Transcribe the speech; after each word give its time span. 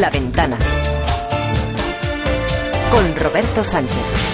La 0.00 0.08
Ventana. 0.08 0.56
Con 2.90 3.14
Roberto 3.16 3.62
Sánchez. 3.62 4.31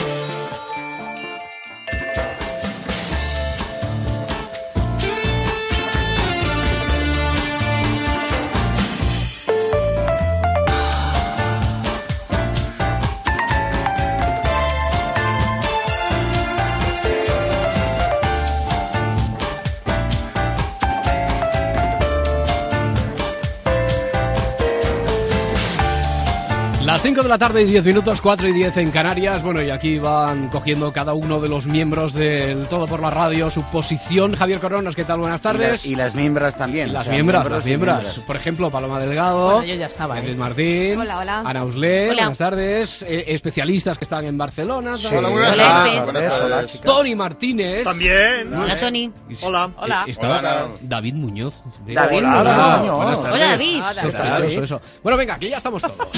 5 27.18 27.24
de 27.24 27.28
la 27.30 27.38
tarde 27.38 27.62
y 27.62 27.64
10 27.64 27.84
minutos, 27.84 28.20
4 28.20 28.46
y 28.46 28.52
10 28.52 28.76
en 28.76 28.92
Canarias. 28.92 29.42
Bueno, 29.42 29.60
y 29.60 29.70
aquí 29.70 29.98
van 29.98 30.46
cogiendo 30.50 30.92
cada 30.92 31.14
uno 31.14 31.40
de 31.40 31.48
los 31.48 31.66
miembros 31.66 32.12
del 32.14 32.68
Todo 32.68 32.86
por 32.86 33.00
la 33.00 33.10
Radio 33.10 33.50
su 33.50 33.64
posición. 33.72 34.36
Javier 34.36 34.60
Coronas, 34.60 34.94
¿qué 34.94 35.02
tal? 35.02 35.18
Buenas 35.18 35.40
tardes. 35.40 35.84
Y, 35.84 35.88
la- 35.90 35.94
y 35.94 35.96
las 35.96 36.14
miembros 36.14 36.54
también. 36.56 36.92
Las 36.92 37.00
o 37.00 37.04
sea, 37.06 37.12
miembros, 37.14 37.40
miembros 37.40 37.56
las 37.58 37.64
miembros. 37.66 38.24
Por 38.24 38.36
ejemplo, 38.36 38.70
Paloma 38.70 39.00
Delgado. 39.00 39.54
Bueno, 39.54 39.64
yo 39.64 39.74
ya 39.74 39.86
estaba, 39.86 40.20
¿eh? 40.20 40.32
Martín. 40.36 41.00
Hola, 41.00 41.18
hola. 41.18 41.40
Ana 41.40 41.64
Hola. 41.64 42.06
buenas 42.06 42.38
tardes. 42.38 43.02
Eh, 43.02 43.24
especialistas 43.26 43.98
que 43.98 44.04
están 44.04 44.24
en 44.24 44.38
Barcelona. 44.38 44.94
Sí. 44.94 45.08
Hola, 45.12 45.28
buenas 45.30 45.56
tardes. 45.56 46.04
Hola, 46.08 46.38
tardes. 46.38 46.72
chicas. 46.72 46.84
Tony 46.84 47.16
Martínez. 47.16 47.82
También. 47.82 48.54
Hola, 48.54 48.76
Tony. 48.78 49.10
Hola. 49.40 49.70
Hola. 49.76 50.04
Eh, 50.06 50.10
está 50.12 50.38
Hola. 50.38 50.68
David 50.82 51.14
Muñoz. 51.14 51.54
David 51.84 52.18
Hola. 52.18 52.76
Muñoz. 52.78 53.18
Hola. 53.18 53.32
Hola, 53.32 53.46
David. 53.48 53.82
Sospechoso 54.02 54.62
eso. 54.62 54.80
Bueno, 55.02 55.18
venga, 55.18 55.36
que 55.36 55.50
ya 55.50 55.56
estamos 55.56 55.82
todos. 55.82 56.08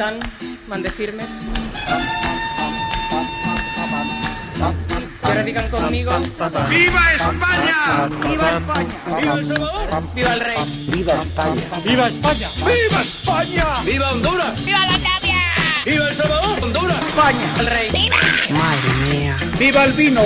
Capitán, 0.00 0.32
mande 0.66 0.90
firmes. 0.90 1.26
Que 5.20 5.28
ahora 5.28 5.42
digan 5.42 5.68
conmigo. 5.68 6.12
¡Viva 6.70 7.12
España! 7.12 8.08
¡Viva 8.26 8.50
España! 8.50 8.94
¡Viva 9.20 9.34
El 9.34 9.44
Salvador! 9.44 9.90
¡Viva 10.14 10.32
el 10.32 10.40
Rey! 10.40 10.56
Viva 10.88 11.12
España. 11.22 11.62
¡Viva 11.84 12.08
España! 12.08 12.50
¡Viva 12.56 13.02
España! 13.02 13.64
¡Viva 13.84 14.12
Honduras! 14.12 14.64
¡Viva 14.64 14.86
la 14.86 14.98
¡Viva 15.84 16.08
El 16.08 16.14
Salvador! 16.16 16.64
¡Honduras! 16.64 17.06
¡España! 17.06 17.54
¡El 17.58 17.66
Rey! 17.66 18.10
¡Viva 19.58 19.84
el 19.84 19.92
vino! 19.92 20.22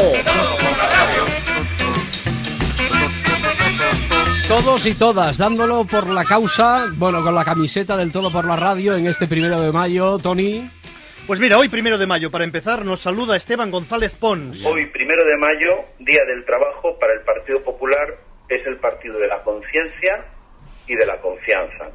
Todos 4.49 4.85
y 4.87 4.95
todas 4.95 5.39
dándolo 5.39 5.85
por 5.85 6.07
la 6.07 6.25
causa, 6.25 6.87
bueno, 6.97 7.23
con 7.23 7.35
la 7.35 7.45
camiseta 7.45 7.97
del 7.97 8.13
todo 8.13 8.31
por 8.31 8.45
la 8.45 8.57
radio 8.57 8.95
en 8.95 9.07
este 9.07 9.27
primero 9.27 9.61
de 9.61 9.73
mayo. 9.73 10.19
Tony, 10.19 10.71
Pues 11.27 11.41
mira, 11.41 11.57
hoy 11.59 11.69
primero 11.71 11.97
de 11.97 12.07
mayo, 12.07 12.31
para 12.31 12.45
empezar, 12.45 12.85
nos 12.85 13.01
saluda 13.01 13.37
Esteban 13.37 13.71
González 13.71 14.15
Pons. 14.15 14.65
Hoy, 14.67 14.87
primero 14.87 15.25
de 15.25 15.37
mayo, 15.39 15.87
Día 15.99 16.21
del 16.27 16.45
Trabajo 16.45 16.99
para 17.01 17.15
el 17.15 17.21
Partido 17.21 17.63
Popular, 17.63 18.19
es 18.51 18.65
el 18.67 18.77
partido 18.77 19.19
de 19.19 19.29
la 19.29 19.43
conciencia 19.43 20.27
y 20.87 20.95
de 20.95 21.07
la 21.07 21.19
confianza. 21.21 21.87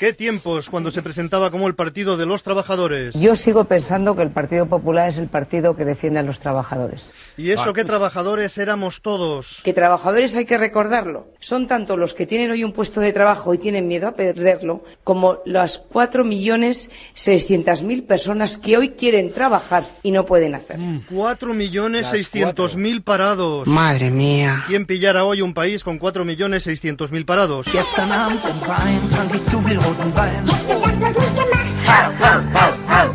¿Qué 0.00 0.12
tiempos 0.14 0.70
cuando 0.70 0.90
se 0.90 1.02
presentaba 1.02 1.50
como 1.50 1.68
el 1.68 1.74
Partido 1.74 2.16
de 2.16 2.24
los 2.24 2.42
Trabajadores? 2.42 3.20
Yo 3.20 3.36
sigo 3.36 3.66
pensando 3.66 4.16
que 4.16 4.22
el 4.22 4.30
Partido 4.30 4.64
Popular 4.64 5.10
es 5.10 5.18
el 5.18 5.28
partido 5.28 5.76
que 5.76 5.84
defiende 5.84 6.20
a 6.20 6.22
los 6.22 6.40
trabajadores. 6.40 7.10
¿Y 7.36 7.50
eso 7.50 7.74
qué 7.74 7.84
trabajadores 7.84 8.56
éramos 8.56 9.02
todos? 9.02 9.60
Que 9.62 9.74
trabajadores 9.74 10.34
hay 10.36 10.46
que 10.46 10.56
recordarlo. 10.56 11.26
Son 11.38 11.66
tanto 11.66 11.98
los 11.98 12.14
que 12.14 12.24
tienen 12.24 12.50
hoy 12.50 12.64
un 12.64 12.72
puesto 12.72 13.00
de 13.00 13.12
trabajo 13.12 13.52
y 13.52 13.58
tienen 13.58 13.88
miedo 13.88 14.08
a 14.08 14.12
perderlo, 14.12 14.84
como 15.04 15.40
las 15.44 15.90
4.600.000 15.90 18.06
personas 18.06 18.56
que 18.56 18.78
hoy 18.78 18.92
quieren 18.92 19.34
trabajar 19.34 19.84
y 20.02 20.12
no 20.12 20.24
pueden 20.24 20.54
hacerlo. 20.54 21.02
Cuatro 21.10 21.52
millones 21.52 22.06
seiscientos 22.06 22.74
mil 22.74 23.02
parados. 23.02 23.68
Madre 23.68 24.10
mía. 24.10 24.64
¿Quién 24.66 24.86
pillara 24.86 25.24
hoy 25.24 25.42
un 25.42 25.52
país 25.52 25.84
con 25.84 25.98
cuatro 25.98 26.24
millones 26.24 26.62
seiscientos 26.62 27.12
mil 27.12 27.26
parados? 27.26 27.66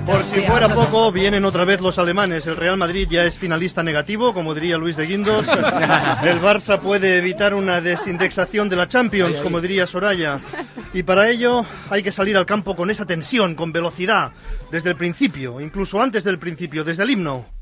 Por 0.05 0.23
si 0.23 0.41
fuera 0.41 0.69
poco, 0.69 1.11
vienen 1.11 1.45
otra 1.45 1.65
vez 1.65 1.81
los 1.81 1.97
alemanes. 1.99 2.47
El 2.47 2.57
Real 2.57 2.77
Madrid 2.77 3.07
ya 3.09 3.25
es 3.25 3.39
finalista 3.39 3.83
negativo, 3.83 4.33
como 4.33 4.53
diría 4.53 4.77
Luis 4.77 4.97
de 4.97 5.05
Guindos. 5.05 5.47
El 6.23 6.41
Barça 6.41 6.79
puede 6.79 7.17
evitar 7.17 7.53
una 7.53 7.81
desindexación 7.81 8.69
de 8.69 8.75
la 8.75 8.87
Champions, 8.87 9.41
como 9.41 9.61
diría 9.61 9.87
Soraya. 9.87 10.39
Y 10.93 11.03
para 11.03 11.29
ello 11.29 11.65
hay 11.89 12.03
que 12.03 12.11
salir 12.11 12.37
al 12.37 12.45
campo 12.45 12.75
con 12.75 12.89
esa 12.89 13.05
tensión, 13.05 13.55
con 13.55 13.71
velocidad, 13.71 14.31
desde 14.71 14.89
el 14.89 14.95
principio, 14.95 15.59
incluso 15.59 16.01
antes 16.01 16.23
del 16.23 16.39
principio, 16.39 16.83
desde 16.83 17.03
el 17.03 17.09
himno. 17.11 17.54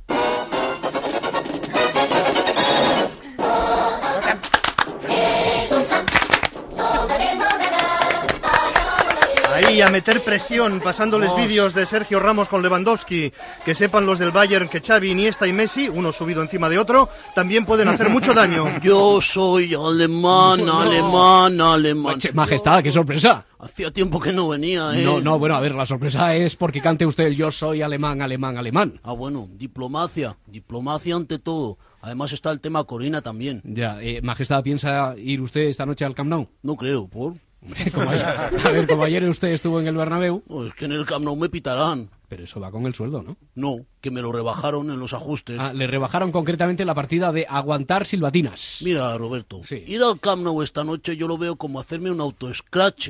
Ahí 9.74 9.82
a 9.82 9.90
meter 9.90 10.22
presión, 10.22 10.82
pasándoles 10.82 11.36
vídeos 11.36 11.74
de 11.74 11.88
Sergio 11.88 12.20
Ramos 12.20 12.48
con 12.48 12.62
Lewandowski. 12.62 13.34
Que 13.66 13.74
sepan 13.74 14.06
los 14.06 14.20
del 14.20 14.30
Bayern 14.30 14.70
que 14.70 14.82
Xavi, 14.82 15.10
Iniesta 15.10 15.48
y 15.48 15.54
Messi, 15.54 15.90
uno 15.90 16.14
subido 16.14 16.44
encima 16.44 16.70
de 16.70 16.78
otro, 16.78 17.10
también 17.34 17.66
pueden 17.66 17.88
hacer 17.88 18.10
mucho 18.10 18.36
daño. 18.36 18.68
Yo 18.84 19.20
soy 19.20 19.74
alemán, 19.74 20.70
alemán, 20.70 21.60
alemán. 21.60 22.20
Che, 22.20 22.32
majestad, 22.34 22.84
qué 22.84 22.92
sorpresa. 22.92 23.48
Hacía 23.58 23.90
tiempo 23.90 24.20
que 24.20 24.32
no 24.32 24.48
venía, 24.48 24.92
¿eh? 24.96 25.04
No, 25.04 25.20
no, 25.20 25.40
bueno, 25.40 25.56
a 25.56 25.60
ver, 25.60 25.74
la 25.74 25.88
sorpresa 25.88 26.36
es 26.36 26.56
porque 26.56 26.80
cante 26.80 27.08
usted 27.08 27.24
el 27.24 27.36
yo 27.36 27.50
soy 27.50 27.82
alemán, 27.82 28.22
alemán, 28.22 28.60
alemán. 28.60 29.00
Ah, 29.02 29.14
bueno, 29.14 29.50
diplomacia, 29.54 30.38
diplomacia 30.46 31.16
ante 31.16 31.40
todo. 31.40 31.80
Además 32.02 32.32
está 32.32 32.52
el 32.52 32.62
tema 32.62 32.84
Corina 32.84 33.24
también. 33.24 33.64
Ya, 33.64 34.00
eh, 34.04 34.22
majestad, 34.22 34.62
¿piensa 34.62 35.16
ir 35.18 35.42
usted 35.42 35.62
esta 35.62 35.88
noche 35.88 36.06
al 36.06 36.14
Camp 36.14 36.30
Nou? 36.30 36.48
No 36.62 36.76
creo, 36.76 37.08
¿por? 37.08 37.34
Hombre, 37.64 37.92
como 37.92 38.10
ayer- 38.12 38.26
a 38.66 38.70
ver, 38.70 38.88
como 38.88 39.04
ayer 39.04 39.24
usted 39.30 39.48
estuvo 39.50 39.80
en 39.80 39.88
el 39.88 39.96
Bernabéu, 39.96 40.44
No, 40.50 40.66
es 40.68 40.74
que 40.74 40.86
en 40.86 40.92
el 40.92 41.06
Camp 41.06 41.24
Nou 41.26 41.36
me 41.36 41.50
pitarán. 41.50 42.10
pero 42.28 42.44
eso 42.46 42.60
va 42.60 42.72
con 42.72 42.86
el 42.88 42.96
sueldo, 42.96 43.22
¿no? 43.22 43.38
No, 43.56 43.86
que 44.02 44.10
me 44.12 44.22
lo 44.22 44.32
rebajaron 44.32 44.90
en 44.90 45.00
los 45.00 45.14
ajustes. 45.14 45.58
Ah, 45.60 45.72
le 45.72 45.86
rebajaron 45.88 46.32
concretamente 46.32 46.84
la 46.84 46.96
partida 46.96 47.32
de 47.32 47.46
aguantar 47.48 48.06
silbatinas. 48.08 48.80
Mira, 48.82 49.16
Roberto, 49.18 49.62
Sí. 49.64 49.84
ir 49.88 50.02
al 50.04 50.20
Camp 50.20 50.42
Nou 50.44 50.62
esta 50.64 50.84
noche 50.84 51.16
yo 51.16 51.28
lo 51.28 51.38
veo 51.38 51.56
como 51.56 51.80
hacerme 51.80 52.10
un 52.12 52.20
auto-scratch. 52.22 53.10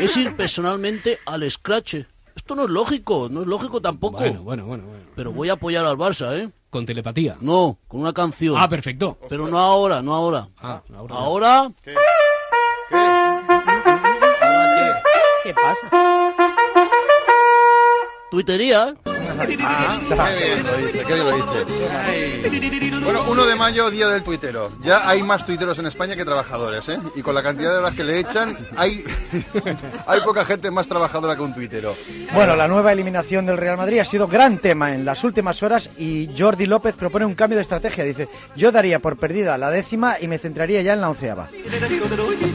Es 0.00 0.16
ir 0.16 0.34
personalmente 0.36 1.18
al 1.26 1.48
scratch. 1.50 1.94
Esto 2.36 2.56
no 2.56 2.64
es 2.64 2.70
lógico, 2.70 3.28
no 3.30 3.42
es 3.42 3.46
lógico 3.46 3.80
tampoco. 3.80 4.18
Bueno, 4.18 4.42
bueno, 4.42 4.66
bueno, 4.66 4.84
bueno. 4.86 5.04
Pero 5.14 5.32
voy 5.32 5.50
a 5.50 5.52
apoyar 5.52 5.84
al 5.86 5.96
Barça, 5.96 6.36
¿eh? 6.36 6.50
Con 6.68 6.84
telepatía. 6.84 7.36
No, 7.40 7.78
con 7.86 8.00
una 8.00 8.12
canción. 8.12 8.56
Ah, 8.58 8.68
perfecto. 8.68 9.16
Pero 9.28 9.46
no 9.46 9.56
ahora, 9.60 10.02
no 10.02 10.12
ahora. 10.12 10.48
Ah, 10.58 10.82
ahora. 10.92 11.14
Ahora 11.14 11.72
¿Qué 11.80 11.94
pasa? 15.54 15.90
tuitería. 18.30 18.94
Qué 19.24 19.56
bien 19.56 20.64
lo 20.64 20.76
dice, 20.76 20.98
qué 21.06 21.14
bien 21.14 21.24
lo 21.24 21.36
dice. 21.36 23.00
Bueno, 23.04 23.24
1 23.28 23.46
de 23.46 23.54
mayo, 23.54 23.90
día 23.90 24.08
del 24.08 24.22
tuitero. 24.22 24.70
Ya 24.82 25.08
hay 25.08 25.22
más 25.22 25.44
tuiteros 25.44 25.78
en 25.78 25.86
España 25.86 26.16
que 26.16 26.24
trabajadores, 26.24 26.88
¿eh? 26.88 26.98
Y 27.14 27.22
con 27.22 27.34
la 27.34 27.42
cantidad 27.42 27.72
de 27.72 27.78
horas 27.78 27.94
que 27.94 28.04
le 28.04 28.18
echan, 28.18 28.56
hay, 28.76 29.04
hay 30.06 30.20
poca 30.22 30.44
gente 30.44 30.70
más 30.70 30.88
trabajadora 30.88 31.36
que 31.36 31.42
un 31.42 31.54
tuitero. 31.54 31.94
Bueno, 32.32 32.56
la 32.56 32.68
nueva 32.68 32.92
eliminación 32.92 33.46
del 33.46 33.56
Real 33.56 33.76
Madrid 33.76 33.98
ha 33.98 34.04
sido 34.04 34.26
gran 34.28 34.58
tema 34.58 34.94
en 34.94 35.04
las 35.04 35.24
últimas 35.24 35.62
horas 35.62 35.90
y 35.98 36.30
Jordi 36.36 36.66
López 36.66 36.96
propone 36.96 37.24
un 37.24 37.34
cambio 37.34 37.56
de 37.56 37.62
estrategia. 37.62 38.04
Dice, 38.04 38.28
yo 38.56 38.72
daría 38.72 38.98
por 38.98 39.16
perdida 39.16 39.58
la 39.58 39.70
décima 39.70 40.16
y 40.20 40.28
me 40.28 40.38
centraría 40.38 40.82
ya 40.82 40.94
en 40.94 41.00
la 41.00 41.10
onceava. 41.10 41.48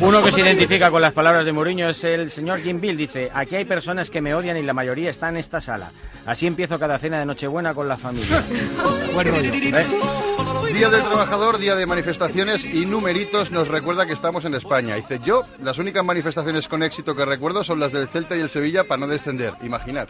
Uno 0.01 0.23
que 0.23 0.31
se 0.31 0.41
identifica 0.41 0.89
con 0.89 1.01
las 1.01 1.13
palabras 1.13 1.45
de 1.45 1.51
Mourinho 1.51 1.89
es 1.89 2.03
el 2.03 2.31
señor 2.31 2.59
Jim 2.59 2.79
Bill. 2.79 2.97
Dice, 2.97 3.29
aquí 3.33 3.55
hay 3.55 3.65
personas 3.65 4.09
que 4.09 4.21
me 4.21 4.33
odian 4.33 4.57
y 4.57 4.61
la 4.61 4.73
mayoría 4.73 5.09
está 5.09 5.29
en 5.29 5.37
esta 5.37 5.61
sala. 5.61 5.91
Así 6.25 6.45
empiezo 6.59 6.77
cada 6.77 6.99
cena 6.99 7.19
de 7.19 7.25
Nochebuena 7.25 7.73
con 7.73 7.87
la 7.87 7.95
familia. 7.95 8.43
Buen 9.13 9.27
rollo. 9.29 9.53
¿Eh? 9.53 10.28
Día 10.67 10.89
del 10.89 11.03
trabajador, 11.03 11.57
día 11.57 11.75
de 11.75 11.85
manifestaciones 11.85 12.65
y 12.65 12.85
numeritos 12.85 13.51
nos 13.51 13.67
recuerda 13.67 14.05
que 14.05 14.13
estamos 14.13 14.45
en 14.45 14.53
España. 14.53 14.95
Dice, 14.95 15.19
yo, 15.23 15.43
las 15.61 15.77
únicas 15.77 16.05
manifestaciones 16.05 16.67
con 16.67 16.83
éxito 16.83 17.15
que 17.15 17.25
recuerdo 17.25 17.63
son 17.63 17.79
las 17.79 17.91
del 17.91 18.07
Celta 18.07 18.37
y 18.37 18.39
el 18.39 18.49
Sevilla 18.49 18.83
para 18.83 19.01
no 19.01 19.07
descender. 19.07 19.53
Imaginar. 19.61 20.07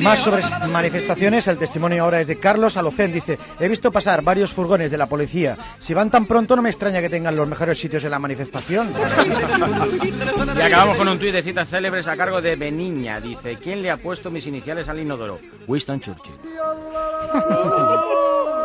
Más 0.00 0.20
sobre 0.20 0.42
manifestaciones, 0.68 1.46
el 1.46 1.58
testimonio 1.58 2.04
ahora 2.04 2.20
es 2.20 2.26
de 2.26 2.38
Carlos 2.38 2.76
Alocén. 2.76 3.12
Dice, 3.12 3.38
he 3.60 3.68
visto 3.68 3.92
pasar 3.92 4.22
varios 4.22 4.52
furgones 4.52 4.90
de 4.90 4.98
la 4.98 5.06
policía. 5.06 5.56
Si 5.78 5.94
van 5.94 6.10
tan 6.10 6.26
pronto 6.26 6.56
no 6.56 6.62
me 6.62 6.70
extraña 6.70 7.00
que 7.00 7.10
tengan 7.10 7.36
los 7.36 7.48
mejores 7.48 7.78
sitios 7.78 8.04
en 8.04 8.10
la 8.10 8.18
manifestación. 8.18 8.92
Y 10.56 10.60
acabamos 10.60 10.96
con 10.96 11.08
un 11.08 11.18
tuit 11.18 11.32
de 11.32 11.42
citas 11.42 11.68
célebres 11.68 12.06
a 12.08 12.16
cargo 12.16 12.40
de 12.40 12.56
Beniña. 12.56 13.20
Dice, 13.20 13.58
¿quién 13.62 13.82
le 13.82 13.90
ha 13.90 13.96
puesto 13.96 14.30
mis 14.30 14.46
iniciales 14.46 14.88
al 14.88 14.98
inodoro? 14.98 15.38
Winston 15.66 16.00
Churchill. 16.00 16.34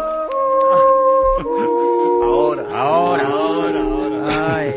Ahora. 1.37 2.63
Ahora. 2.73 3.23
Ahora, 3.27 3.79
ahora. 3.79 4.17
Ay. 4.55 4.73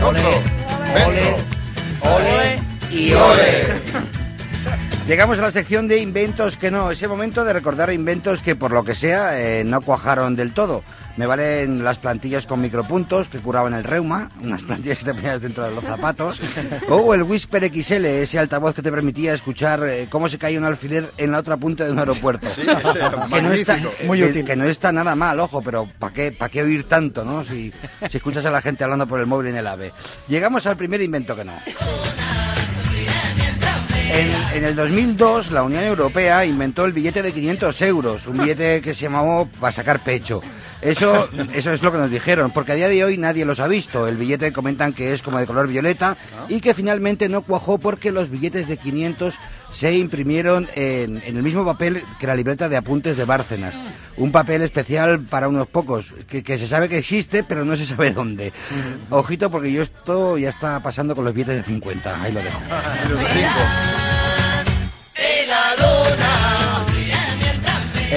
Otro. 0.00 0.30
Venga. 0.94 1.36
Ole 2.02 2.62
y 2.90 3.12
ole. 3.14 3.75
Llegamos 5.06 5.38
a 5.38 5.42
la 5.42 5.52
sección 5.52 5.86
de 5.86 5.98
inventos 6.00 6.56
que 6.56 6.68
no, 6.72 6.90
ese 6.90 7.06
momento 7.06 7.44
de 7.44 7.52
recordar 7.52 7.92
inventos 7.92 8.42
que 8.42 8.56
por 8.56 8.72
lo 8.72 8.82
que 8.82 8.96
sea 8.96 9.40
eh, 9.40 9.62
no 9.62 9.80
cuajaron 9.80 10.34
del 10.34 10.52
todo. 10.52 10.82
Me 11.16 11.26
valen 11.26 11.84
las 11.84 11.98
plantillas 12.00 12.44
con 12.46 12.60
micropuntos 12.60 13.28
que 13.28 13.38
curaban 13.38 13.72
el 13.72 13.84
reuma, 13.84 14.32
unas 14.42 14.62
plantillas 14.62 14.98
que 14.98 15.04
te 15.04 15.14
ponías 15.14 15.40
dentro 15.40 15.64
de 15.64 15.70
los 15.70 15.84
zapatos, 15.84 16.40
o 16.88 17.14
el 17.14 17.22
Whisper 17.22 17.70
XL, 17.72 18.04
ese 18.04 18.40
altavoz 18.40 18.74
que 18.74 18.82
te 18.82 18.90
permitía 18.90 19.32
escuchar 19.32 19.84
eh, 19.88 20.08
cómo 20.10 20.28
se 20.28 20.38
caía 20.38 20.58
un 20.58 20.64
alfiler 20.64 21.08
en 21.18 21.30
la 21.30 21.38
otra 21.38 21.56
punta 21.56 21.84
de 21.84 21.92
un 21.92 22.00
aeropuerto. 22.00 22.48
Sí, 22.50 22.62
ese 22.62 22.98
era 22.98 23.10
que, 23.30 23.42
no 23.42 23.52
está, 23.52 23.76
magnífico. 23.76 24.06
Muy 24.06 24.18
que- 24.18 24.24
útil. 24.26 24.44
que 24.44 24.56
no 24.56 24.64
está 24.64 24.90
nada 24.90 25.14
mal, 25.14 25.38
ojo, 25.38 25.62
pero 25.62 25.88
¿para 26.00 26.12
qué, 26.12 26.32
pa' 26.32 26.48
qué 26.48 26.62
oír 26.64 26.82
tanto, 26.84 27.24
no? 27.24 27.44
Si, 27.44 27.72
si 28.10 28.16
escuchas 28.16 28.44
a 28.44 28.50
la 28.50 28.60
gente 28.60 28.82
hablando 28.82 29.06
por 29.06 29.20
el 29.20 29.26
móvil 29.26 29.46
en 29.48 29.56
el 29.58 29.66
AVE. 29.68 29.92
Llegamos 30.26 30.66
al 30.66 30.76
primer 30.76 31.00
invento 31.00 31.36
que 31.36 31.44
no. 31.44 31.52
En, 34.08 34.58
en 34.58 34.64
el 34.64 34.76
2002, 34.76 35.50
la 35.50 35.62
Unión 35.62 35.82
Europea 35.84 36.44
inventó 36.44 36.84
el 36.84 36.92
billete 36.92 37.22
de 37.22 37.32
500 37.32 37.82
euros, 37.82 38.26
un 38.26 38.38
billete 38.38 38.80
que 38.80 38.94
se 38.94 39.02
llamaba 39.02 39.44
para 39.44 39.72
sacar 39.72 40.00
pecho. 40.00 40.40
Eso, 40.80 41.28
eso 41.54 41.72
es 41.72 41.82
lo 41.82 41.92
que 41.92 41.98
nos 41.98 42.10
dijeron, 42.10 42.50
porque 42.52 42.72
a 42.72 42.74
día 42.76 42.88
de 42.88 43.04
hoy 43.04 43.18
nadie 43.18 43.44
los 43.44 43.60
ha 43.60 43.66
visto. 43.66 44.06
El 44.06 44.16
billete 44.16 44.52
comentan 44.52 44.92
que 44.92 45.12
es 45.12 45.22
como 45.22 45.38
de 45.38 45.46
color 45.46 45.68
violeta 45.68 46.16
y 46.48 46.60
que 46.60 46.74
finalmente 46.74 47.28
no 47.28 47.42
cuajó 47.42 47.78
porque 47.78 48.12
los 48.12 48.30
billetes 48.30 48.68
de 48.68 48.76
500 48.76 49.34
se 49.72 49.94
imprimieron 49.96 50.68
en, 50.74 51.20
en 51.24 51.36
el 51.36 51.42
mismo 51.42 51.64
papel 51.64 52.02
que 52.18 52.26
la 52.26 52.36
libreta 52.36 52.68
de 52.68 52.76
apuntes 52.76 53.16
de 53.16 53.24
Bárcenas. 53.24 53.76
Un 54.16 54.32
papel 54.32 54.62
especial 54.62 55.20
para 55.20 55.48
unos 55.48 55.66
pocos, 55.66 56.14
que, 56.28 56.42
que 56.42 56.56
se 56.56 56.66
sabe 56.66 56.88
que 56.88 56.98
existe, 56.98 57.42
pero 57.42 57.64
no 57.64 57.76
se 57.76 57.84
sabe 57.84 58.12
dónde. 58.12 58.52
Ojito, 59.10 59.50
porque 59.50 59.72
yo 59.72 59.82
esto 59.82 60.38
ya 60.38 60.48
está 60.48 60.80
pasando 60.80 61.14
con 61.14 61.24
los 61.24 61.34
billetes 61.34 61.56
de 61.56 61.62
50. 61.64 62.22
Ahí 62.22 62.32
lo 62.32 62.40
dejo. 62.42 62.60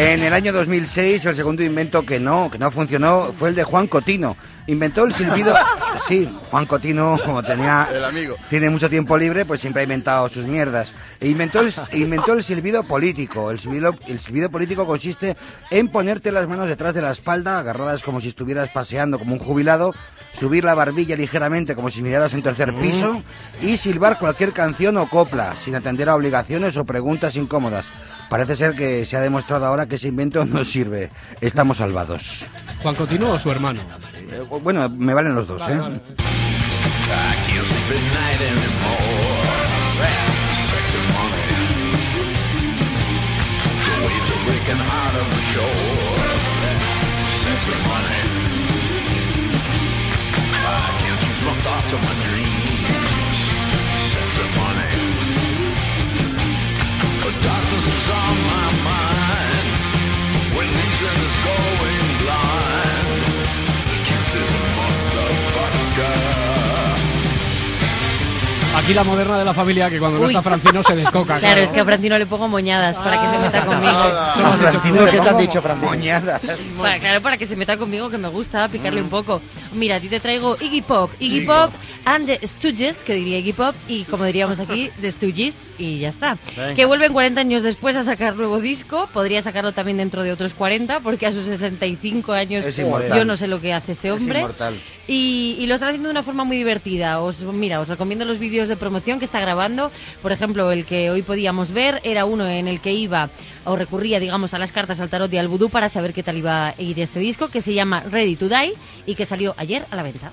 En 0.01 0.24
el 0.24 0.31
año 0.31 0.54
2006, 0.54 1.25
el 1.25 1.36
segundo 1.36 1.62
invento 1.62 2.06
que 2.06 2.22
no, 2.22 2.50
que 2.50 2.57
no 2.57 2.72
funcionó 2.72 3.34
fue 3.38 3.50
el 3.50 3.56
de 3.56 3.66
Juan 3.66 3.88
Cotino. 3.88 4.38
Inventó 4.68 5.04
el 5.04 5.13
silbido. 5.13 5.54
Sí, 6.07 6.30
Juan 6.50 6.66
Cotino, 6.66 7.19
como 7.25 7.44
tenía. 7.44 7.90
El 7.92 8.06
amigo. 8.06 8.38
Tiene 8.50 8.69
mucho 8.69 8.90
tiempo 8.90 9.18
libre, 9.18 9.44
pues 9.44 9.60
siempre 9.60 9.81
ha 9.81 9.84
inventado 9.84 10.30
sus 10.30 10.46
mierdas. 10.46 10.94
E 11.19 11.28
inventó 11.28 11.60
el, 11.60 11.74
inventó 11.92 12.31
el 12.31 12.42
silbido 12.42 12.84
político. 12.84 13.51
El 13.51 13.60
silbido, 13.60 13.94
el 14.07 14.22
silbido 14.22 14.50
político 14.50 14.86
consiste 14.86 15.36
en 15.69 15.90
ponerte 15.90 16.31
las 16.31 16.48
manos 16.48 16.69
detrás 16.69 16.94
de 16.94 17.01
la 17.01 17.12
espalda, 17.12 17.60
agarradas 17.60 18.01
como 18.01 18.22
si 18.22 18.30
estuvieras 18.30 18.69
paseando 18.69 19.19
como 19.19 19.34
un 19.34 19.40
jubilado, 19.40 19.94
subir 20.34 20.63
la 20.63 20.75
barbilla 20.75 21.18
ligeramente 21.18 21.75
como 21.75 21.90
si 21.90 22.01
miraras 22.01 22.34
en 22.34 22.44
tercer 22.44 22.74
piso 22.74 23.22
y 23.62 23.75
silbar 23.75 24.18
cualquier 24.18 24.54
canción 24.54 24.96
o 24.96 25.10
copla, 25.10 25.57
sin 25.57 25.75
atender 25.75 26.07
a 26.07 26.16
obligaciones 26.16 26.78
o 26.78 26.86
preguntas 26.86 27.36
incómodas. 27.36 27.88
Parece 28.30 28.56
ser 28.56 28.76
que 28.76 29.06
se 29.06 29.18
ha 29.18 29.22
demostrado 29.22 29.66
ahora 29.66 29.88
que 29.88 29.96
ese 29.96 30.08
invento 30.08 30.46
no 30.46 30.64
sirve. 30.64 31.10
Estamos 31.42 31.78
salvados. 31.78 32.46
Juan 32.84 32.96
Continuo 32.96 33.34
o 33.34 33.40
su 33.40 33.52
hermano. 33.52 33.81
Eh, 34.31 34.44
Bueno, 34.62 34.88
me 34.90 35.14
valen 35.14 35.36
los 35.36 35.48
dos, 35.48 35.62
¿eh? 35.68 35.80
Aquí 68.75 68.94
la 68.94 69.03
moderna 69.03 69.38
de 69.39 69.45
la 69.45 69.53
familia 69.53 69.89
que 69.89 70.00
cuando 70.00 70.19
no 70.19 70.25
Uy. 70.25 70.31
está 70.31 70.41
Francino 70.41 70.81
se 70.83 70.95
descoca. 70.95 71.39
Claro, 71.39 71.59
es 71.62 71.71
que 71.71 71.81
a 71.81 71.86
Francino 71.86 72.18
le 72.18 72.25
pongo 72.25 72.47
moñadas 72.47 72.97
para 72.97 73.21
que 73.21 73.27
se 73.27 73.38
meta 73.39 73.65
conmigo. 73.65 73.91
Has 73.91 74.71
tú. 74.71 75.12
¿Qué 75.12 75.19
te 75.19 75.30
han 75.30 75.38
dicho, 75.38 75.62
Francino? 75.62 75.89
Moñadas. 75.89 76.41
Para- 76.77 77.00
claro, 77.00 77.21
para 77.21 77.38
que 77.38 77.45
se 77.45 77.56
meta 77.56 77.77
conmigo, 77.77 78.09
que 78.09 78.18
me 78.18 78.30
gusta 78.30 78.68
picarle 78.69 79.01
un 79.01 79.09
poco. 79.09 79.41
Mira, 79.74 79.97
a 79.97 80.00
ti 80.00 80.07
te 80.07 80.19
traigo 80.19 80.56
Iggy 80.62 80.81
Pop. 80.81 81.12
Iggy 81.19 81.41
Pop 81.41 81.71
and 82.06 82.27
the 82.27 82.47
Stooges, 82.47 82.97
que 82.97 83.15
diría 83.15 83.39
Iggy 83.39 83.53
Pop, 83.53 83.75
y 83.88 84.03
como 84.06 84.24
diríamos 84.24 84.59
aquí, 84.59 84.91
The 85.01 85.12
Stooges, 85.12 85.56
y 85.80 86.00
ya 86.00 86.10
está. 86.10 86.38
Venga. 86.56 86.74
Que 86.76 86.86
vuelven 86.86 87.14
40 87.14 87.40
años 87.42 87.64
después 87.64 87.96
a 87.96 88.04
sacar 88.04 88.36
nuevo 88.36 88.60
disco. 88.60 89.10
Podría 89.14 89.42
sacarlo 89.42 89.72
también 89.72 89.98
dentro 89.98 90.22
de 90.24 90.31
otros 90.31 90.54
40, 90.54 91.00
porque 91.00 91.26
a 91.26 91.31
sus 91.31 91.46
65 91.46 92.34
años 92.34 92.66
Es 92.66 92.76
yo 92.76 93.26
no 93.26 93.38
sé 93.38 93.48
lo 93.48 93.60
que 93.60 93.74
hace 93.74 93.94
este 93.94 94.10
Es 94.10 94.14
hombre. 94.16 94.40
inmortal. 94.40 94.76
Y, 95.08 95.56
y 95.60 95.66
lo 95.66 95.74
están 95.74 95.90
haciendo 95.90 96.10
de 96.10 96.12
una 96.12 96.22
forma 96.24 96.44
muy 96.44 96.56
divertida. 96.58 97.20
Os, 97.22 97.42
mira, 97.44 97.80
os 97.80 97.88
recomiendo 97.88 98.26
los 98.26 98.38
vídeos 98.38 98.68
de 98.70 98.78
promoción 98.78 99.18
que 99.18 99.26
está 99.26 99.40
grabando. 99.40 99.92
Por 100.22 100.31
ejemplo, 100.31 100.72
el 100.72 100.86
que 100.86 101.10
hoy 101.10 101.24
podíamos 101.24 101.72
ver 101.72 102.00
era 102.04 102.25
uno 102.25 102.48
en 102.48 102.68
el 102.68 102.80
que 102.80 102.94
iba 102.94 103.30
o 103.66 103.75
recurría, 103.75 104.20
digamos, 104.20 104.54
a 104.54 104.60
las 104.60 104.72
cartas 104.72 105.00
al 105.00 105.10
tarot 105.10 105.32
y 105.34 105.38
al 105.38 105.48
vudú 105.48 105.70
para 105.70 105.90
saber 105.90 106.14
qué 106.14 106.22
tal 106.22 106.38
iba 106.38 106.68
a 106.68 106.75
ir 106.78 107.00
este 107.00 107.20
disco, 107.20 107.48
que 107.48 107.62
se 107.62 107.74
llama 107.74 108.02
Ready 108.10 108.36
to 108.36 108.50
Die 108.50 108.74
y 109.08 109.16
que 109.16 109.25
salió 109.25 109.56
ayer 109.58 109.86
a 109.90 109.96
la 109.96 110.04
venta. 110.04 110.32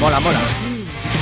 Mola, 0.00 0.20
mola. 0.20 0.40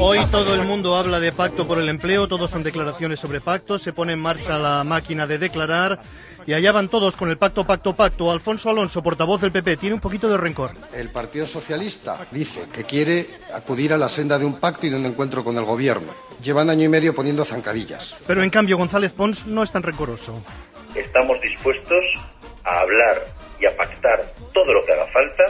Hoy 0.00 0.18
todo 0.30 0.54
el 0.54 0.62
mundo 0.62 0.96
habla 0.96 1.20
de 1.20 1.32
pacto 1.32 1.66
por 1.66 1.78
el 1.78 1.88
empleo, 1.88 2.28
todos 2.28 2.50
son 2.50 2.62
declaraciones 2.62 3.20
sobre 3.20 3.40
pactos, 3.40 3.82
se 3.82 3.92
pone 3.92 4.14
en 4.14 4.20
marcha 4.20 4.58
la 4.58 4.84
máquina 4.84 5.26
de 5.26 5.38
declarar 5.38 6.00
y 6.46 6.52
allá 6.52 6.72
van 6.72 6.88
todos 6.88 7.16
con 7.16 7.30
el 7.30 7.38
pacto, 7.38 7.66
pacto, 7.66 7.94
pacto. 7.94 8.30
Alfonso 8.30 8.70
Alonso, 8.70 9.02
portavoz 9.02 9.40
del 9.40 9.52
PP, 9.52 9.76
tiene 9.76 9.94
un 9.94 10.00
poquito 10.00 10.28
de 10.28 10.36
rencor. 10.36 10.72
El 10.94 11.10
Partido 11.10 11.46
Socialista 11.46 12.26
dice 12.30 12.66
que 12.72 12.84
quiere 12.84 13.26
acudir 13.54 13.92
a 13.92 13.98
la 13.98 14.08
senda 14.08 14.38
de 14.38 14.44
un 14.44 14.58
pacto 14.60 14.86
y 14.86 14.90
de 14.90 14.96
un 14.96 15.06
encuentro 15.06 15.44
con 15.44 15.56
el 15.56 15.64
gobierno. 15.64 16.12
Llevan 16.42 16.70
año 16.70 16.84
y 16.84 16.88
medio 16.88 17.14
poniendo 17.14 17.44
zancadillas. 17.44 18.14
Pero 18.26 18.42
en 18.42 18.50
cambio 18.50 18.76
González 18.76 19.12
Pons 19.12 19.46
no 19.46 19.62
es 19.62 19.72
tan 19.72 19.82
rencoroso. 19.82 20.42
Estamos 20.94 21.40
dispuestos 21.40 22.04
a 22.64 22.80
hablar 22.80 23.24
y 23.60 23.66
a 23.66 23.76
pactar 23.76 24.24
todo 24.52 24.72
lo 24.72 24.84
que 24.84 24.92
haga 24.92 25.06
falta 25.06 25.44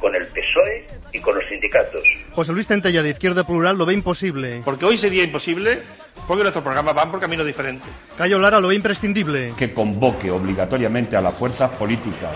con 0.00 0.14
el 0.14 0.26
PSOE 0.28 0.84
y 1.12 1.20
con 1.20 1.34
los 1.34 1.44
sindicatos. 1.48 2.02
José 2.32 2.52
Luis 2.52 2.66
Centella 2.66 3.02
de 3.02 3.10
Izquierda 3.10 3.46
Plural 3.46 3.78
lo 3.78 3.86
ve 3.86 3.94
imposible. 3.94 4.62
Porque 4.64 4.84
hoy 4.84 4.98
sería 4.98 5.24
imposible, 5.24 5.82
porque 6.26 6.42
nuestros 6.42 6.64
programas 6.64 6.94
van 6.94 7.10
por 7.10 7.20
caminos 7.20 7.46
diferentes. 7.46 7.88
Cayo 8.16 8.38
Lara 8.38 8.60
lo 8.60 8.68
ve 8.68 8.74
imprescindible. 8.74 9.54
que 9.56 9.72
convoque 9.72 10.30
obligatoriamente 10.30 11.16
a 11.16 11.20
las 11.20 11.34
fuerzas 11.34 11.70
políticas, 11.70 12.34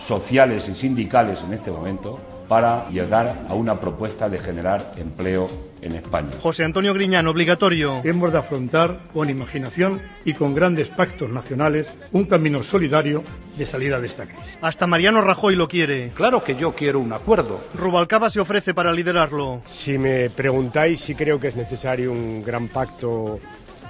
sociales 0.00 0.68
y 0.68 0.74
sindicales 0.74 1.40
en 1.46 1.54
este 1.54 1.70
momento 1.70 2.35
para 2.48 2.88
llegar 2.90 3.46
a 3.48 3.54
una 3.54 3.80
propuesta 3.80 4.28
de 4.28 4.38
generar 4.38 4.92
empleo 4.96 5.48
en 5.82 5.94
España. 5.94 6.30
José 6.40 6.64
Antonio 6.64 6.94
Griñán, 6.94 7.26
obligatorio. 7.26 8.00
Hemos 8.04 8.32
de 8.32 8.38
afrontar 8.38 9.00
con 9.12 9.30
imaginación 9.30 10.00
y 10.24 10.34
con 10.34 10.54
grandes 10.54 10.88
pactos 10.88 11.30
nacionales 11.30 11.94
un 12.12 12.24
camino 12.24 12.62
solidario 12.62 13.22
de 13.56 13.66
salida 13.66 14.00
de 14.00 14.06
esta 14.06 14.26
crisis. 14.26 14.58
Hasta 14.62 14.86
Mariano 14.86 15.20
Rajoy 15.20 15.56
lo 15.56 15.68
quiere. 15.68 16.10
Claro 16.14 16.42
que 16.42 16.56
yo 16.56 16.72
quiero 16.74 17.00
un 17.00 17.12
acuerdo. 17.12 17.60
Rubalcaba 17.74 18.30
se 18.30 18.40
ofrece 18.40 18.74
para 18.74 18.92
liderarlo. 18.92 19.62
Si 19.64 19.98
me 19.98 20.30
preguntáis 20.30 21.00
si 21.00 21.14
creo 21.14 21.38
que 21.40 21.48
es 21.48 21.56
necesario 21.56 22.12
un 22.12 22.42
gran 22.42 22.68
pacto 22.68 23.40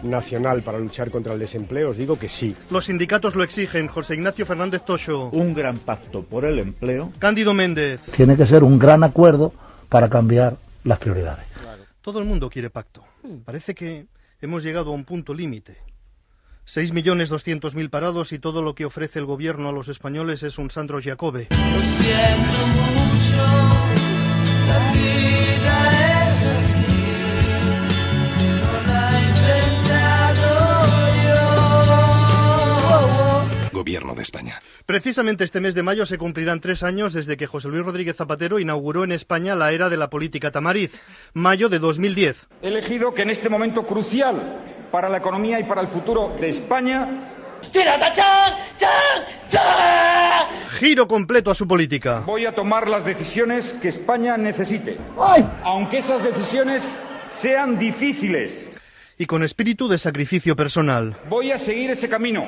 nacional 0.02 0.62
para 0.62 0.78
luchar 0.78 1.10
contra 1.10 1.34
el 1.34 1.38
desempleo, 1.38 1.90
os 1.90 1.96
digo 1.96 2.18
que 2.18 2.28
sí. 2.28 2.54
Los 2.70 2.86
sindicatos 2.86 3.34
lo 3.34 3.42
exigen. 3.42 3.88
José 3.88 4.14
Ignacio 4.14 4.46
Fernández 4.46 4.82
Tocho. 4.84 5.30
Un 5.30 5.54
gran 5.54 5.78
pacto 5.78 6.22
por 6.22 6.44
el 6.44 6.58
empleo. 6.58 7.12
Cándido 7.18 7.54
Méndez. 7.54 8.00
Tiene 8.14 8.36
que 8.36 8.46
ser 8.46 8.62
un 8.62 8.78
gran 8.78 9.04
acuerdo 9.04 9.52
para 9.88 10.08
cambiar 10.08 10.56
las 10.84 10.98
prioridades. 10.98 11.46
Todo 12.00 12.20
el 12.20 12.24
mundo 12.24 12.48
quiere 12.48 12.70
pacto. 12.70 13.02
Parece 13.44 13.74
que 13.74 14.06
hemos 14.40 14.62
llegado 14.62 14.90
a 14.90 14.94
un 14.94 15.04
punto 15.04 15.34
límite. 15.34 15.76
6.200.000 16.66 17.90
parados 17.90 18.32
y 18.32 18.38
todo 18.38 18.60
lo 18.60 18.74
que 18.74 18.84
ofrece 18.84 19.18
el 19.20 19.24
gobierno 19.24 19.68
a 19.68 19.72
los 19.72 19.88
españoles 19.88 20.42
es 20.42 20.58
un 20.58 20.70
Sandro 20.70 21.00
Jacobe. 21.02 21.48
Lo 21.50 21.82
siento 21.82 22.66
mucho, 22.66 23.36
La 24.66 24.92
vida 24.92 26.26
es 26.26 26.46
así, 26.46 26.95
Gobierno 33.86 34.16
de 34.16 34.22
España. 34.22 34.58
Precisamente 34.84 35.44
este 35.44 35.60
mes 35.60 35.76
de 35.76 35.84
mayo 35.84 36.06
se 36.06 36.18
cumplirán 36.18 36.58
tres 36.58 36.82
años 36.82 37.12
desde 37.12 37.36
que 37.36 37.46
José 37.46 37.68
Luis 37.68 37.84
Rodríguez 37.84 38.16
Zapatero 38.16 38.58
inauguró 38.58 39.04
en 39.04 39.12
España 39.12 39.54
la 39.54 39.70
era 39.70 39.88
de 39.88 39.96
la 39.96 40.10
política 40.10 40.50
tamariz, 40.50 41.00
mayo 41.34 41.68
de 41.68 41.78
2010. 41.78 42.48
He 42.62 42.66
elegido 42.66 43.14
que 43.14 43.22
en 43.22 43.30
este 43.30 43.48
momento 43.48 43.86
crucial 43.86 44.88
para 44.90 45.08
la 45.08 45.18
economía 45.18 45.60
y 45.60 45.64
para 45.64 45.82
el 45.82 45.86
futuro 45.86 46.34
de 46.40 46.48
España 46.48 47.30
Giro 50.80 51.06
completo 51.06 51.52
a 51.52 51.54
su 51.54 51.68
política. 51.68 52.24
voy 52.26 52.44
a 52.44 52.56
tomar 52.56 52.88
las 52.88 53.04
decisiones 53.04 53.72
que 53.80 53.90
España 53.90 54.36
necesite. 54.36 54.98
Aunque 55.62 55.98
esas 55.98 56.24
decisiones 56.24 56.82
sean 57.40 57.78
difíciles, 57.78 58.68
Y 59.16 59.26
con 59.26 59.44
espíritu 59.44 59.86
de 59.86 59.98
sacrificio 59.98 60.56
personal. 60.56 61.16
voy 61.28 61.52
a 61.52 61.58
seguir 61.58 61.92
ese 61.92 62.08
camino, 62.08 62.44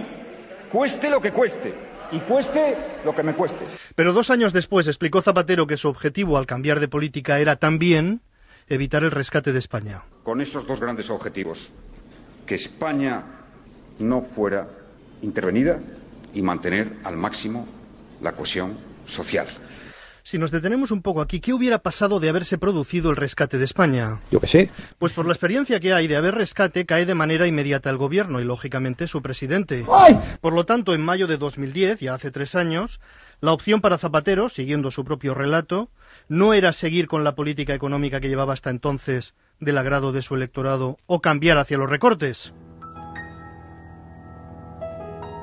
cueste 0.71 1.11
lo 1.11 1.21
que 1.21 1.33
cueste 1.33 1.75
y 2.13 2.21
cueste 2.21 2.77
lo 3.05 3.15
que 3.15 3.23
me 3.23 3.35
cueste. 3.35 3.65
Pero 3.95 4.13
dos 4.13 4.31
años 4.31 4.53
después 4.53 4.87
explicó 4.87 5.23
Zapatero 5.23 5.67
que 5.67 5.77
su 5.77 5.89
objetivo 5.89 6.39
al 6.39 6.47
cambiar 6.47 6.81
de 6.81 6.89
política 6.89 7.39
era 7.39 7.57
también 7.57 8.23
evitar 8.69 9.03
el 9.05 9.11
rescate 9.11 9.53
de 9.53 9.59
España. 9.59 10.03
Con 10.23 10.41
esos 10.41 10.67
dos 10.67 10.81
grandes 10.81 11.11
objetivos, 11.11 11.71
que 12.47 12.55
España 12.55 13.25
no 13.99 14.23
fuera 14.23 14.69
intervenida 15.23 15.81
y 16.35 16.43
mantener 16.43 16.93
al 17.05 17.17
máximo 17.17 17.67
la 18.21 18.33
cohesión 18.33 18.77
social. 19.07 19.47
Si 20.29 20.37
nos 20.37 20.51
detenemos 20.51 20.91
un 20.91 21.01
poco 21.01 21.23
aquí, 21.23 21.41
¿qué 21.41 21.55
hubiera 21.55 21.79
pasado 21.79 22.21
de 22.21 22.29
haberse 22.29 22.59
producido 22.59 23.09
el 23.09 23.17
rescate 23.17 23.57
de 23.57 23.65
España? 23.65 24.21
Yo 24.31 24.41
qué 24.41 24.47
sé. 24.47 24.71
Pues 24.99 25.15
por 25.15 25.25
la 25.25 25.33
experiencia 25.33 25.81
que 25.81 25.95
hay 25.95 26.07
de 26.07 26.17
haber 26.17 26.35
rescate, 26.35 26.85
cae 26.85 27.07
de 27.07 27.15
manera 27.15 27.47
inmediata 27.47 27.89
el 27.89 27.97
gobierno 27.97 28.39
y, 28.39 28.45
lógicamente, 28.45 29.07
su 29.07 29.23
presidente. 29.23 29.87
Por 30.43 30.53
lo 30.53 30.67
tanto, 30.67 30.93
en 30.93 31.03
mayo 31.03 31.29
de 31.29 31.39
2010, 31.39 32.01
ya 32.01 32.13
hace 32.13 32.31
tres 32.31 32.57
años, 32.57 33.01
la 33.41 33.53
opción 33.53 33.81
para 33.81 33.97
Zapatero, 33.97 34.51
siguiendo 34.51 34.91
su 34.91 35.03
propio 35.03 35.33
relato, 35.33 35.89
no 36.29 36.53
era 36.53 36.75
seguir 36.75 37.09
con 37.09 37.25
la 37.25 37.35
política 37.35 37.73
económica 37.73 38.21
que 38.21 38.29
llevaba 38.29 38.53
hasta 38.53 38.69
entonces 38.69 39.35
del 39.61 39.79
agrado 39.79 40.13
de 40.13 40.21
su 40.21 40.35
electorado 40.35 40.99
o 41.07 41.23
cambiar 41.23 41.57
hacia 41.57 41.79
los 41.79 41.89
recortes. 41.89 42.53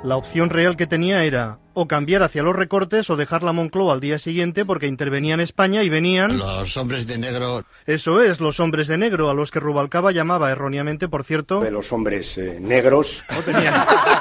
La 0.03 0.15
opción 0.15 0.51
real 0.51 0.77
que 0.77 0.85
tenía 0.85 1.23
era 1.23 1.57
o 1.75 1.87
cambiar 1.87 2.23
hacia 2.23 2.41
los 2.41 2.55
recortes 2.55 3.09
o 3.09 3.15
dejar 3.15 3.43
la 3.43 3.51
Moncloa 3.51 3.93
al 3.93 3.99
día 3.99 4.17
siguiente 4.17 4.65
porque 4.65 4.87
intervenían 4.87 5.39
España 5.39 5.83
y 5.83 5.89
venían... 5.89 6.37
Los 6.37 6.77
hombres 6.77 7.05
de 7.05 7.17
negro. 7.17 7.63
Eso 7.85 8.21
es, 8.21 8.39
los 8.39 8.59
hombres 8.59 8.87
de 8.87 8.97
negro, 8.97 9.29
a 9.29 9.33
los 9.33 9.51
que 9.51 9.59
Rubalcaba 9.59 10.11
llamaba 10.11 10.51
erróneamente, 10.51 11.07
por 11.07 11.23
cierto... 11.23 11.59
De 11.59 11.71
los 11.71 11.91
hombres 11.91 12.37
eh, 12.37 12.57
negros. 12.59 13.25
No 13.29 13.41
tenían, 13.41 13.73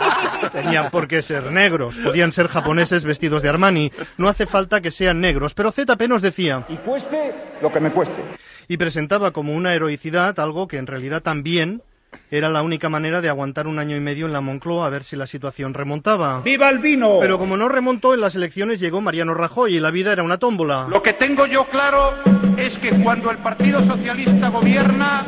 tenían 0.53 0.91
por 0.91 1.09
qué 1.09 1.23
ser 1.23 1.51
negros, 1.53 1.97
podían 1.99 2.33
ser 2.33 2.49
japoneses 2.49 3.05
vestidos 3.05 3.43
de 3.43 3.49
Armani, 3.49 3.93
no 4.19 4.29
hace 4.29 4.47
falta 4.47 4.81
que 4.81 4.91
sean 4.91 5.21
negros, 5.21 5.55
pero 5.55 5.71
ZP 5.71 6.09
nos 6.09 6.23
decía... 6.23 6.67
Y 6.69 6.77
cueste 6.79 7.33
lo 7.63 7.73
que 7.73 7.81
me 7.81 7.93
cueste. 7.93 8.23
Y 8.67 8.77
presentaba 8.77 9.31
como 9.31 9.55
una 9.55 9.75
heroicidad 9.75 10.39
algo 10.41 10.67
que 10.67 10.79
en 10.79 10.87
realidad 10.87 11.23
también 11.23 11.83
era 12.31 12.49
la 12.49 12.63
única 12.63 12.89
manera 12.89 13.21
de 13.21 13.29
aguantar 13.29 13.67
un 13.67 13.79
año 13.79 13.97
y 13.97 14.01
medio 14.01 14.27
en 14.27 14.33
la 14.33 14.41
Moncloa 14.41 14.87
a 14.87 14.91
ver 14.91 15.05
si 15.05 15.17
la 15.17 15.27
situación 15.27 15.75
remontaba. 15.75 16.41
¡Viva 16.43 16.69
el 16.69 16.79
vino! 16.79 17.19
Pero 17.21 17.39
como 17.39 17.57
no 17.57 17.69
remontó, 17.69 18.15
en 18.15 18.21
las 18.21 18.37
elecciones 18.37 18.81
llegó 18.81 19.01
Mariano 19.01 19.35
Rajoy 19.35 19.77
y 19.77 19.81
la 19.81 19.91
vida 19.91 20.13
era 20.13 20.23
una 20.23 20.39
tómbola. 20.39 20.87
Lo 20.89 21.03
que 21.03 21.13
tengo 21.13 21.47
yo 21.47 21.67
claro 21.69 22.15
es 22.57 22.79
que 22.79 22.91
cuando 23.03 23.31
el 23.31 23.39
Partido 23.39 23.85
Socialista 23.87 24.49
gobierna, 24.49 25.27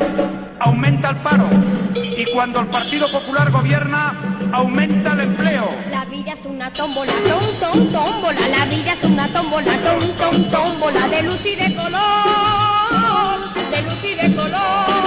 aumenta 0.61 1.11
el 1.11 1.23
paro. 1.23 1.49
Y 1.95 2.25
cuando 2.33 2.61
el 2.61 2.67
Partido 2.69 3.09
Popular 3.09 3.51
gobierna, 3.51 4.39
aumenta 4.53 5.13
el 5.13 5.21
empleo. 5.21 5.69
La 5.91 6.05
vida 6.05 6.33
es 6.33 6.45
una 6.45 6.73
tómbola, 6.73 7.13
tom, 7.13 7.57
tom, 7.61 7.89
tómbola. 7.93 8.49
La 8.49 8.65
vida 8.67 8.93
es 8.93 9.05
una 9.05 9.29
tómbola, 9.29 9.73
tom, 9.83 10.01
tom, 10.19 10.51
tómbola. 10.51 11.09
De 11.09 11.23
luz 11.23 11.47
y 11.47 11.57
de 11.57 11.75
color, 11.75 13.41
de 13.71 13.83
luz 13.83 14.05
y 14.05 14.15
de 14.15 14.37
color. 14.37 15.06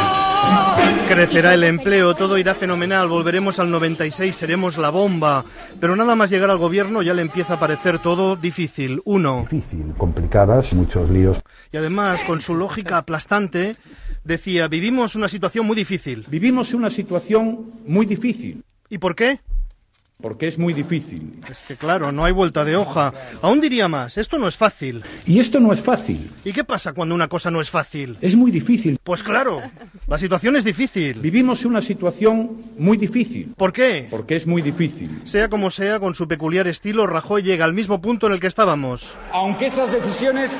Crecerá 1.07 1.55
el 1.55 1.63
empleo, 1.63 2.15
todo 2.15 2.37
irá 2.37 2.53
fenomenal, 2.53 3.07
volveremos 3.07 3.59
al 3.59 3.71
96, 3.71 4.35
seremos 4.35 4.77
la 4.77 4.91
bomba. 4.91 5.43
Pero 5.79 5.95
nada 5.95 6.15
más 6.15 6.29
llegar 6.29 6.51
al 6.51 6.59
gobierno 6.59 7.01
ya 7.01 7.13
le 7.13 7.23
empieza 7.23 7.55
a 7.55 7.59
parecer 7.59 7.99
todo 7.99 8.35
difícil. 8.35 9.01
Uno. 9.05 9.47
Difícil, 9.49 9.93
complicadas, 9.97 10.71
muchos 10.73 11.09
líos. 11.09 11.41
Y 11.71 11.77
además, 11.77 12.21
con 12.25 12.41
su 12.41 12.53
lógica 12.53 12.97
aplastante, 12.97 13.75
decía, 14.23 14.67
vivimos 14.67 15.15
una 15.15 15.27
situación 15.27 15.65
muy 15.65 15.75
difícil. 15.75 16.25
Vivimos 16.29 16.73
una 16.73 16.89
situación 16.89 17.71
muy 17.87 18.05
difícil. 18.05 18.63
¿Y 18.87 18.99
por 18.99 19.15
qué? 19.15 19.39
Porque 20.21 20.49
es 20.49 20.59
muy 20.59 20.73
difícil. 20.73 21.39
Es 21.49 21.59
que 21.65 21.77
claro, 21.77 22.11
no 22.11 22.25
hay 22.25 22.33
vuelta 22.33 22.65
de 22.65 22.75
hoja. 22.75 23.13
Aún 23.41 23.61
diría 23.61 23.87
más, 23.87 24.17
esto 24.17 24.37
no 24.37 24.49
es 24.49 24.57
fácil. 24.57 25.01
Y 25.25 25.39
esto 25.39 25.61
no 25.61 25.71
es 25.71 25.79
fácil. 25.79 26.29
¿Y 26.43 26.51
qué 26.51 26.65
pasa 26.65 26.91
cuando 26.91 27.15
una 27.15 27.29
cosa 27.29 27.49
no 27.49 27.61
es 27.61 27.69
fácil? 27.69 28.17
Es 28.19 28.35
muy 28.35 28.51
difícil. 28.51 28.97
Pues 29.01 29.23
claro, 29.23 29.61
la 30.07 30.17
situación 30.17 30.57
es 30.57 30.65
difícil. 30.65 31.19
Vivimos 31.21 31.63
una 31.63 31.81
situación 31.81 32.51
muy 32.77 32.97
difícil. 32.97 33.53
¿Por 33.55 33.71
qué? 33.71 34.07
Porque 34.09 34.35
es 34.35 34.45
muy 34.45 34.61
difícil. 34.61 35.21
Sea 35.23 35.47
como 35.47 35.71
sea, 35.71 36.01
con 36.01 36.13
su 36.15 36.27
peculiar 36.27 36.67
estilo, 36.67 37.07
Rajoy 37.07 37.41
llega 37.41 37.63
al 37.63 37.73
mismo 37.73 38.01
punto 38.01 38.27
en 38.27 38.33
el 38.33 38.41
que 38.41 38.47
estábamos. 38.47 39.17
Aunque 39.31 39.67
esas 39.67 39.89
decisiones 39.89 40.51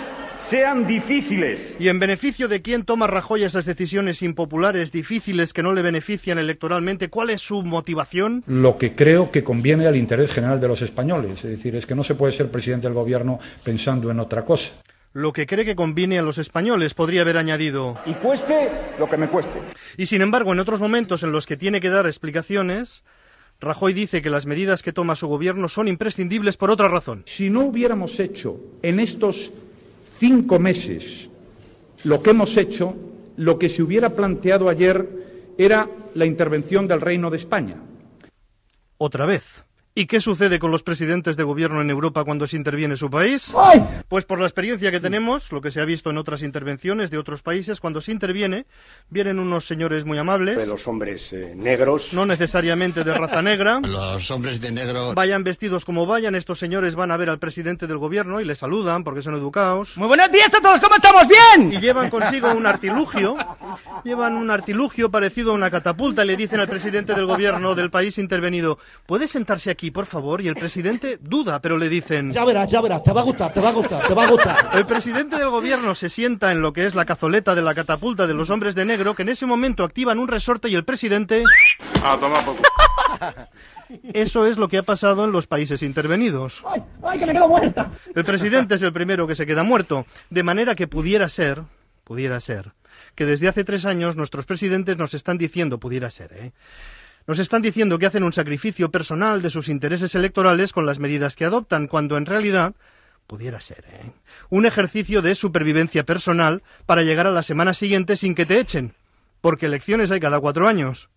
sean 0.50 0.88
difíciles. 0.88 1.76
¿Y 1.80 1.90
en 1.90 2.00
beneficio 2.00 2.48
de 2.48 2.62
quién 2.62 2.84
toma 2.84 3.06
Rajoy 3.06 3.44
esas 3.44 3.66
decisiones 3.66 4.24
impopulares, 4.24 4.92
difíciles, 4.92 5.54
que 5.54 5.62
no 5.62 5.74
le 5.74 5.84
benefician 5.84 6.40
electoralmente? 6.40 7.10
¿Cuál 7.10 7.30
es 7.30 7.42
su 7.42 7.62
motivación? 7.62 8.44
Lo 8.48 8.78
que 8.78 8.96
creo 8.96 9.32
que 9.32 9.44
conviene 9.44 9.86
al 9.86 9.96
interés 9.96 10.32
general 10.32 10.60
de 10.60 10.68
los 10.68 10.82
españoles. 10.82 11.44
Es 11.44 11.52
decir, 11.52 11.76
es 11.76 11.86
que 11.86 11.94
no 11.94 12.04
se 12.04 12.16
puede 12.16 12.34
ser 12.34 12.50
presidente 12.50 12.88
del 12.88 12.96
gobierno 12.96 13.40
pensando 13.64 14.10
en 14.10 14.20
otra 14.20 14.44
cosa. 14.44 14.72
Lo 15.14 15.34
que 15.34 15.46
cree 15.46 15.66
que 15.66 15.76
conviene 15.76 16.20
a 16.20 16.24
los 16.24 16.38
españoles, 16.38 16.94
podría 16.94 17.22
haber 17.22 17.38
añadido. 17.38 18.00
Y 18.06 18.14
cueste 18.14 18.72
lo 18.98 19.08
que 19.08 19.18
me 19.18 19.30
cueste. 19.30 19.60
Y 19.98 20.08
sin 20.08 20.22
embargo, 20.22 20.54
en 20.54 20.60
otros 20.60 20.80
momentos 20.80 21.24
en 21.24 21.32
los 21.32 21.46
que 21.46 21.58
tiene 21.58 21.80
que 21.80 21.90
dar 21.90 22.06
explicaciones, 22.06 23.04
Rajoy 23.60 23.94
dice 23.94 24.22
que 24.22 24.30
las 24.30 24.46
medidas 24.46 24.84
que 24.84 24.94
toma 24.94 25.16
su 25.16 25.28
gobierno 25.28 25.68
son 25.68 25.88
imprescindibles 25.88 26.58
por 26.58 26.72
otra 26.72 26.88
razón. 26.88 27.24
Si 27.26 27.50
no 27.50 27.66
hubiéramos 27.66 28.20
hecho 28.20 28.60
en 28.82 29.00
estos 29.00 29.52
cinco 30.20 30.60
meses 30.60 31.30
lo 32.04 32.22
que 32.22 32.30
hemos 32.30 32.56
hecho, 32.58 32.96
lo 33.38 33.60
que 33.60 33.70
se 33.70 33.84
hubiera 33.84 34.16
planteado 34.16 34.70
ayer 34.70 35.54
era 35.58 35.90
la 36.14 36.26
intervención 36.26 36.88
del 36.88 37.02
Reino 37.02 37.30
de 37.30 37.38
España. 37.38 37.76
Otra 38.98 39.26
vez. 39.26 39.64
¿Y 39.96 40.06
qué 40.06 40.22
sucede 40.22 40.60
con 40.60 40.72
los 40.72 40.84
presidentes 40.84 41.36
de 41.36 41.44
gobierno 41.44 41.82
en 41.82 41.90
Europa 41.90 42.24
cuando 42.24 42.46
se 42.48 42.56
interviene 42.56 42.96
su 42.96 43.10
país? 43.10 43.54
Pues 44.08 44.24
por 44.24 44.40
la 44.40 44.46
experiencia 44.46 44.92
que 44.92 45.00
tenemos, 45.00 45.52
lo 45.52 45.62
que 45.62 45.72
se 45.72 45.82
ha 45.82 45.86
visto 45.86 46.10
en 46.12 46.18
otras 46.18 46.44
intervenciones 46.44 47.10
de 47.12 47.18
otros 47.18 47.42
países, 47.42 47.80
cuando 47.80 48.00
se 48.00 48.12
interviene, 48.12 48.66
vienen 49.10 49.40
unos 49.40 49.66
señores 49.66 50.06
muy 50.06 50.18
amables. 50.18 50.58
De 50.58 50.68
los 50.68 50.88
hombres 50.88 51.34
eh, 51.34 51.54
negros. 51.56 52.14
No 52.14 52.26
necesariamente 52.26 53.04
de 53.04 53.14
raza 53.14 53.42
negra. 53.42 53.82
Los 53.90 54.30
hombres 54.32 54.62
de 54.62 54.72
negro. 54.72 55.14
Vayan 55.16 55.44
vestidos 55.44 55.86
como 55.86 56.06
vayan, 56.06 56.36
estos 56.36 56.60
señores 56.60 56.96
van 56.96 57.12
a 57.12 57.18
ver 57.18 57.30
al 57.30 57.40
presidente 57.40 57.88
del 57.88 57.98
gobierno 57.98 58.40
y 58.40 58.46
le 58.46 58.56
saludan 58.56 59.04
porque 59.04 59.22
son 59.22 59.34
educados. 59.34 59.98
Muy 59.98 60.08
buenos 60.08 60.32
días 60.32 60.54
a 60.54 60.62
todos, 60.62 60.80
¿cómo 60.80 60.96
estamos? 60.96 61.24
¿Bien? 61.28 61.74
Y 61.74 61.80
llevan 61.80 62.10
consigo 62.10 62.52
un 62.52 62.66
artilugio. 62.66 63.36
Llevan 64.04 64.36
un 64.36 64.50
artilugio 64.52 65.10
parecido 65.10 65.52
a 65.52 65.56
una 65.56 65.72
catapulta 65.72 66.24
y 66.24 66.28
le 66.28 66.38
dicen 66.38 66.60
al 66.60 66.70
presidente 66.70 67.14
del 67.16 67.26
gobierno 67.26 67.76
del 67.76 67.90
país 67.90 68.18
intervenido, 68.18 68.78
¿puede 69.06 69.28
sentarse 69.28 69.72
aquí, 69.72 69.79
por 69.92 70.06
favor? 70.06 70.42
Y 70.42 70.48
el 70.48 70.56
presidente 70.56 71.18
duda, 71.22 71.62
pero 71.62 71.78
le 71.78 71.88
dicen... 71.88 72.34
Ya 72.34 72.44
verás, 72.44 72.68
ya 72.70 72.82
verás, 72.82 73.02
te 73.02 73.14
va 73.14 73.22
a 73.22 73.24
gustar, 73.24 73.54
te 73.54 73.62
va 73.62 73.70
a 73.70 73.72
gustar, 73.72 74.08
te 74.08 74.14
va 74.14 74.26
a 74.26 74.30
gustar. 74.30 74.70
El 74.74 74.86
presidente 74.86 75.38
del 75.38 75.50
gobierno 75.50 75.96
se 75.96 76.10
sienta 76.10 76.52
en 76.52 76.62
lo 76.62 76.74
que 76.74 76.86
es 76.86 76.96
la 76.96 77.06
cazoleta 77.06 77.56
de 77.56 77.62
la 77.62 77.74
catapulta 77.74 78.28
de 78.28 78.34
los 78.34 78.50
hombres 78.50 78.76
de 78.76 78.86
negro, 78.86 79.16
que 79.16 79.22
en 79.22 79.30
ese 79.30 79.46
momento 79.46 79.84
activan 79.84 80.20
un 80.20 80.28
resorte 80.28 80.70
y 80.70 80.76
el 80.76 80.84
presidente... 80.84 81.44
Ah, 82.04 82.18
toma 82.20 82.44
poco. 82.44 82.62
Eso 84.14 84.46
es 84.46 84.58
lo 84.58 84.68
que 84.68 84.78
ha 84.78 84.84
pasado 84.84 85.26
en 85.26 85.32
los 85.32 85.48
países 85.48 85.82
intervenidos. 85.82 86.62
¡Ay, 86.68 86.84
ay, 87.04 87.20
que 87.20 87.26
me 87.26 87.34
quedo 87.34 87.48
muerta! 87.48 87.92
El 88.14 88.26
presidente 88.26 88.76
es 88.76 88.82
el 88.84 88.94
primero 88.94 89.28
que 89.28 89.36
se 89.36 89.48
queda 89.48 89.64
muerto, 89.64 90.06
de 90.30 90.44
manera 90.44 90.76
que 90.76 90.88
pudiera 90.88 91.28
ser, 91.30 91.64
pudiera 92.04 92.40
ser, 92.40 92.74
que 93.16 93.26
desde 93.26 93.48
hace 93.48 93.64
tres 93.64 93.86
años 93.86 94.16
nuestros 94.16 94.46
presidentes 94.46 94.98
nos 94.98 95.14
están 95.14 95.38
diciendo, 95.38 95.80
pudiera 95.80 96.10
ser, 96.12 96.34
¿eh? 96.34 96.52
Nos 97.30 97.38
están 97.38 97.62
diciendo 97.62 98.00
que 98.00 98.08
hacen 98.08 98.24
un 98.24 98.34
sacrificio 98.34 98.90
personal 98.90 99.44
de 99.44 99.52
sus 99.52 99.70
intereses 99.70 100.16
electorales 100.16 100.74
con 100.74 100.88
las 100.88 100.98
medidas 100.98 101.36
que 101.36 101.46
adoptan, 101.46 101.86
cuando 101.86 102.18
en 102.18 102.26
realidad 102.26 102.74
pudiera 103.28 103.62
ser, 103.62 103.86
¿eh? 103.88 104.14
Un 104.50 104.66
ejercicio 104.66 105.22
de 105.22 105.36
supervivencia 105.36 106.04
personal 106.04 106.64
para 106.88 107.04
llegar 107.04 107.28
a 107.28 107.32
la 107.32 107.44
semana 107.44 107.76
siguiente 107.76 108.18
sin 108.18 108.34
que 108.34 108.48
te 108.48 108.60
echen, 108.60 108.96
porque 109.42 109.68
elecciones 109.68 110.10
hay 110.10 110.20
cada 110.20 110.40
cuatro 110.40 110.68
años. 110.68 111.10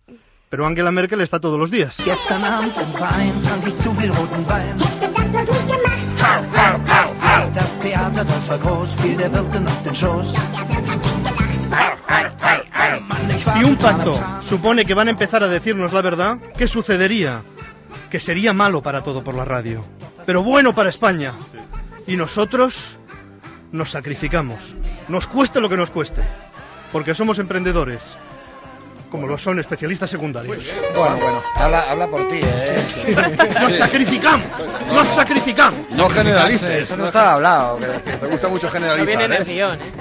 Pero 0.49 0.67
Angela 0.67 0.91
Merkel 0.91 1.19
está 1.19 1.39
todos 1.39 1.57
los 1.57 1.71
días. 1.71 1.97
Si 13.39 13.63
un 13.63 13.75
pacto 13.75 14.19
supone 14.41 14.85
que 14.85 14.93
van 14.93 15.07
a 15.07 15.11
empezar 15.11 15.43
a 15.43 15.47
decirnos 15.47 15.93
la 15.93 16.01
verdad, 16.01 16.37
¿qué 16.57 16.67
sucedería? 16.67 17.41
Que 18.09 18.19
sería 18.19 18.53
malo 18.53 18.81
para 18.83 19.01
todo 19.03 19.23
por 19.23 19.35
la 19.35 19.45
radio, 19.45 19.83
pero 20.25 20.43
bueno 20.43 20.73
para 20.73 20.89
España. 20.89 21.33
Y 22.05 22.15
nosotros 22.15 22.97
nos 23.71 23.91
sacrificamos, 23.91 24.75
nos 25.07 25.27
cueste 25.27 25.61
lo 25.61 25.69
que 25.69 25.77
nos 25.77 25.89
cueste, 25.89 26.21
porque 26.91 27.15
somos 27.15 27.39
emprendedores, 27.39 28.17
como 29.09 29.27
lo 29.27 29.37
son 29.37 29.59
especialistas 29.59 30.09
secundarios. 30.09 30.65
Bueno, 30.95 31.17
bueno, 31.17 31.43
habla, 31.55 31.89
habla 31.89 32.07
por 32.07 32.27
ti, 32.29 32.39
¿eh? 32.41 33.55
¡Nos 33.61 33.73
sacrificamos! 33.73 34.47
¡Nos 34.91 35.07
sacrificamos! 35.07 35.89
No 35.91 36.09
generalices. 36.09 36.83
Eso 36.83 36.97
no 36.97 37.05
estaba 37.07 37.33
hablado. 37.33 37.79
Me 38.21 38.27
gusta 38.27 38.47
mucho 38.47 38.69
generalizar. 38.69 39.07
viene 39.07 39.25
en 39.25 39.33
el 39.33 39.41
¿eh? 39.43 39.45
guion, 39.45 39.79
¿eh? 39.81 39.91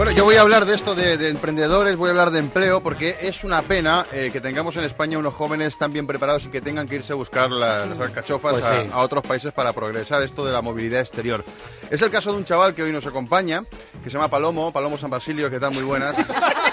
Bueno, 0.00 0.12
yo 0.12 0.24
voy 0.24 0.36
a 0.36 0.40
hablar 0.40 0.64
de 0.64 0.74
esto 0.74 0.94
de, 0.94 1.18
de 1.18 1.28
emprendedores, 1.28 1.94
voy 1.94 2.08
a 2.08 2.12
hablar 2.12 2.30
de 2.30 2.38
empleo, 2.38 2.80
porque 2.80 3.18
es 3.20 3.44
una 3.44 3.60
pena 3.60 4.06
eh, 4.12 4.30
que 4.32 4.40
tengamos 4.40 4.74
en 4.78 4.84
España 4.84 5.18
unos 5.18 5.34
jóvenes 5.34 5.76
tan 5.76 5.92
bien 5.92 6.06
preparados 6.06 6.46
y 6.46 6.48
que 6.48 6.62
tengan 6.62 6.88
que 6.88 6.94
irse 6.94 7.12
a 7.12 7.16
buscar 7.16 7.50
la- 7.50 7.84
las 7.84 8.00
alcachofas 8.00 8.52
Pues 8.52 8.64
a, 8.64 8.80
sí. 8.82 8.88
a 8.90 8.98
otros 9.00 9.22
países 9.22 9.52
para 9.52 9.74
progresar 9.74 10.22
esto 10.22 10.42
de 10.46 10.52
la 10.52 10.62
movilidad 10.62 11.00
exterior. 11.02 11.44
Es 11.90 12.00
el 12.00 12.10
caso 12.10 12.32
de 12.32 12.38
un 12.38 12.44
chaval 12.46 12.74
que 12.74 12.82
hoy 12.82 12.92
nos 12.92 13.04
acompaña, 13.04 13.62
que 14.02 14.08
se 14.08 14.14
llama 14.16 14.30
Palomo, 14.30 14.72
Palomo 14.72 14.96
San 14.96 15.10
Basilio, 15.10 15.50
que 15.50 15.60
tal? 15.60 15.74
Muy 15.74 15.84
buenas. 15.84 16.16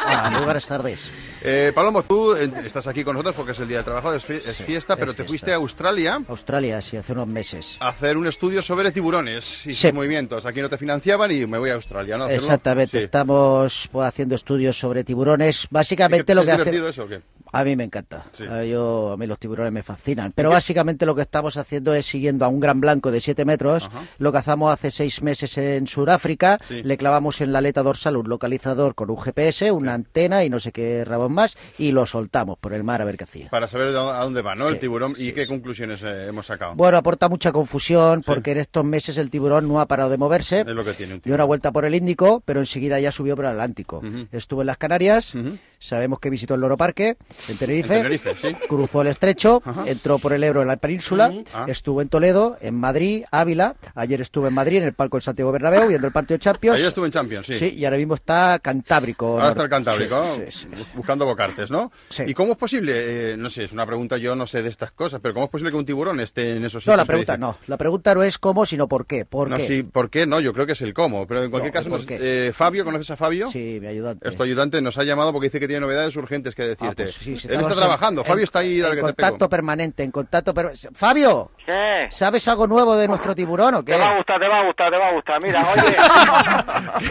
Ah, 0.10 0.30
muy 0.30 0.46
buenas 0.46 0.66
tardes. 0.66 1.12
Eh, 1.42 1.74
Palomo, 1.76 2.02
tú 2.04 2.34
eh, 2.34 2.50
estás 2.64 2.88
aquí 2.88 3.04
con 3.04 3.16
nosotros 3.16 3.36
porque 3.36 3.52
es 3.52 3.60
el 3.60 3.68
Día 3.68 3.80
del 3.80 3.84
Trabajo, 3.86 4.14
es, 4.14 4.26
fie- 4.26 4.38
es 4.48 4.56
fiesta, 4.56 4.96
pero 4.96 5.12
te 5.12 5.18
fiesta. 5.18 5.28
fuiste 5.28 5.52
a 5.52 5.56
Australia 5.58 6.22
Australia, 6.30 6.80
sí, 6.82 6.96
hace 6.96 7.12
unos 7.12 7.28
meses. 7.28 7.76
a 7.82 7.90
hacer 7.90 8.16
un 8.16 8.26
estudio 8.26 8.62
sobre 8.62 8.94
tiburones 8.94 9.68
y 9.68 9.74
Sí. 9.74 9.88
sus 9.90 9.94
movimientos. 9.94 10.46
Aquí 10.46 10.62
no 10.62 10.70
te 10.70 10.78
financiaban 10.78 11.30
y 11.32 11.46
me 11.46 11.58
voy 11.58 11.72
a 11.72 11.74
Australia, 11.74 12.16
¿no? 12.18 12.30
Exactamente, 12.30 13.02
Sí. 13.02 13.08
Estamos 13.18 13.90
pues, 13.92 14.08
haciendo 14.08 14.36
estudios 14.36 14.78
sobre 14.78 15.04
tiburones. 15.04 15.64
¿Y 15.64 15.68
Básicamente 15.72 16.36
lo 16.36 16.42
¿Es 16.42 16.48
que 16.48 16.52
hace... 16.54 16.90
eso 16.90 17.04
o 17.04 17.08
qué? 17.08 17.22
A 17.52 17.64
mí 17.64 17.76
me 17.76 17.84
encanta. 17.84 18.26
Sí. 18.34 18.46
A, 18.46 18.64
yo, 18.64 19.12
a 19.14 19.18
mí 19.18 19.28
los 19.28 19.40
tiburones 19.40 19.72
me 19.72 19.84
fascinan. 19.84 20.32
Pero 20.34 20.50
básicamente 20.50 21.06
lo 21.06 21.16
que 21.16 21.22
estamos 21.22 21.58
haciendo 21.58 21.94
es 21.94 22.06
siguiendo 22.06 22.46
a 22.46 22.48
un 22.48 22.60
gran 22.60 22.80
blanco 22.82 23.12
de 23.12 23.22
7 23.22 23.46
metros. 23.46 23.90
Lo 24.18 24.32
cazamos 24.32 24.72
hace 24.72 24.92
seis 24.92 25.22
meses 25.22 25.58
en 25.58 25.88
Sudáfrica. 25.88 26.60
Sí. 26.68 26.84
Le 26.84 26.98
clavamos 26.98 27.42
en 27.42 27.52
la 27.52 27.60
aleta 27.60 27.84
dorsal 27.84 28.18
un 28.18 28.30
localizador 28.30 28.96
con 28.96 29.10
un 29.10 29.20
GPS, 29.20 29.72
una 29.72 29.94
antena 29.94 30.44
y 30.44 30.50
no 30.50 30.60
sé 30.60 30.72
qué 30.72 31.04
rabón 31.06 31.34
más. 31.34 31.58
Y 31.78 31.92
lo 31.92 32.06
soltamos 32.06 32.58
por 32.58 32.74
el 32.74 32.84
mar 32.84 33.02
a 33.02 33.06
ver 33.06 33.18
qué 33.18 33.24
hacía. 33.24 33.50
Para 33.50 33.68
saber 33.68 33.90
a 33.96 34.24
dónde 34.24 34.42
va, 34.42 34.56
¿no? 34.56 34.68
El 34.68 34.80
tiburón 34.80 35.16
y 35.18 35.32
qué 35.32 35.48
conclusiones 35.48 36.02
eh, 36.04 36.28
hemos 36.28 36.46
sacado. 36.46 36.76
Bueno, 36.76 36.98
aporta 36.98 37.30
mucha 37.30 37.52
confusión 37.52 38.22
porque 38.26 38.52
en 38.52 38.60
estos 38.60 38.84
meses 38.84 39.18
el 39.18 39.30
tiburón 39.30 39.68
no 39.68 39.80
ha 39.80 39.86
parado 39.88 40.10
de 40.10 40.18
moverse. 40.18 40.62
Es 40.62 40.68
lo 40.68 40.84
que 40.84 40.94
tiene 40.94 41.16
un 41.16 41.22
Dio 41.24 41.36
una 41.36 41.44
vuelta 41.46 41.72
por 41.72 41.86
el 41.86 41.96
Índico, 41.96 42.42
pero 42.46 42.60
enseguida 42.60 43.00
ya 43.00 43.12
subió 43.12 43.36
por 43.36 43.46
el 43.46 43.52
Atlántico. 43.52 44.02
Estuvo 44.32 44.62
en 44.62 44.68
las 44.68 44.78
Canarias, 44.78 45.34
sabemos 45.80 46.20
que 46.20 46.30
visitó 46.30 46.56
el 46.56 46.62
Loro 46.62 46.78
Parque, 46.78 47.18
en 47.50 47.58
Tenerife, 47.58 47.96
En 47.96 48.02
Tenerife, 48.04 48.34
sí. 48.36 48.54
cruzó 48.68 49.02
el 49.02 49.08
estrecho, 49.08 49.62
entró 49.86 50.20
por 50.20 50.34
el 50.34 50.44
Ebro 50.44 50.62
en 50.62 50.68
la 50.68 50.78
península, 50.78 51.34
Ah. 51.54 51.66
estuvo 51.68 52.02
en 52.02 52.10
Toledo, 52.10 52.58
en 52.62 52.76
Madrid, 52.76 53.24
Ávila, 53.32 53.76
ayer 53.96 54.22
estuvo 54.22 54.48
en 54.48 54.54
Madrid 54.54 54.78
en 54.78 54.84
el 54.84 54.94
palco 54.94 55.18
del 55.18 55.22
Santiago 55.24 55.52
Bernabéu 55.52 55.88
viendo 55.88 56.08
el 56.08 56.14
partido 56.14 56.38
de 56.38 56.44
Champions. 56.44 56.76
Ayer 56.78 56.88
estuve 56.90 57.06
en 57.08 57.12
Champions, 57.12 57.48
sí. 57.48 57.74
y 57.76 57.86
ahora 57.86 57.98
mismo 57.98 58.16
está 58.16 58.60
Cantábrico. 58.60 59.34
Ahora 59.40 59.50
está 59.50 59.64
el 59.64 59.70
Cantábrico, 59.70 60.24
Sí, 60.36 60.42
sí, 60.50 60.60
sí. 60.60 60.68
bu- 60.68 60.86
buscando 60.96 61.26
bocartes, 61.26 61.72
¿no? 61.72 61.92
¿Y 62.26 62.34
cómo 62.34 62.54
es 62.54 62.58
posible? 62.58 62.94
eh, 63.34 63.38
no 63.38 63.50
sé, 63.50 63.64
es 63.64 63.72
una 63.74 63.86
pregunta, 63.86 64.18
yo 64.18 64.36
no 64.36 64.46
sé 64.48 64.62
de 64.64 64.70
estas 64.70 64.92
cosas, 64.92 65.20
pero 65.22 65.34
¿cómo 65.34 65.46
es 65.46 65.52
posible 65.52 65.72
que 65.72 65.78
un 65.78 65.86
tiburón 65.86 66.20
esté 66.20 66.58
en 66.58 66.66
esos 66.66 66.84
sitios? 66.84 66.94
No, 66.94 66.98
la 66.98 67.06
pregunta 67.06 67.38
no. 67.38 67.58
La 67.68 67.78
pregunta 67.78 68.14
no 68.16 68.24
es 68.24 68.38
cómo, 68.38 68.66
sino 68.66 68.88
por 68.88 69.06
qué. 69.06 69.26
¿Por 69.26 69.50
no, 69.50 69.58
qué? 69.58 69.68
sí, 69.68 69.84
¿por 69.84 70.10
qué? 70.10 70.26
No, 70.26 70.40
yo 70.40 70.54
creo 70.54 70.66
que 70.66 70.74
es 70.74 70.82
el 70.82 70.94
cómo, 70.94 71.28
pero 71.28 71.44
en 71.44 71.50
cualquier 71.52 71.74
No, 71.74 71.82
caso, 71.98 72.06
eh, 72.10 72.52
Fabio, 72.54 72.84
¿conoces 72.86 73.12
a 73.12 73.18
Fabio? 73.18 73.50
Sí, 73.52 73.78
mi 73.82 73.88
ayudante. 73.88 74.28
Es 74.28 74.36
tu 74.36 74.44
ayudante, 74.44 74.82
nos 74.82 74.98
ha 74.98 75.04
llamado 75.04 75.32
porque 75.32 75.48
dice 75.48 75.60
que 75.60 75.67
tiene 75.68 75.82
novedades 75.82 76.16
urgentes 76.16 76.56
que 76.56 76.64
decirte. 76.64 77.04
pues 77.04 77.14
sí, 77.16 77.38
sí, 77.38 77.48
Él 77.50 77.60
está 77.60 77.76
trabajando, 77.76 78.22
en- 78.22 78.28
Fabio 78.28 78.44
está 78.44 78.60
ahí, 78.60 78.80
en 78.80 78.92
que 78.92 79.02
contacto 79.02 79.50
permanente, 79.50 80.04
en 80.04 80.12
contacto 80.12 80.54
permanente. 80.54 80.90
Fabio, 80.94 81.52
¿Qué? 81.66 82.08
¿sabes 82.10 82.48
algo 82.48 82.68
nuevo 82.68 82.96
de 82.96 83.08
nuestro 83.08 83.36
tiburón 83.36 83.76
o 83.76 83.84
qué? 83.84 83.94
Te 83.94 84.00
va 84.00 84.08
a 84.10 84.18
gustar, 84.18 84.40
te 84.40 84.48
va 84.48 84.60
a 84.60 84.66
gustar, 84.66 84.90
te 84.90 84.98
va 84.98 85.08
a 85.08 85.14
gustar. 85.14 85.44
Mira, 85.44 85.62
oye, 85.74 85.96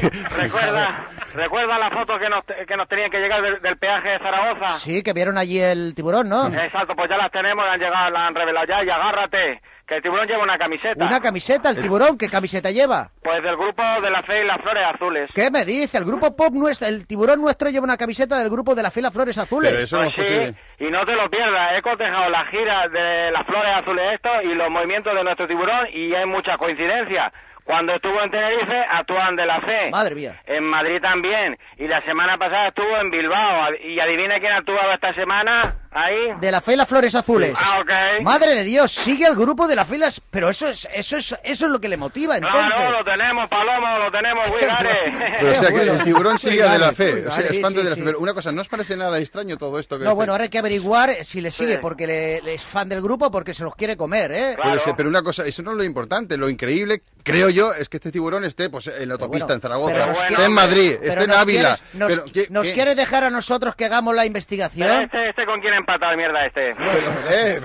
recuerda, 0.36 1.06
recuerda 1.34 1.78
la 1.78 1.90
foto 1.90 2.18
que 2.18 2.28
nos, 2.28 2.44
que 2.44 2.76
nos 2.76 2.88
tenían 2.88 3.10
que 3.10 3.18
llegar 3.18 3.42
del, 3.42 3.60
del 3.60 3.76
peaje 3.78 4.08
de 4.10 4.18
Zaragoza. 4.18 4.68
Sí, 4.78 5.02
que 5.02 5.12
vieron 5.12 5.38
allí 5.38 5.60
el 5.60 5.94
tiburón, 5.94 6.28
¿no? 6.28 6.46
Exacto, 6.48 6.94
pues 6.96 7.08
ya 7.10 7.16
las 7.16 7.30
tenemos, 7.30 7.64
han 7.70 7.78
llegado, 7.80 8.10
las 8.10 8.22
han 8.22 8.34
revelado 8.34 8.66
ya 8.66 8.84
y 8.84 8.90
agárrate, 8.90 9.60
que 9.86 9.96
el 9.96 10.02
tiburón 10.02 10.26
lleva 10.26 10.42
una 10.42 10.58
camiseta. 10.58 11.04
Una 11.04 11.20
camiseta, 11.20 11.70
el 11.70 11.78
tiburón, 11.78 12.18
¿qué 12.18 12.28
camiseta 12.28 12.70
lleva? 12.70 13.10
Pues 13.22 13.42
del 13.42 13.56
grupo 13.56 13.82
de 14.02 14.10
la 14.10 14.22
fe 14.24 14.40
y 14.42 14.46
las 14.46 14.60
flores 14.60 14.84
azules. 14.92 15.30
¿Qué 15.32 15.50
me 15.50 15.64
dice? 15.64 15.98
El 15.98 16.04
grupo 16.04 16.34
pop 16.34 16.52
nuestro, 16.52 16.88
el 16.88 17.06
tiburón 17.06 17.40
nuestro 17.40 17.70
lleva 17.70 17.84
una 17.84 17.96
camiseta 17.96 18.38
del 18.38 18.50
grupo 18.50 18.74
de 18.74 18.82
la 18.82 18.90
Fila 18.90 19.12
Flores 19.12 19.38
Azules. 19.38 19.88
Pues 19.88 20.26
sí, 20.26 20.84
y 20.84 20.90
no 20.90 21.06
te 21.06 21.14
lo 21.14 21.30
pierdas, 21.30 21.78
he 21.78 21.82
cotejado 21.82 22.28
la 22.30 22.44
gira 22.46 22.88
de 22.88 23.30
las 23.30 23.46
flores 23.46 23.76
azules 23.76 24.14
esto 24.14 24.30
y 24.42 24.54
los 24.54 24.70
movimientos 24.70 25.14
de 25.14 25.22
nuestro 25.22 25.46
tiburón 25.46 25.86
y 25.92 26.12
hay 26.14 26.26
muchas 26.26 26.58
coincidencias. 26.58 27.32
Cuando 27.62 27.94
estuvo 27.94 28.22
en 28.22 28.30
Tenerife, 28.30 28.78
actúan 28.90 29.34
de 29.34 29.44
la 29.44 29.60
fe. 29.60 29.90
Madre 29.90 30.14
mía. 30.14 30.40
En 30.46 30.62
Madrid 30.62 31.00
también. 31.02 31.58
Y 31.78 31.88
la 31.88 32.00
semana 32.04 32.38
pasada 32.38 32.68
estuvo 32.68 32.96
en 32.96 33.10
Bilbao. 33.10 33.74
Y 33.84 33.98
adivina 33.98 34.38
quién 34.38 34.52
ha 34.52 34.58
actuado 34.58 34.92
esta 34.92 35.12
semana 35.14 35.62
ahí. 35.96 36.38
De 36.40 36.50
la 36.52 36.60
fe 36.60 36.74
y 36.74 36.76
las 36.76 36.88
flores 36.88 37.14
azules. 37.14 37.52
Ah, 37.56 37.78
ok. 37.80 38.22
Madre 38.22 38.54
de 38.54 38.64
Dios, 38.64 38.90
sigue 38.92 39.26
el 39.26 39.34
grupo 39.34 39.66
de 39.66 39.76
las 39.76 39.88
filas, 39.88 40.20
pero 40.30 40.48
eso 40.50 40.68
es, 40.68 40.88
eso 40.92 41.16
es, 41.16 41.34
eso 41.42 41.66
es 41.66 41.72
lo 41.72 41.80
que 41.80 41.88
le 41.88 41.96
motiva 41.96 42.36
entonces. 42.36 42.60
Claro, 42.74 42.98
lo 42.98 43.04
tenemos, 43.04 43.48
Palomo, 43.48 43.98
lo 43.98 44.10
tenemos, 44.10 44.48
Wigare. 44.50 45.12
Pero 45.40 45.52
o 45.52 45.54
sea 45.54 45.70
que 45.70 45.82
el 45.82 46.02
tiburón 46.02 46.38
sigue 46.38 46.68
de 46.68 46.78
la 46.78 46.92
fe, 46.92 47.26
o 47.26 47.30
sea, 47.30 47.42
sí, 47.44 47.56
es 47.56 47.62
fan 47.62 47.70
sí, 47.72 47.76
de 47.78 47.84
la 47.84 47.90
sí. 47.90 47.96
fe. 48.00 48.02
Pero 48.06 48.18
una 48.20 48.34
cosa, 48.34 48.52
¿no 48.52 48.60
os 48.60 48.68
parece 48.68 48.96
nada 48.96 49.18
extraño 49.18 49.56
todo 49.56 49.78
esto? 49.78 49.98
Que 49.98 50.04
No, 50.04 50.10
este- 50.10 50.16
bueno, 50.16 50.32
ahora 50.32 50.44
hay 50.44 50.50
que 50.50 50.58
averiguar 50.58 51.24
si 51.24 51.40
le 51.40 51.50
sigue 51.50 51.74
Sí. 51.74 51.78
porque 51.80 52.06
le, 52.06 52.40
le 52.42 52.54
es 52.54 52.62
fan 52.62 52.88
del 52.88 53.00
grupo 53.02 53.30
porque 53.30 53.54
se 53.54 53.64
los 53.64 53.74
quiere 53.74 53.96
comer, 53.96 54.32
¿eh? 54.32 54.56
Puede 54.62 54.80
ser, 54.80 54.94
pero 54.96 55.08
una 55.08 55.22
cosa, 55.22 55.44
eso 55.46 55.62
no 55.62 55.72
es 55.72 55.76
lo 55.76 55.84
importante, 55.84 56.36
lo 56.36 56.48
increíble, 56.48 57.00
creo 57.22 57.48
yo, 57.48 57.72
es 57.72 57.88
que 57.88 57.96
este 57.96 58.10
tiburón 58.12 58.44
esté 58.44 58.70
pues, 58.70 58.86
en 58.88 59.08
la 59.08 59.14
autopista 59.14 59.46
bueno, 59.46 59.54
en 59.56 59.60
Zaragoza, 59.60 60.10
esté 60.12 60.26
quiere- 60.28 60.44
en 60.44 60.52
Madrid, 60.52 60.92
esté 61.02 61.24
en 61.24 61.30
Ávila. 61.32 61.60
quieres- 61.76 61.84
nos, 61.94 62.08
pero, 62.08 62.24
¿qué- 62.32 62.46
nos 62.50 62.64
qué? 62.68 62.72
quiere 62.74 62.94
dejar 62.94 63.24
a 63.24 63.30
nosotros 63.30 63.74
que 63.74 63.84
hagamos 63.84 64.14
la 64.14 64.26
investigación. 64.26 65.02
este, 65.02 65.30
este 65.30 65.44
con 65.46 65.60
quién 65.60 65.74
empata 65.86 66.10
la 66.10 66.16
mierda 66.16 66.46
este. 66.46 66.70
Eh, 67.30 67.60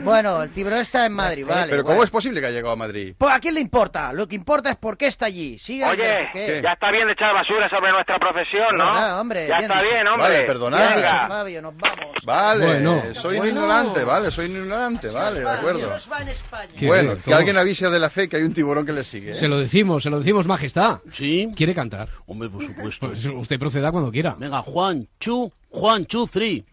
Bueno, 0.00 0.42
el 0.42 0.50
tiburón 0.50 0.78
está 0.80 1.06
en 1.06 1.12
Madrid, 1.12 1.44
vale. 1.46 1.70
pero 1.70 1.82
¿cómo 1.82 1.94
bueno. 1.96 2.04
es 2.04 2.10
posible 2.10 2.40
que 2.40 2.46
haya 2.46 2.56
llegado 2.56 2.72
a 2.72 2.76
Madrid? 2.76 3.14
Pues, 3.16 3.32
¿A 3.32 3.38
quién 3.40 3.54
le 3.54 3.60
importa? 3.60 4.12
Lo 4.12 4.26
que 4.28 4.34
importa 4.36 4.70
es 4.70 4.76
por 4.76 4.96
qué 4.96 5.06
está 5.06 5.26
allí. 5.26 5.58
Sigue 5.58 5.84
el 5.84 5.90
Oye, 5.90 6.28
ya 6.62 6.72
está 6.72 6.90
bien 6.90 7.06
de 7.06 7.12
echar 7.12 7.32
basura 7.34 7.68
sobre 7.70 7.90
nuestra 7.92 8.18
profesión, 8.18 8.76
¿no? 8.76 8.84
Verdad, 8.86 9.20
hombre, 9.20 9.48
ya 9.48 9.58
bien 9.58 9.70
está 9.70 9.82
dicho. 9.82 9.94
bien, 9.94 10.06
hombre. 10.08 10.28
Vale, 10.28 10.42
perdonad. 10.42 10.96
Dicho, 10.96 11.08
Fabio, 11.28 11.62
nos 11.62 11.76
vamos. 11.76 12.24
Vale, 12.24 12.66
Bueno. 12.66 13.02
soy 13.14 13.34
un 13.34 13.38
Bueno. 13.40 13.52
ignorante, 13.60 14.04
vale, 14.04 14.30
soy 14.30 14.46
un 14.46 14.56
ignorante, 14.62 15.08
vale, 15.10 15.40
de 15.40 15.50
acuerdo. 15.50 15.78
Dios 15.86 16.08
va 16.12 16.22
en 16.22 16.28
España. 16.28 16.72
Bueno, 16.82 17.16
que 17.24 17.34
alguien 17.34 17.56
avise 17.56 17.88
de 17.88 17.98
la 17.98 18.10
fe 18.10 18.28
que 18.28 18.36
hay 18.36 18.42
un 18.42 18.52
tiburón 18.52 18.84
que 18.86 18.92
le 18.92 19.04
sigue. 19.04 19.30
¿eh? 19.32 19.34
Se 19.34 19.48
lo 19.48 19.58
decimos, 19.58 20.02
se 20.02 20.10
lo 20.10 20.18
decimos, 20.18 20.46
majestad. 20.46 20.98
Sí. 21.10 21.50
¿Quiere 21.56 21.74
cantar? 21.74 22.08
Hombre, 22.26 22.48
por 22.50 22.62
supuesto. 22.64 23.06
Pues 23.08 23.24
usted 23.24 23.58
proceda 23.58 23.90
cuando 23.90 24.10
quiera. 24.10 24.34
Venga, 24.38 24.62
Juan, 24.62 25.08
Chu, 25.18 25.50
Juan, 25.70 26.04
Chu, 26.06 26.26
three. 26.26 26.64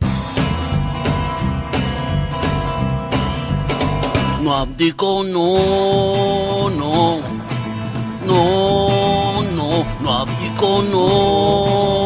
No 4.41 4.55
abdico, 4.55 5.23
no, 5.23 6.69
no. 6.69 7.19
No, 8.25 9.41
no, 9.55 9.85
no 10.01 10.13
abdico, 10.13 10.83
no. 10.91 11.97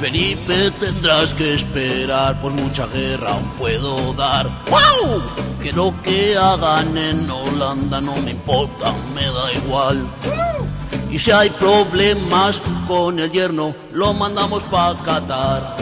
Felipe, 0.00 0.70
tendrás 0.78 1.32
que 1.34 1.54
esperar, 1.54 2.40
por 2.40 2.52
mucha 2.52 2.86
guerra 2.86 3.30
aún 3.32 3.48
puedo 3.58 4.12
dar. 4.12 4.46
¡Wow! 4.70 5.22
Que 5.62 5.72
lo 5.72 5.92
que 6.02 6.36
hagan 6.36 6.96
en 6.98 7.30
Holanda 7.30 8.00
no 8.00 8.14
me 8.16 8.32
importa, 8.32 8.92
me 9.14 9.24
da 9.24 9.52
igual. 9.52 10.06
Y 11.10 11.18
si 11.18 11.30
hay 11.30 11.50
problemas 11.50 12.60
con 12.86 13.18
el 13.18 13.30
yerno, 13.30 13.74
lo 13.92 14.12
mandamos 14.12 14.62
pa' 14.64 14.96
Qatar. 15.04 15.76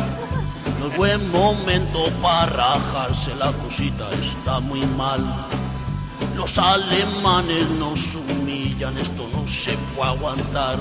Buen 0.96 1.30
momento 1.32 2.04
para 2.22 2.46
rajarse, 2.46 3.34
la 3.34 3.50
cosita 3.52 4.08
está 4.10 4.60
muy 4.60 4.80
mal. 4.96 5.20
Los 6.36 6.56
alemanes 6.56 7.68
nos 7.70 8.14
humillan, 8.14 8.96
esto 8.98 9.28
no 9.32 9.46
se 9.48 9.76
puede 9.96 10.10
aguantar. 10.10 10.78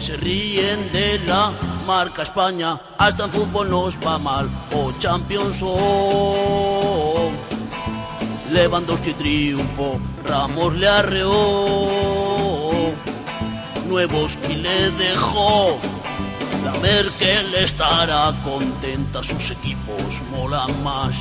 Se 0.00 0.16
ríen 0.16 0.92
de 0.92 1.20
la 1.20 1.52
marca 1.86 2.24
España, 2.24 2.80
hasta 2.98 3.24
en 3.24 3.30
fútbol 3.30 3.70
nos 3.70 3.94
va 4.04 4.18
mal. 4.18 4.50
O 4.74 4.90
Champions 4.98 5.58
o 5.62 7.30
Lewandowski 8.52 9.12
triunfo, 9.12 10.00
Ramos 10.26 10.74
le 10.74 10.88
arreó. 10.88 11.30
Nuevos 13.88 14.36
y 14.50 14.54
le 14.54 14.90
dejó. 14.90 15.78
La 16.66 16.72
Merkel 16.80 17.54
estará 17.54 18.34
contenta, 18.42 19.22
sus 19.22 19.52
equipos 19.52 20.02
molan 20.32 20.82
más. 20.82 21.14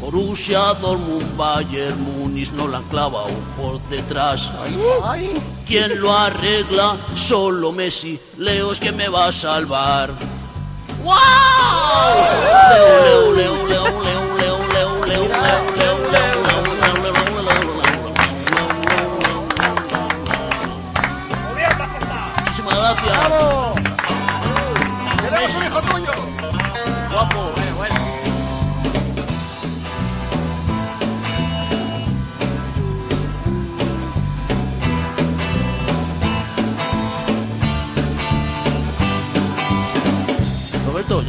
Borussia 0.00 0.72
Dortmund, 0.80 1.36
Bayern 1.36 2.00
Múnich 2.00 2.50
no 2.52 2.66
la 2.66 2.78
han 2.78 2.84
clavado 2.84 3.28
por 3.58 3.78
detrás. 3.90 4.50
¿Quién 5.66 6.00
lo 6.00 6.16
arregla? 6.16 6.96
Solo 7.14 7.70
Messi. 7.70 8.18
Leo 8.38 8.72
es 8.72 8.78
que 8.78 8.92
me 8.92 9.10
va 9.10 9.26
a 9.26 9.32
salvar. 9.32 10.10
¡Wow! 11.04 11.14
Leo, 12.70 13.04
Leo, 13.04 13.34
Leo, 13.36 13.66
Leo, 13.68 14.02
Leo, 14.02 14.24
Leo, 14.38 14.58
Leo, 14.72 15.04
Leo, 15.04 15.28
Leo, 15.28 15.64
Leo, 15.76 15.99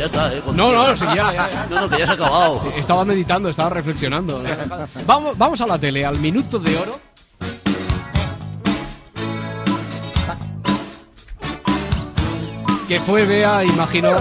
ya 0.02 0.08
está, 0.08 0.34
¿eh? 0.34 0.42
No, 0.56 0.72
no, 0.72 0.98
sí, 0.98 1.06
ya, 1.06 1.32
ya, 1.32 1.52
ya. 1.52 1.68
No, 1.70 1.82
no, 1.82 1.90
que 1.90 2.00
ya 2.00 2.06
se 2.06 2.12
ha 2.12 2.16
acabado. 2.16 2.62
Estaba 2.76 3.06
meditando, 3.06 3.50
estaba 3.50 3.70
reflexionando. 3.70 4.42
Vamos, 5.06 5.38
vamos 5.38 5.62
a 5.62 5.68
la 5.68 5.78
tele, 5.78 6.04
al 6.06 6.20
minuto 6.20 6.58
de 6.58 6.78
oro. 6.78 7.00
Que 12.88 13.00
fue, 13.02 13.26
vea, 13.26 13.64
imagino. 13.64 14.18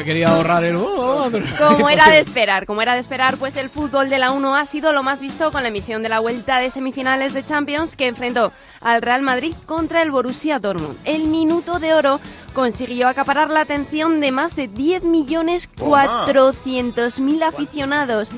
Me 0.00 0.06
quería 0.06 0.28
ahorrar 0.28 0.64
el. 0.64 0.76
oh, 0.76 1.28
pero- 1.30 1.44
Como 1.76 1.90
era 1.90 2.08
de 2.08 2.20
esperar, 2.20 2.64
como 2.64 2.80
era 2.80 2.94
de 2.94 3.00
esperar, 3.00 3.36
pues 3.36 3.54
el 3.56 3.68
fútbol 3.68 4.08
de 4.08 4.18
la 4.18 4.30
1 4.32 4.56
ha 4.56 4.64
sido 4.64 4.94
lo 4.94 5.02
más 5.02 5.20
visto 5.20 5.52
con 5.52 5.60
la 5.62 5.68
emisión 5.68 6.02
de 6.02 6.08
la 6.08 6.20
vuelta 6.20 6.58
de 6.58 6.70
semifinales 6.70 7.34
de 7.34 7.44
Champions 7.44 7.96
que 7.96 8.06
enfrentó 8.06 8.50
al 8.80 9.02
Real 9.02 9.20
Madrid 9.20 9.52
contra 9.66 10.00
el 10.00 10.10
Borussia 10.10 10.58
Dortmund. 10.58 10.96
El 11.04 11.24
minuto 11.24 11.78
de 11.80 11.92
oro 11.92 12.18
consiguió 12.54 13.08
acaparar 13.08 13.50
la 13.50 13.60
atención 13.60 14.20
de 14.20 14.32
más 14.32 14.56
de 14.56 14.70
10.400.000 14.70 17.42
aficionados 17.42 18.30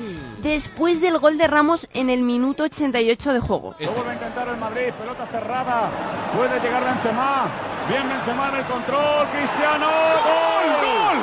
después 0.49 0.99
del 1.01 1.17
gol 1.19 1.37
de 1.37 1.47
Ramos 1.47 1.87
en 1.93 2.09
el 2.09 2.21
minuto 2.21 2.63
88 2.63 3.33
de 3.33 3.39
juego. 3.39 3.75
Lo 3.79 3.91
vuelve 3.93 4.11
a 4.11 4.13
intentar 4.13 4.47
el 4.47 4.57
Madrid, 4.57 4.93
pelota 4.99 5.25
cerrada. 5.27 5.89
Puede 6.35 6.59
llegar 6.59 6.83
Benzema. 6.83 7.47
Bien 7.87 8.07
Benzema 8.07 8.49
en 8.49 8.55
el 8.55 8.65
control. 8.65 9.27
Cristiano. 9.29 9.87
¡Gol! 9.87 10.67
¡Gol! 10.83 11.19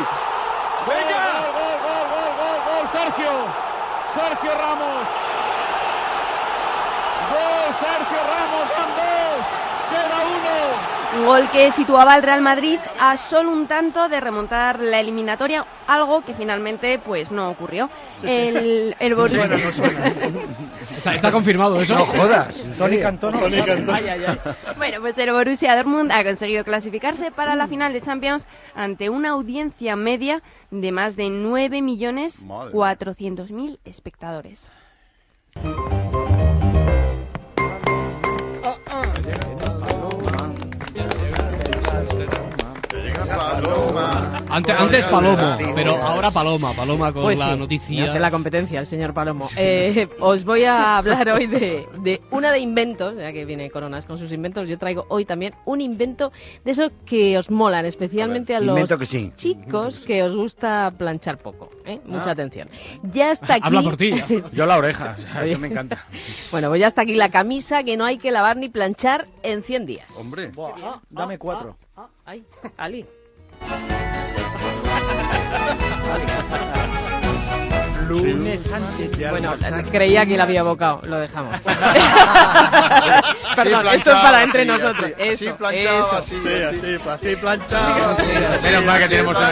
¡Venga! 0.88 1.24
¡Gol, 1.37 1.52
gol, 1.52 1.76
gol, 1.85 2.04
gol, 2.11 2.33
gol, 2.40 2.59
gol! 2.66 2.85
Sergio. 2.92 3.33
Sergio 4.14 4.52
Ramos. 4.56 5.04
Gol, 7.30 7.68
Sergio 7.78 8.20
Ramos. 8.24 8.64
Van 8.74 8.90
dos. 8.96 9.42
Queda 9.90 10.18
uno. 10.24 11.00
Un 11.16 11.27
gol 11.27 11.51
que 11.51 11.73
situaba 11.73 12.14
al 12.14 12.23
Real 12.23 12.40
Madrid 12.40 12.79
a 12.99 13.16
solo 13.16 13.51
un 13.51 13.66
tanto 13.66 14.09
de 14.09 14.20
remontar 14.20 14.79
la 14.79 15.01
eliminatoria, 15.01 15.66
algo 15.88 16.25
que 16.25 16.35
finalmente 16.35 16.99
pues 16.99 17.33
no 17.33 17.51
ocurrió. 17.51 17.90
Sí, 18.16 18.29
sí. 18.29 18.33
El, 18.33 18.94
el 18.99 19.14
Borussia... 19.16 19.46
Suena, 19.46 19.64
no 19.64 19.73
suena. 19.73 20.07
Está, 20.96 21.14
está 21.14 21.31
confirmado 21.33 21.81
eso. 21.81 21.94
No 21.94 22.05
jodas. 22.05 22.62
Tony. 22.77 22.99
Cantón. 22.99 23.33
Tony 23.38 23.62
Cantón. 23.62 23.94
Ay, 23.94 24.09
ay, 24.09 24.25
ay. 24.27 24.37
Bueno, 24.77 25.01
pues 25.01 25.16
el 25.18 25.33
Borussia 25.33 25.75
Dortmund 25.75 26.12
ha 26.12 26.23
conseguido 26.23 26.62
clasificarse 26.62 27.31
para 27.31 27.57
la 27.57 27.66
final 27.68 27.94
de 27.94 28.03
Champions 28.03 28.46
ante 28.75 29.09
una 29.09 29.31
audiencia 29.31 29.96
media 29.96 30.42
de 30.70 30.92
más 30.92 31.16
de 31.16 31.29
9.400.000 31.29 33.79
espectadores. 33.85 34.70
Antes, 44.49 44.77
antes 44.79 45.05
Palomo, 45.07 45.57
pero 45.75 45.97
ahora 45.97 46.31
Paloma. 46.31 46.73
Paloma 46.75 47.13
con 47.13 47.23
Pues 47.23 47.39
la 47.39 47.47
sí, 47.47 47.51
me 47.53 47.57
noticia. 47.59 48.11
hace 48.11 48.21
la 48.21 48.31
competencia 48.31 48.81
el 48.81 48.87
señor 48.87 49.13
Palomo. 49.15 49.49
Eh, 49.57 50.09
os 50.21 50.45
voy 50.45 50.65
a 50.65 50.99
hablar 50.99 51.29
hoy 51.31 51.47
de, 51.47 51.87
de 52.03 52.21
una 52.31 52.53
de 52.53 52.59
inventos, 52.61 53.17
ya 53.17 53.33
que 53.33 53.45
viene 53.45 53.71
Coronas 53.71 54.07
con 54.07 54.19
sus 54.19 54.33
inventos. 54.33 54.69
Yo 54.69 54.79
traigo 54.79 55.07
hoy 55.09 55.25
también 55.25 55.55
un 55.65 55.81
invento 55.81 56.33
de 56.65 56.71
esos 56.71 56.91
que 57.05 57.37
os 57.39 57.51
molan, 57.51 57.87
especialmente 57.87 58.55
a, 58.55 58.59
ver, 58.61 58.67
los 58.67 58.77
invento 58.77 58.99
que 58.99 59.07
sí. 59.07 59.33
chicos 59.37 60.01
que 60.01 60.23
os 60.23 60.35
gusta 60.35 60.93
planchar 60.97 61.39
poco. 61.39 61.71
¿eh? 61.87 62.01
Mucha 62.07 62.31
Ah. 62.31 62.33
atención. 62.33 62.69
Ya 63.03 63.31
está 63.33 63.55
aquí. 63.55 63.67
Habla 63.67 63.83
por 63.83 63.97
ti. 63.97 64.13
Yo 64.53 64.67
la 64.67 64.77
oreja, 64.79 65.17
o 65.19 65.21
sea, 65.23 65.43
Oye. 65.43 65.53
eso 65.53 65.61
me 65.61 65.69
encanta. 65.69 66.05
Bueno, 66.51 66.69
pues 66.69 66.81
ya 66.81 66.87
está 66.87 67.03
aquí 67.03 67.15
la 67.15 67.31
camisa 67.31 67.83
que 67.83 67.97
no 67.97 68.05
hay 68.05 68.19
que 68.19 68.31
lavar 68.31 68.57
ni 68.57 68.69
planchar 68.69 69.27
en 69.43 69.63
100 69.63 69.87
días. 69.87 70.17
Hombre. 70.19 70.51
Dame 71.11 71.39
cuatro. 71.39 71.77
Ay, 72.25 72.45
Ali. 72.77 73.07
Ha 73.61 73.77
ha 73.77 74.96
ha 75.53 75.75
ha! 75.81 75.89
Lunes 78.11 78.73
antes 78.73 79.12
de 79.18 79.31
Bueno, 79.31 79.55
creía 79.90 80.27
que 80.27 80.37
la 80.37 80.42
había 80.42 80.62
bocado, 80.64 81.01
lo 81.05 81.18
dejamos. 81.20 81.55
Perdón, 83.57 83.87
esto 83.94 84.11
es 84.12 84.16
para 84.18 84.42
entre 84.42 84.64
nosotros. 84.64 85.12
así, 85.12 85.14
eso, 85.18 85.51
así 85.51 85.53
planchado, 85.59 86.07
eso. 86.07 86.16
así, 86.16 86.37
Sí, 86.40 86.49
así, 86.62 86.99
así 87.09 87.37
planchado. 87.37 88.16
Menos 88.62 88.85
mal 88.85 88.99
que 89.01 89.09
tenemos 89.09 89.38
una. 89.38 89.51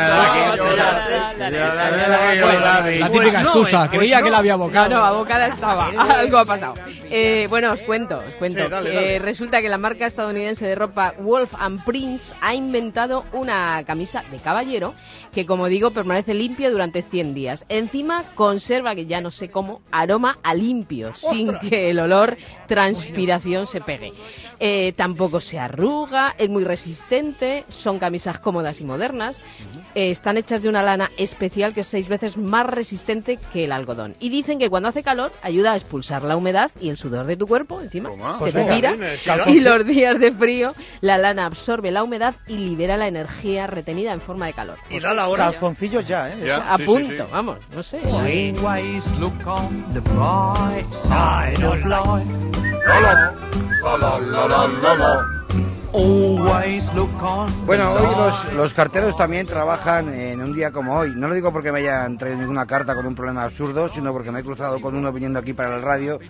La 2.98 3.10
típica 3.10 3.40
excusa. 3.42 3.88
Creía 3.88 4.22
que 4.22 4.30
la 4.30 4.38
había 4.38 4.52
No, 4.56 4.58
bocado. 4.64 4.88
no, 4.88 5.04
abocada 5.04 5.46
estaba. 5.48 5.86
Algo 5.88 6.38
ha 6.38 6.44
pasado. 6.44 6.74
Eh, 7.10 7.46
bueno, 7.48 7.72
os 7.72 7.82
cuento, 7.82 8.22
os 8.26 8.34
cuento. 8.34 8.60
Eh, 8.86 9.18
resulta 9.20 9.60
que 9.62 9.68
la 9.68 9.78
marca 9.78 10.06
estadounidense 10.06 10.66
de 10.66 10.74
ropa 10.74 11.14
Wolf 11.18 11.52
and 11.58 11.84
Prince 11.84 12.34
ha 12.40 12.54
inventado 12.54 13.24
una 13.32 13.84
camisa 13.84 14.22
de 14.30 14.38
caballero 14.38 14.94
que, 15.32 15.46
como 15.46 15.68
digo, 15.68 15.90
permanece 15.90 16.34
limpia 16.34 16.70
durante 16.70 17.02
100 17.02 17.34
días. 17.34 17.64
Encima 17.68 18.24
conserva, 18.48 18.94
que 18.94 19.04
ya 19.06 19.20
no 19.20 19.30
sé 19.30 19.50
cómo, 19.50 19.82
aroma 19.90 20.38
a 20.42 20.54
limpio, 20.54 21.14
sin 21.14 21.52
que 21.58 21.90
el 21.90 21.98
olor 22.00 22.36
transpiración 22.66 23.66
se 23.66 23.80
pegue. 23.80 24.12
Eh, 24.60 24.92
tampoco 24.96 25.40
se 25.40 25.58
arruga, 25.58 26.34
es 26.38 26.48
muy 26.48 26.64
resistente, 26.64 27.64
son 27.68 27.98
camisas 27.98 28.38
cómodas 28.38 28.80
y 28.80 28.84
modernas. 28.84 29.40
Eh, 29.94 30.10
están 30.10 30.36
hechas 30.36 30.62
de 30.62 30.68
una 30.68 30.82
lana 30.82 31.10
especial 31.16 31.74
que 31.74 31.80
es 31.80 31.86
seis 31.86 32.08
veces 32.08 32.36
más 32.36 32.66
resistente 32.66 33.38
que 33.52 33.64
el 33.64 33.72
algodón. 33.72 34.14
Y 34.20 34.28
dicen 34.30 34.58
que 34.58 34.70
cuando 34.70 34.88
hace 34.88 35.02
calor 35.02 35.32
ayuda 35.42 35.72
a 35.72 35.76
expulsar 35.76 36.22
la 36.22 36.36
humedad 36.36 36.70
y 36.80 36.88
el 36.88 36.96
sudor 36.96 37.26
de 37.26 37.36
tu 37.36 37.46
cuerpo, 37.46 37.80
encima 37.80 38.10
se 38.12 38.38
Pues 38.38 38.54
retira. 38.54 38.94
sí, 39.18 39.30
Y 39.50 39.60
los 39.60 39.84
días 39.86 40.18
de 40.18 40.32
frío, 40.32 40.74
la 41.00 41.18
lana 41.18 41.46
absorbe 41.46 41.90
la 41.90 42.02
humedad 42.02 42.34
y 42.46 42.56
libera 42.56 42.96
la 42.96 43.08
energía 43.08 43.66
retenida 43.66 44.12
en 44.12 44.20
forma 44.20 44.46
de 44.46 44.52
calor. 44.54 44.78
Y 44.90 44.98
da 45.00 45.12
la 45.14 45.28
hora. 45.28 45.44
Calzoncillos 45.50 46.06
ya, 46.06 46.30
¿eh? 46.30 46.34
Ya, 46.46 46.72
a 46.72 46.76
sí, 46.76 46.84
punto, 46.84 47.24
sí. 47.24 47.30
vamos, 47.32 47.58
no 47.74 47.82
sé. 47.82 48.00
Always 48.38 49.10
look 49.18 49.46
on 49.48 49.84
the 49.92 50.00
bright 50.00 50.86
side 50.92 51.60
of 51.60 51.84
life. 51.84 52.28
Always 55.92 56.92
look 56.94 57.10
on 57.20 57.66
Bueno, 57.66 57.94
hoy 57.94 58.14
los, 58.14 58.52
los 58.52 58.74
carteros 58.74 59.16
también 59.16 59.44
trabajan 59.44 60.14
en 60.14 60.40
un 60.40 60.54
día 60.54 60.70
como 60.70 60.96
hoy. 60.96 61.14
No 61.16 61.26
lo 61.26 61.34
digo 61.34 61.52
porque 61.52 61.72
me 61.72 61.80
hayan 61.80 62.16
traído 62.16 62.38
ninguna 62.38 62.64
carta 62.64 62.94
con 62.94 63.06
un 63.06 63.16
problema 63.16 63.42
absurdo, 63.42 63.88
sino 63.88 64.12
porque 64.12 64.30
me 64.30 64.38
he 64.38 64.44
cruzado 64.44 64.80
con 64.80 64.94
uno 64.94 65.12
viniendo 65.12 65.40
aquí 65.40 65.52
para 65.52 65.74
el 65.74 65.82
radio 65.82 66.20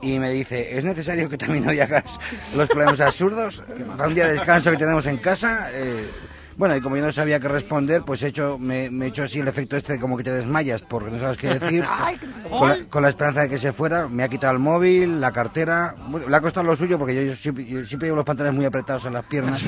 y 0.00 0.18
me 0.18 0.30
dice, 0.30 0.78
¿es 0.78 0.84
necesario 0.86 1.28
que 1.28 1.36
también 1.36 1.68
hoy 1.68 1.78
hagas 1.80 2.18
los 2.56 2.68
problemas 2.68 3.02
absurdos? 3.02 3.62
Para 3.98 4.08
un 4.08 4.14
día 4.14 4.28
de 4.28 4.32
descanso 4.34 4.70
que 4.70 4.78
tenemos 4.78 5.04
en 5.04 5.18
casa. 5.18 5.68
eh, 5.74 6.08
bueno, 6.60 6.76
y 6.76 6.82
como 6.82 6.94
yo 6.94 7.02
no 7.06 7.10
sabía 7.10 7.40
qué 7.40 7.48
responder, 7.48 8.02
pues 8.02 8.22
he 8.22 8.26
hecho, 8.26 8.58
me, 8.58 8.90
me 8.90 9.06
he 9.06 9.08
hecho 9.08 9.22
así 9.22 9.38
el 9.38 9.48
efecto 9.48 9.78
este 9.78 9.94
de 9.94 9.98
como 9.98 10.14
que 10.18 10.24
te 10.24 10.30
desmayas 10.30 10.82
porque 10.82 11.10
no 11.10 11.18
sabes 11.18 11.38
qué 11.38 11.58
decir. 11.58 11.82
con, 12.50 12.68
la, 12.68 12.84
con 12.84 13.02
la 13.02 13.08
esperanza 13.08 13.40
de 13.40 13.48
que 13.48 13.56
se 13.56 13.72
fuera, 13.72 14.08
me 14.08 14.24
ha 14.24 14.28
quitado 14.28 14.52
el 14.52 14.58
móvil, 14.58 15.22
la 15.22 15.32
cartera. 15.32 15.94
Bueno, 16.10 16.28
le 16.28 16.36
ha 16.36 16.40
costado 16.42 16.66
lo 16.66 16.76
suyo 16.76 16.98
porque 16.98 17.14
yo, 17.14 17.22
yo 17.22 17.34
siempre, 17.34 17.64
yo 17.64 17.86
siempre 17.86 18.08
llevo 18.08 18.16
los 18.16 18.26
pantalones 18.26 18.54
muy 18.54 18.66
apretados 18.66 19.06
en 19.06 19.14
las 19.14 19.24
piernas, 19.24 19.62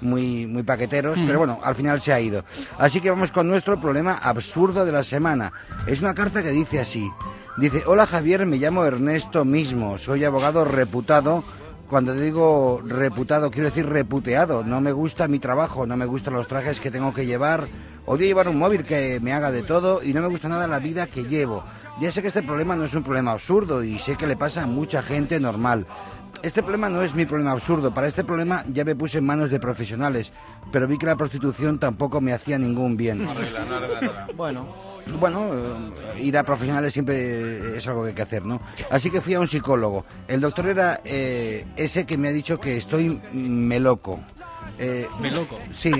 muy, 0.00 0.46
muy 0.46 0.62
paqueteros, 0.62 1.18
pero 1.26 1.40
bueno, 1.40 1.58
al 1.60 1.74
final 1.74 2.00
se 2.00 2.12
ha 2.12 2.20
ido. 2.20 2.44
Así 2.78 3.00
que 3.00 3.10
vamos 3.10 3.32
con 3.32 3.48
nuestro 3.48 3.80
problema 3.80 4.12
absurdo 4.14 4.86
de 4.86 4.92
la 4.92 5.02
semana. 5.02 5.52
Es 5.88 6.02
una 6.02 6.14
carta 6.14 6.40
que 6.40 6.52
dice 6.52 6.78
así. 6.78 7.10
Dice, 7.56 7.82
hola 7.86 8.06
Javier, 8.06 8.46
me 8.46 8.58
llamo 8.58 8.84
Ernesto 8.84 9.44
mismo, 9.44 9.98
soy 9.98 10.24
abogado 10.24 10.64
reputado. 10.64 11.42
Cuando 11.88 12.12
digo 12.14 12.82
reputado, 12.84 13.50
quiero 13.50 13.70
decir 13.70 13.86
reputeado. 13.86 14.62
No 14.62 14.82
me 14.82 14.92
gusta 14.92 15.26
mi 15.26 15.38
trabajo, 15.38 15.86
no 15.86 15.96
me 15.96 16.04
gustan 16.04 16.34
los 16.34 16.46
trajes 16.46 16.80
que 16.80 16.90
tengo 16.90 17.14
que 17.14 17.24
llevar. 17.24 17.66
Odio 18.04 18.26
llevar 18.26 18.48
un 18.48 18.58
móvil 18.58 18.84
que 18.84 19.20
me 19.20 19.32
haga 19.32 19.50
de 19.50 19.62
todo 19.62 20.02
y 20.02 20.12
no 20.12 20.20
me 20.20 20.28
gusta 20.28 20.50
nada 20.50 20.66
la 20.66 20.80
vida 20.80 21.06
que 21.06 21.24
llevo. 21.24 21.64
Ya 21.98 22.12
sé 22.12 22.20
que 22.20 22.28
este 22.28 22.42
problema 22.42 22.76
no 22.76 22.84
es 22.84 22.94
un 22.94 23.02
problema 23.02 23.32
absurdo 23.32 23.82
y 23.82 23.98
sé 23.98 24.16
que 24.16 24.26
le 24.26 24.36
pasa 24.36 24.64
a 24.64 24.66
mucha 24.66 25.02
gente 25.02 25.40
normal. 25.40 25.86
este 26.42 26.62
problema 26.62 26.90
no 26.90 27.02
es 27.02 27.14
mi 27.14 27.24
problema 27.24 27.52
absurdo. 27.52 27.92
Para 27.94 28.06
este 28.06 28.22
problema 28.22 28.64
ya 28.70 28.84
me 28.84 28.94
puse 28.94 29.18
en 29.18 29.24
manos 29.24 29.48
de 29.48 29.58
profesionales, 29.58 30.32
pero 30.70 30.86
vi 30.86 30.98
que 30.98 31.06
la 31.06 31.16
prostitución 31.16 31.78
tampoco 31.78 32.20
me 32.20 32.34
hacía 32.34 32.58
ningún 32.58 32.98
bien. 32.98 33.24
No 33.24 33.30
arregla, 33.30 33.64
no 33.64 33.76
arregla 33.76 34.00
nada. 34.02 34.26
Bueno, 34.36 34.68
bueno, 35.18 35.48
eh, 35.52 36.22
ir 36.22 36.36
a 36.36 36.44
profesionales 36.44 36.92
siempre 36.92 37.76
es 37.76 37.86
algo 37.88 38.02
que 38.02 38.08
hay 38.08 38.14
que 38.14 38.22
hacer, 38.22 38.44
¿no? 38.44 38.60
Así 38.90 39.10
que 39.10 39.20
fui 39.20 39.34
a 39.34 39.40
un 39.40 39.48
psicólogo. 39.48 40.04
El 40.26 40.40
doctor 40.40 40.66
era 40.66 41.00
eh, 41.04 41.66
ese 41.76 42.06
que 42.06 42.18
me 42.18 42.28
ha 42.28 42.32
dicho 42.32 42.60
que 42.60 42.76
estoy 42.76 43.20
meloco. 43.32 44.20
Eh, 44.78 45.06
Meloco. 45.20 45.58
Sí, 45.72 45.90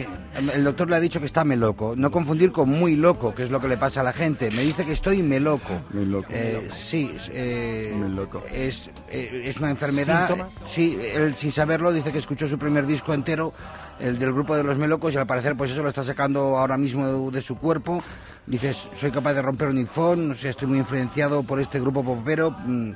el 0.54 0.62
doctor 0.64 0.88
le 0.88 0.96
ha 0.96 1.00
dicho 1.00 1.18
que 1.18 1.26
está 1.26 1.44
meloco. 1.44 1.94
No 1.96 2.10
confundir 2.10 2.52
con 2.52 2.68
muy 2.68 2.94
loco, 2.94 3.34
que 3.34 3.42
es 3.42 3.50
lo 3.50 3.60
que 3.60 3.66
le 3.68 3.76
pasa 3.76 4.00
a 4.02 4.04
la 4.04 4.12
gente. 4.12 4.50
Me 4.52 4.62
dice 4.62 4.84
que 4.84 4.92
estoy 4.92 5.22
meloco. 5.22 5.72
Eh, 6.30 6.68
sí, 6.72 7.16
eh, 7.32 7.92
Es, 8.52 8.90
eh, 9.10 9.42
es 9.44 9.56
una 9.58 9.70
enfermedad. 9.70 10.28
¿Síntomas? 10.28 10.54
Sí, 10.66 10.96
él 11.14 11.34
sin 11.34 11.50
saberlo 11.50 11.92
dice 11.92 12.12
que 12.12 12.18
escuchó 12.18 12.46
su 12.46 12.58
primer 12.58 12.86
disco 12.86 13.12
entero, 13.14 13.52
el 13.98 14.18
del 14.18 14.32
grupo 14.32 14.56
de 14.56 14.62
los 14.62 14.78
melocos, 14.78 15.14
y 15.14 15.16
al 15.16 15.26
parecer 15.26 15.56
pues 15.56 15.72
eso 15.72 15.82
lo 15.82 15.88
está 15.88 16.04
sacando 16.04 16.56
ahora 16.56 16.76
mismo 16.76 17.06
de, 17.30 17.32
de 17.32 17.42
su 17.42 17.58
cuerpo. 17.58 18.02
Dice, 18.46 18.72
soy 18.74 19.10
capaz 19.10 19.34
de 19.34 19.42
romper 19.42 19.68
un 19.68 19.78
iPhone, 19.78 20.30
o 20.30 20.34
sea, 20.34 20.50
estoy 20.50 20.68
muy 20.68 20.78
influenciado 20.78 21.42
por 21.42 21.60
este 21.60 21.80
grupo 21.80 22.04
popero. 22.04 22.50
mm, 22.52 22.92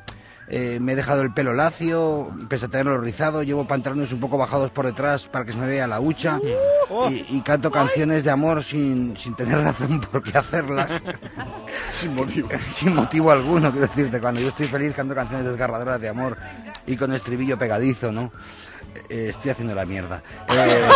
eh, 0.48 0.78
me 0.80 0.92
he 0.92 0.96
dejado 0.96 1.22
el 1.22 1.32
pelo 1.32 1.54
lacio, 1.54 2.34
pese 2.48 2.66
a 2.66 2.68
tenerlo 2.68 2.98
rizado, 2.98 3.42
llevo 3.42 3.66
pantalones 3.66 4.12
un 4.12 4.20
poco 4.20 4.38
bajados 4.38 4.70
por 4.70 4.86
detrás 4.86 5.28
para 5.28 5.44
que 5.44 5.52
se 5.52 5.58
me 5.58 5.66
vea 5.66 5.86
la 5.86 6.00
hucha 6.00 6.40
y, 7.10 7.36
y 7.36 7.40
canto 7.42 7.70
canciones 7.70 8.24
de 8.24 8.30
amor 8.30 8.62
sin, 8.62 9.16
sin 9.16 9.34
tener 9.34 9.58
razón 9.62 10.00
por 10.00 10.22
qué 10.22 10.38
hacerlas. 10.38 10.90
Sin 11.92 12.14
motivo. 12.14 12.48
sin 12.68 12.94
motivo 12.94 13.30
alguno, 13.30 13.70
quiero 13.70 13.86
decirte. 13.86 14.20
Cuando 14.20 14.40
yo 14.40 14.48
estoy 14.48 14.66
feliz 14.66 14.94
canto 14.94 15.14
canciones 15.14 15.46
desgarradoras 15.46 16.00
de 16.00 16.08
amor 16.08 16.36
y 16.86 16.96
con 16.96 17.12
estribillo 17.12 17.58
pegadizo, 17.58 18.12
¿no? 18.12 18.32
Eh, 19.08 19.28
estoy 19.30 19.50
haciendo 19.50 19.74
la 19.74 19.86
mierda. 19.86 20.22
Eh, 20.50 20.88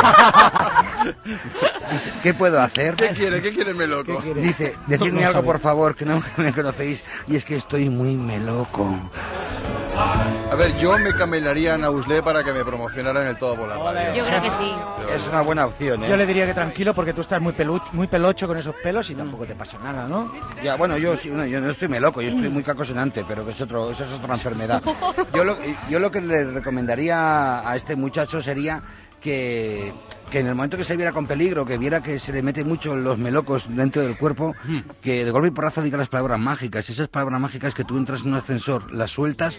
¿Qué 2.22 2.34
puedo 2.34 2.60
hacer? 2.60 2.96
¿Qué 2.96 3.08
quiere? 3.10 3.40
¿Qué 3.42 3.52
quiere 3.52 3.74
Meloco? 3.74 4.20
Dice, 4.36 4.76
decidme 4.86 5.20
No 5.22 5.26
algo 5.28 5.32
sabe. 5.40 5.46
por 5.46 5.58
favor, 5.60 5.94
que 5.94 6.04
no 6.04 6.22
me 6.36 6.52
conocéis, 6.52 7.04
y 7.26 7.36
es 7.36 7.44
que 7.44 7.56
estoy 7.56 7.88
muy 7.90 8.16
meloco. 8.16 8.88
A 10.50 10.54
ver, 10.54 10.76
yo 10.78 10.96
me 10.98 11.14
camelaría 11.14 11.74
a 11.74 11.78
Nausle 11.78 12.22
para 12.22 12.44
que 12.44 12.52
me 12.52 12.64
promocionara 12.64 13.22
en 13.22 13.28
el 13.28 13.36
Todo 13.38 13.56
por 13.56 13.68
la 13.68 13.76
Radio. 13.78 14.14
Yo 14.14 14.26
creo 14.26 14.42
que 14.42 14.50
sí. 14.50 14.72
Es 15.14 15.26
una 15.26 15.40
buena 15.40 15.66
opción, 15.66 16.04
¿eh? 16.04 16.08
Yo 16.08 16.16
le 16.16 16.26
diría 16.26 16.44
que 16.46 16.52
tranquilo 16.54 16.94
porque 16.94 17.14
tú 17.14 17.22
estás 17.22 17.40
muy, 17.40 17.52
pelu- 17.54 17.82
muy 17.92 18.06
pelocho 18.06 18.46
con 18.46 18.56
esos 18.58 18.74
pelos 18.76 19.08
y 19.10 19.14
tampoco 19.14 19.46
te 19.46 19.54
pasa 19.54 19.78
nada, 19.82 20.06
¿no? 20.06 20.32
Ya, 20.62 20.76
bueno, 20.76 20.98
yo, 20.98 21.16
sí, 21.16 21.30
no, 21.30 21.46
yo 21.46 21.60
no 21.60 21.70
estoy 21.70 21.88
meloco, 21.88 22.20
yo 22.20 22.28
estoy 22.28 22.48
muy 22.50 22.62
cacosonante, 22.62 23.24
pero 23.26 23.44
que 23.44 23.52
es 23.52 23.60
otro, 23.60 23.90
eso 23.90 24.04
es 24.04 24.12
otra 24.12 24.34
enfermedad. 24.34 24.82
Yo 25.34 25.44
lo, 25.44 25.56
yo 25.88 25.98
lo 25.98 26.10
que 26.10 26.20
le 26.20 26.44
recomendaría 26.44 27.68
a 27.68 27.74
este 27.74 27.96
muchacho 27.96 28.42
sería 28.42 28.82
que, 29.26 29.92
que 30.30 30.38
en 30.38 30.46
el 30.46 30.54
momento 30.54 30.76
que 30.76 30.84
se 30.84 30.94
viera 30.94 31.10
con 31.10 31.26
peligro, 31.26 31.66
que 31.66 31.78
viera 31.78 32.00
que 32.00 32.20
se 32.20 32.32
le 32.32 32.42
meten 32.42 32.68
mucho 32.68 32.94
los 32.94 33.18
melocos 33.18 33.66
dentro 33.68 34.02
del 34.02 34.16
cuerpo, 34.16 34.54
que 35.02 35.24
de 35.24 35.30
golpe 35.32 35.48
y 35.48 35.50
porrazo 35.50 35.82
diga 35.82 35.98
las 35.98 36.08
palabras 36.08 36.38
mágicas. 36.38 36.88
Esas 36.88 37.08
palabras 37.08 37.40
mágicas 37.40 37.74
que 37.74 37.82
tú 37.82 37.96
entras 37.96 38.22
en 38.22 38.28
un 38.28 38.34
ascensor, 38.34 38.92
las 38.92 39.10
sueltas 39.10 39.58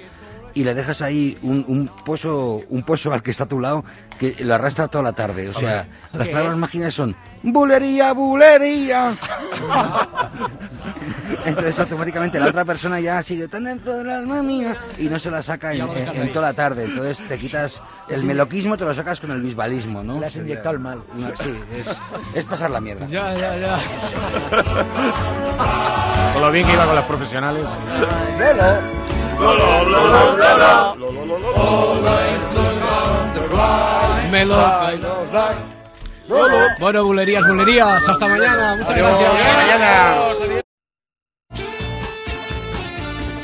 y 0.53 0.63
le 0.63 0.73
dejas 0.73 1.01
ahí 1.01 1.37
un, 1.41 1.63
un 1.67 1.87
pozo 2.05 2.61
un 2.69 2.83
pozo 2.83 3.13
al 3.13 3.21
que 3.23 3.31
está 3.31 3.43
a 3.43 3.47
tu 3.47 3.59
lado 3.59 3.83
que 4.19 4.35
lo 4.39 4.55
arrastra 4.55 4.87
toda 4.87 5.03
la 5.03 5.13
tarde. 5.13 5.49
O 5.49 5.53
sea, 5.53 5.87
las 6.13 6.27
¿Qué 6.27 6.33
palabras 6.33 6.55
es? 6.55 6.59
mágicas 6.61 6.93
son 6.93 7.15
bulería, 7.43 8.13
bulería. 8.13 9.15
Entonces 11.45 11.79
automáticamente 11.79 12.39
la 12.39 12.47
otra 12.47 12.65
persona 12.65 12.99
ya 12.99 13.21
sigue 13.21 13.47
tan 13.47 13.63
dentro 13.65 13.95
del 13.97 14.09
alma 14.09 14.41
mía 14.43 14.75
y 14.97 15.05
no 15.07 15.19
se 15.19 15.29
la 15.31 15.41
saca 15.43 15.73
en, 15.73 15.81
en- 15.89 16.15
en 16.21 16.31
toda 16.33 16.47
la 16.47 16.53
tarde. 16.53 16.85
Entonces 16.85 17.25
te 17.27 17.37
quitas 17.37 17.81
el 18.09 18.23
meloquismo, 18.25 18.77
te 18.77 18.85
lo 18.85 18.93
sacas 18.93 19.19
con 19.21 19.31
el 19.31 19.41
bisbalismo, 19.41 20.03
¿no? 20.03 20.19
Le 20.19 20.25
has 20.25 20.35
inyectado 20.35 20.75
el 20.75 20.79
mal. 20.79 21.01
Una- 21.15 21.35
sí, 21.35 21.57
es, 21.75 21.97
es 22.33 22.45
pasar 22.45 22.71
la 22.71 22.81
mierda. 22.81 23.07
Ya, 23.07 23.33
ya, 23.35 23.55
ya. 23.57 23.79
Con 26.33 26.41
lo 26.41 26.51
bien 26.51 26.65
que 26.65 26.73
iba 26.73 26.85
con 26.85 26.95
las 26.95 27.05
profesionales. 27.05 27.67
Meloca. 28.37 28.81
Bueno, 36.79 37.03
bulerías, 37.05 37.45
bulerías. 37.47 38.07
Hasta 38.07 38.27
mañana. 38.27 38.75
Muchas 38.75 38.97
gracias. 38.97 39.57
mañana. 39.57 40.63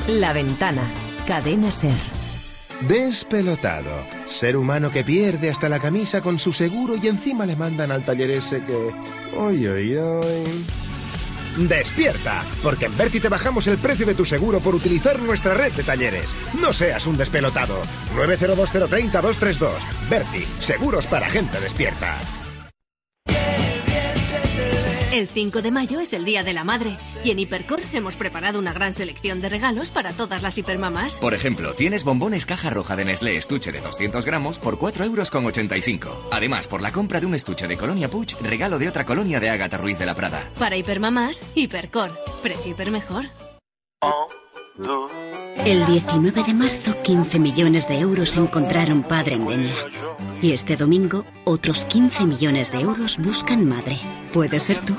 La 0.08 0.34
ventana. 0.34 0.82
Cadena 1.28 1.72
Ser. 1.72 1.92
Despelotado. 2.82 4.06
Ser 4.26 4.58
humano 4.58 4.92
que 4.92 5.04
pierde 5.04 5.50
hasta 5.50 5.70
la 5.70 5.80
camisa 5.80 6.22
con 6.22 6.38
su 6.38 6.52
seguro 6.52 6.96
y 7.02 7.08
encima 7.08 7.46
le 7.46 7.56
mandan 7.56 7.92
al 7.92 8.04
taller 8.04 8.30
ese 8.32 8.64
que... 8.64 8.94
¡Oy, 9.38 9.66
oy, 9.68 9.96
oy! 9.96 10.66
Despierta, 11.58 12.44
porque 12.64 12.86
en 12.86 12.98
Berti 12.98 13.20
te 13.20 13.30
bajamos 13.30 13.68
el 13.68 13.78
precio 13.78 14.06
de 14.06 14.16
tu 14.16 14.26
seguro 14.26 14.60
por 14.60 14.74
utilizar 14.74 15.20
nuestra 15.20 15.54
red 15.54 15.72
de 15.74 15.84
talleres. 15.84 16.34
No 16.60 16.74
seas 16.74 17.06
un 17.06 17.18
despelotado. 17.18 17.82
902030232. 18.16 19.70
Berti, 20.10 20.46
seguros 20.60 21.06
para 21.08 21.30
gente 21.30 21.60
despierta. 21.60 22.18
El 25.14 25.28
5 25.28 25.62
de 25.62 25.70
mayo 25.70 26.00
es 26.00 26.12
el 26.14 26.26
Día 26.26 26.44
de 26.44 26.54
la 26.54 26.64
Madre 26.64 26.98
y 27.24 27.30
en 27.30 27.38
Hipercor 27.38 27.80
hemos 27.94 28.16
preparado 28.16 28.58
una 28.58 28.74
gran 28.74 28.96
selección 28.96 29.42
de 29.42 29.50
regalos 29.50 29.92
para 29.92 30.12
todas 30.12 30.42
las 30.42 30.58
hipermamás. 30.58 31.20
Por 31.20 31.36
ejemplo, 31.36 31.76
tienes 31.76 32.04
bombones 32.04 32.48
caja 32.48 32.72
roja 32.72 32.96
de 32.96 33.06
Nestlé 33.06 33.38
estuche 33.38 33.72
de 33.72 33.80
200 33.80 34.26
gramos 34.26 34.58
por 34.58 34.80
4,85 34.80 35.06
euros. 35.06 35.30
con 35.30 35.46
85. 35.46 36.30
Además, 36.32 36.68
por 36.68 36.82
la 36.82 36.92
compra 36.92 37.20
de 37.20 37.28
un 37.28 37.36
estuche 37.36 37.68
de 37.68 37.78
Colonia 37.78 38.10
Puig, 38.10 38.36
regalo 38.42 38.80
de 38.80 38.88
otra 38.88 39.06
colonia 39.06 39.40
de 39.40 39.52
Ágata 39.52 39.78
Ruiz 39.78 40.00
de 40.00 40.08
la 40.08 40.16
Prada. 40.16 40.50
Para 40.58 40.78
hipermamás, 40.78 41.46
Hipercor. 41.54 42.18
Precio 42.42 42.72
hiper 42.72 42.90
mejor. 42.90 43.26
El 44.76 45.86
19 45.86 46.44
de 46.44 46.54
marzo, 46.56 46.96
15 47.04 47.40
millones 47.40 47.88
de 47.88 48.00
euros 48.00 48.36
encontraron 48.38 49.04
padre 49.04 49.36
en 49.36 49.46
Denia. 49.46 49.76
Y 50.42 50.52
este 50.52 50.76
domingo, 50.76 51.26
otros 51.44 51.86
15 51.86 52.26
millones 52.26 52.72
de 52.72 52.80
euros 52.80 53.20
buscan 53.20 53.70
madre. 53.70 54.00
¿Puede 54.34 54.60
ser 54.60 54.80
tú? 54.80 54.96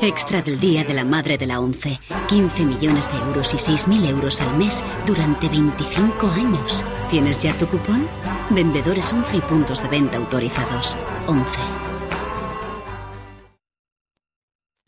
Extra 0.00 0.40
del 0.40 0.58
Día 0.60 0.82
de 0.84 0.94
la 0.94 1.04
Madre 1.04 1.36
de 1.36 1.46
la 1.46 1.60
ONCE. 1.60 2.00
15 2.28 2.64
millones 2.64 3.10
de 3.12 3.18
euros 3.18 3.52
y 3.52 3.58
6.000 3.58 4.08
euros 4.08 4.40
al 4.40 4.56
mes 4.56 4.82
durante 5.06 5.50
25 5.50 6.28
años. 6.28 6.82
¿Tienes 7.10 7.42
ya 7.42 7.52
tu 7.58 7.66
cupón? 7.66 8.08
Vendedores 8.48 9.12
11 9.12 9.36
y 9.36 9.40
puntos 9.42 9.82
de 9.82 9.88
venta 9.88 10.16
autorizados. 10.16 10.96
11. 11.26 11.44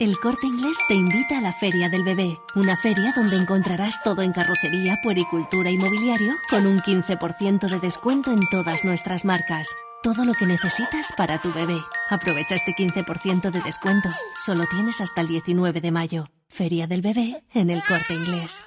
El 0.01 0.17
Corte 0.21 0.47
Inglés 0.47 0.77
te 0.87 0.95
invita 0.95 1.39
a 1.39 1.41
la 1.41 1.53
Feria 1.53 1.89
del 1.89 2.05
Bebé, 2.05 2.39
una 2.55 2.77
feria 2.77 3.13
donde 3.17 3.35
encontrarás 3.35 4.01
todo 4.05 4.23
en 4.23 4.31
carrocería, 4.31 5.01
puericultura 5.03 5.71
y 5.71 5.77
mobiliario 5.77 6.35
con 6.49 6.69
un 6.69 6.79
15% 6.79 7.69
de 7.69 7.81
descuento 7.81 8.31
en 8.31 8.49
todas 8.49 8.85
nuestras 8.85 9.25
marcas. 9.25 9.75
Todo 10.05 10.25
lo 10.25 10.35
que 10.35 10.47
necesitas 10.47 11.13
para 11.17 11.43
tu 11.43 11.53
bebé. 11.53 11.83
Aprovecha 12.11 12.55
este 12.55 12.75
15% 12.75 13.51
de 13.51 13.61
descuento. 13.61 14.09
Solo 14.37 14.67
tienes 14.71 15.01
hasta 15.01 15.21
el 15.21 15.27
19 15.27 15.81
de 15.81 15.91
mayo. 15.91 16.29
Feria 16.49 16.87
del 16.87 17.03
Bebé 17.03 17.43
en 17.53 17.69
el 17.69 17.83
Corte 17.83 18.15
Inglés. 18.15 18.63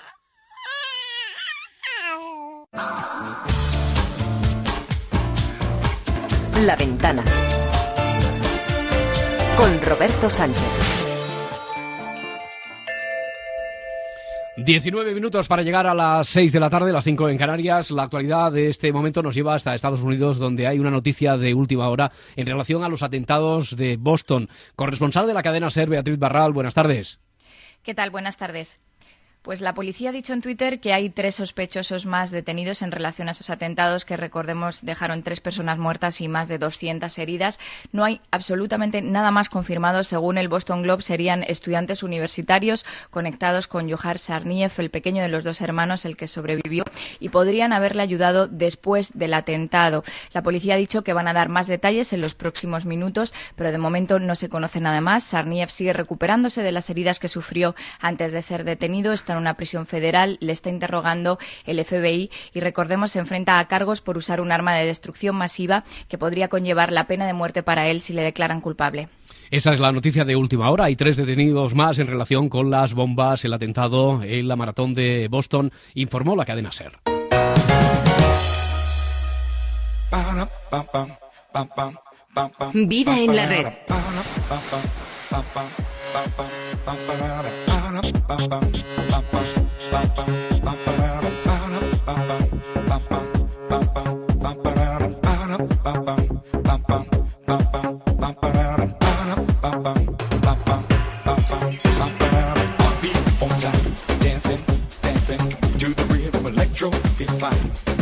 La 6.65 6.75
ventana. 6.75 7.23
Con 9.55 9.81
Roberto 9.81 10.29
Sánchez. 10.29 10.80
19 14.63 15.15
minutos 15.15 15.47
para 15.47 15.63
llegar 15.63 15.87
a 15.87 15.95
las 15.95 16.27
6 16.27 16.51
de 16.51 16.59
la 16.59 16.69
tarde, 16.69 16.91
las 16.91 17.03
5 17.03 17.29
en 17.29 17.37
Canarias. 17.37 17.89
La 17.89 18.03
actualidad 18.03 18.51
de 18.51 18.69
este 18.69 18.93
momento 18.93 19.23
nos 19.23 19.33
lleva 19.33 19.55
hasta 19.55 19.73
Estados 19.73 20.03
Unidos, 20.03 20.37
donde 20.37 20.67
hay 20.67 20.77
una 20.77 20.91
noticia 20.91 21.35
de 21.35 21.53
última 21.53 21.89
hora 21.89 22.11
en 22.35 22.45
relación 22.45 22.83
a 22.83 22.89
los 22.89 23.01
atentados 23.01 23.75
de 23.75 23.97
Boston. 23.97 24.49
Corresponsal 24.75 25.25
de 25.25 25.33
la 25.33 25.41
cadena 25.41 25.69
SER, 25.69 25.89
Beatriz 25.89 26.19
Barral, 26.19 26.53
buenas 26.53 26.75
tardes. 26.75 27.19
¿Qué 27.81 27.95
tal? 27.95 28.11
Buenas 28.11 28.37
tardes. 28.37 28.79
Pues 29.41 29.59
la 29.59 29.73
policía 29.73 30.09
ha 30.09 30.13
dicho 30.13 30.33
en 30.33 30.41
Twitter 30.41 30.79
que 30.79 30.93
hay 30.93 31.09
tres 31.09 31.33
sospechosos 31.33 32.05
más 32.05 32.29
detenidos 32.29 32.83
en 32.83 32.91
relación 32.91 33.27
a 33.27 33.31
esos 33.31 33.49
atentados 33.49 34.05
que, 34.05 34.15
recordemos, 34.15 34.85
dejaron 34.85 35.23
tres 35.23 35.39
personas 35.39 35.79
muertas 35.79 36.21
y 36.21 36.27
más 36.27 36.47
de 36.47 36.59
200 36.59 37.17
heridas. 37.17 37.59
No 37.91 38.03
hay 38.03 38.21
absolutamente 38.29 39.01
nada 39.01 39.31
más 39.31 39.49
confirmado. 39.49 40.03
Según 40.03 40.37
el 40.37 40.47
Boston 40.47 40.83
Globe, 40.83 41.01
serían 41.01 41.41
estudiantes 41.41 42.03
universitarios 42.03 42.85
conectados 43.09 43.65
con 43.65 43.89
Johar 43.89 44.19
Sarniev, 44.19 44.73
el 44.77 44.91
pequeño 44.91 45.23
de 45.23 45.29
los 45.29 45.43
dos 45.43 45.61
hermanos, 45.61 46.05
el 46.05 46.17
que 46.17 46.27
sobrevivió, 46.27 46.83
y 47.19 47.29
podrían 47.29 47.73
haberle 47.73 48.03
ayudado 48.03 48.47
después 48.47 49.17
del 49.17 49.33
atentado. 49.33 50.03
La 50.33 50.43
policía 50.43 50.75
ha 50.75 50.77
dicho 50.77 51.03
que 51.03 51.13
van 51.13 51.27
a 51.27 51.33
dar 51.33 51.49
más 51.49 51.65
detalles 51.65 52.13
en 52.13 52.21
los 52.21 52.35
próximos 52.35 52.85
minutos, 52.85 53.33
pero 53.55 53.71
de 53.71 53.79
momento 53.79 54.19
no 54.19 54.35
se 54.35 54.49
conoce 54.49 54.81
nada 54.81 55.01
más. 55.01 55.23
Sarniev 55.23 55.71
sigue 55.71 55.93
recuperándose 55.93 56.61
de 56.61 56.71
las 56.71 56.91
heridas 56.91 57.19
que 57.19 57.27
sufrió 57.27 57.73
antes 57.99 58.31
de 58.33 58.43
ser 58.43 58.65
detenido. 58.65 59.13
Está 59.31 59.37
en 59.37 59.41
una 59.41 59.53
prisión 59.53 59.85
federal, 59.85 60.37
le 60.41 60.51
está 60.51 60.69
interrogando 60.69 61.37
el 61.65 61.83
FBI 61.83 62.29
y 62.53 62.59
recordemos 62.59 63.11
se 63.11 63.19
enfrenta 63.19 63.59
a 63.59 63.67
cargos 63.67 64.01
por 64.01 64.17
usar 64.17 64.41
un 64.41 64.51
arma 64.51 64.75
de 64.75 64.85
destrucción 64.85 65.37
masiva 65.37 65.85
que 66.09 66.17
podría 66.17 66.49
conllevar 66.49 66.91
la 66.91 67.07
pena 67.07 67.25
de 67.25 67.33
muerte 67.33 67.63
para 67.63 67.87
él 67.87 68.01
si 68.01 68.13
le 68.13 68.23
declaran 68.23 68.59
culpable. 68.59 69.07
Esa 69.49 69.71
es 69.71 69.79
la 69.79 69.91
noticia 69.91 70.25
de 70.25 70.35
última 70.35 70.69
hora. 70.69 70.85
Hay 70.85 70.95
tres 70.95 71.15
detenidos 71.15 71.75
más 71.75 71.99
en 71.99 72.07
relación 72.07 72.49
con 72.49 72.69
las 72.69 72.93
bombas, 72.93 73.45
el 73.45 73.53
atentado 73.53 74.21
en 74.23 74.47
la 74.47 74.55
maratón 74.55 74.93
de 74.93 75.27
Boston, 75.29 75.71
informó 75.93 76.35
la 76.35 76.45
cadena 76.45 76.71
SER. 76.71 76.99
Vida 82.73 83.19
en 83.19 83.35
la 83.35 83.45
red. 83.45 83.67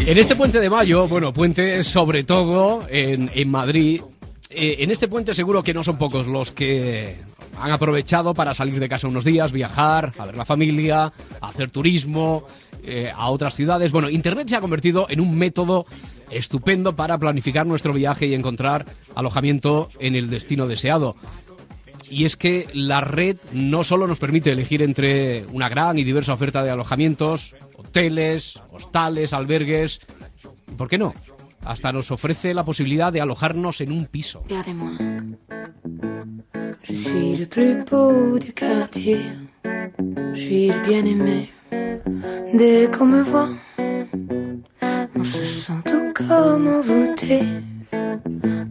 En 0.05 0.17
este 0.17 0.35
puente 0.35 0.59
de 0.59 0.69
mayo, 0.71 1.07
bueno, 1.07 1.31
puente 1.31 1.83
sobre 1.83 2.23
todo 2.23 2.81
en, 2.89 3.29
en 3.33 3.49
Madrid, 3.51 4.01
eh, 4.49 4.77
en 4.79 4.89
este 4.89 5.07
puente 5.07 5.35
seguro 5.35 5.61
que 5.61 5.71
no 5.71 5.83
son 5.83 5.99
pocos 5.99 6.25
los 6.25 6.51
que 6.51 7.17
han 7.59 7.71
aprovechado 7.71 8.33
para 8.33 8.53
salir 8.53 8.79
de 8.79 8.89
casa 8.89 9.07
unos 9.07 9.25
días, 9.25 9.51
viajar, 9.51 10.11
a 10.17 10.25
ver 10.25 10.35
la 10.35 10.45
familia, 10.45 11.11
hacer 11.41 11.69
turismo, 11.71 12.45
eh, 12.83 13.11
a 13.13 13.29
otras 13.29 13.55
ciudades. 13.55 13.91
Bueno, 13.91 14.09
Internet 14.09 14.47
se 14.47 14.55
ha 14.55 14.61
convertido 14.61 15.07
en 15.09 15.19
un 15.19 15.37
método 15.37 15.85
estupendo 16.31 16.95
para 16.95 17.17
planificar 17.17 17.65
nuestro 17.67 17.93
viaje 17.93 18.27
y 18.27 18.33
encontrar 18.33 18.85
alojamiento 19.15 19.89
en 19.99 20.15
el 20.15 20.29
destino 20.29 20.67
deseado. 20.67 21.15
Y 22.09 22.25
es 22.25 22.35
que 22.35 22.67
la 22.73 23.01
red 23.01 23.37
no 23.51 23.83
solo 23.83 24.07
nos 24.07 24.19
permite 24.19 24.51
elegir 24.51 24.81
entre 24.81 25.45
una 25.47 25.69
gran 25.69 25.99
y 25.99 26.03
diversa 26.03 26.33
oferta 26.33 26.63
de 26.63 26.71
alojamientos, 26.71 27.55
hoteles, 27.77 28.59
hostales, 28.71 29.33
albergues, 29.33 30.01
¿por 30.77 30.87
qué 30.87 30.97
no? 30.97 31.13
Hasta 31.65 31.91
nos 31.91 32.11
ofrece 32.11 32.53
la 32.53 32.63
posibilidad 32.63 33.11
de 33.11 33.21
alojarnos 33.21 33.81
en 33.81 33.91
un 33.91 34.05
piso. 34.05 34.43
Je 36.83 36.93
suis 36.95 37.37
le 37.37 37.45
plus 37.45 37.83
beau 37.89 38.39
du 38.39 38.53
quartier. 38.53 39.19
Je 40.33 40.39
suis 40.39 40.67
le 40.67 40.79
bien-aimé. 40.81 41.49
Dès 42.53 42.89
qu'on 42.89 43.05
me 43.05 43.21
voit, 43.21 43.49
on 45.15 45.23
se 45.23 45.43
sent 45.43 45.83
tout 45.85 46.13
comme 46.15 46.67
envoûté, 46.67 47.41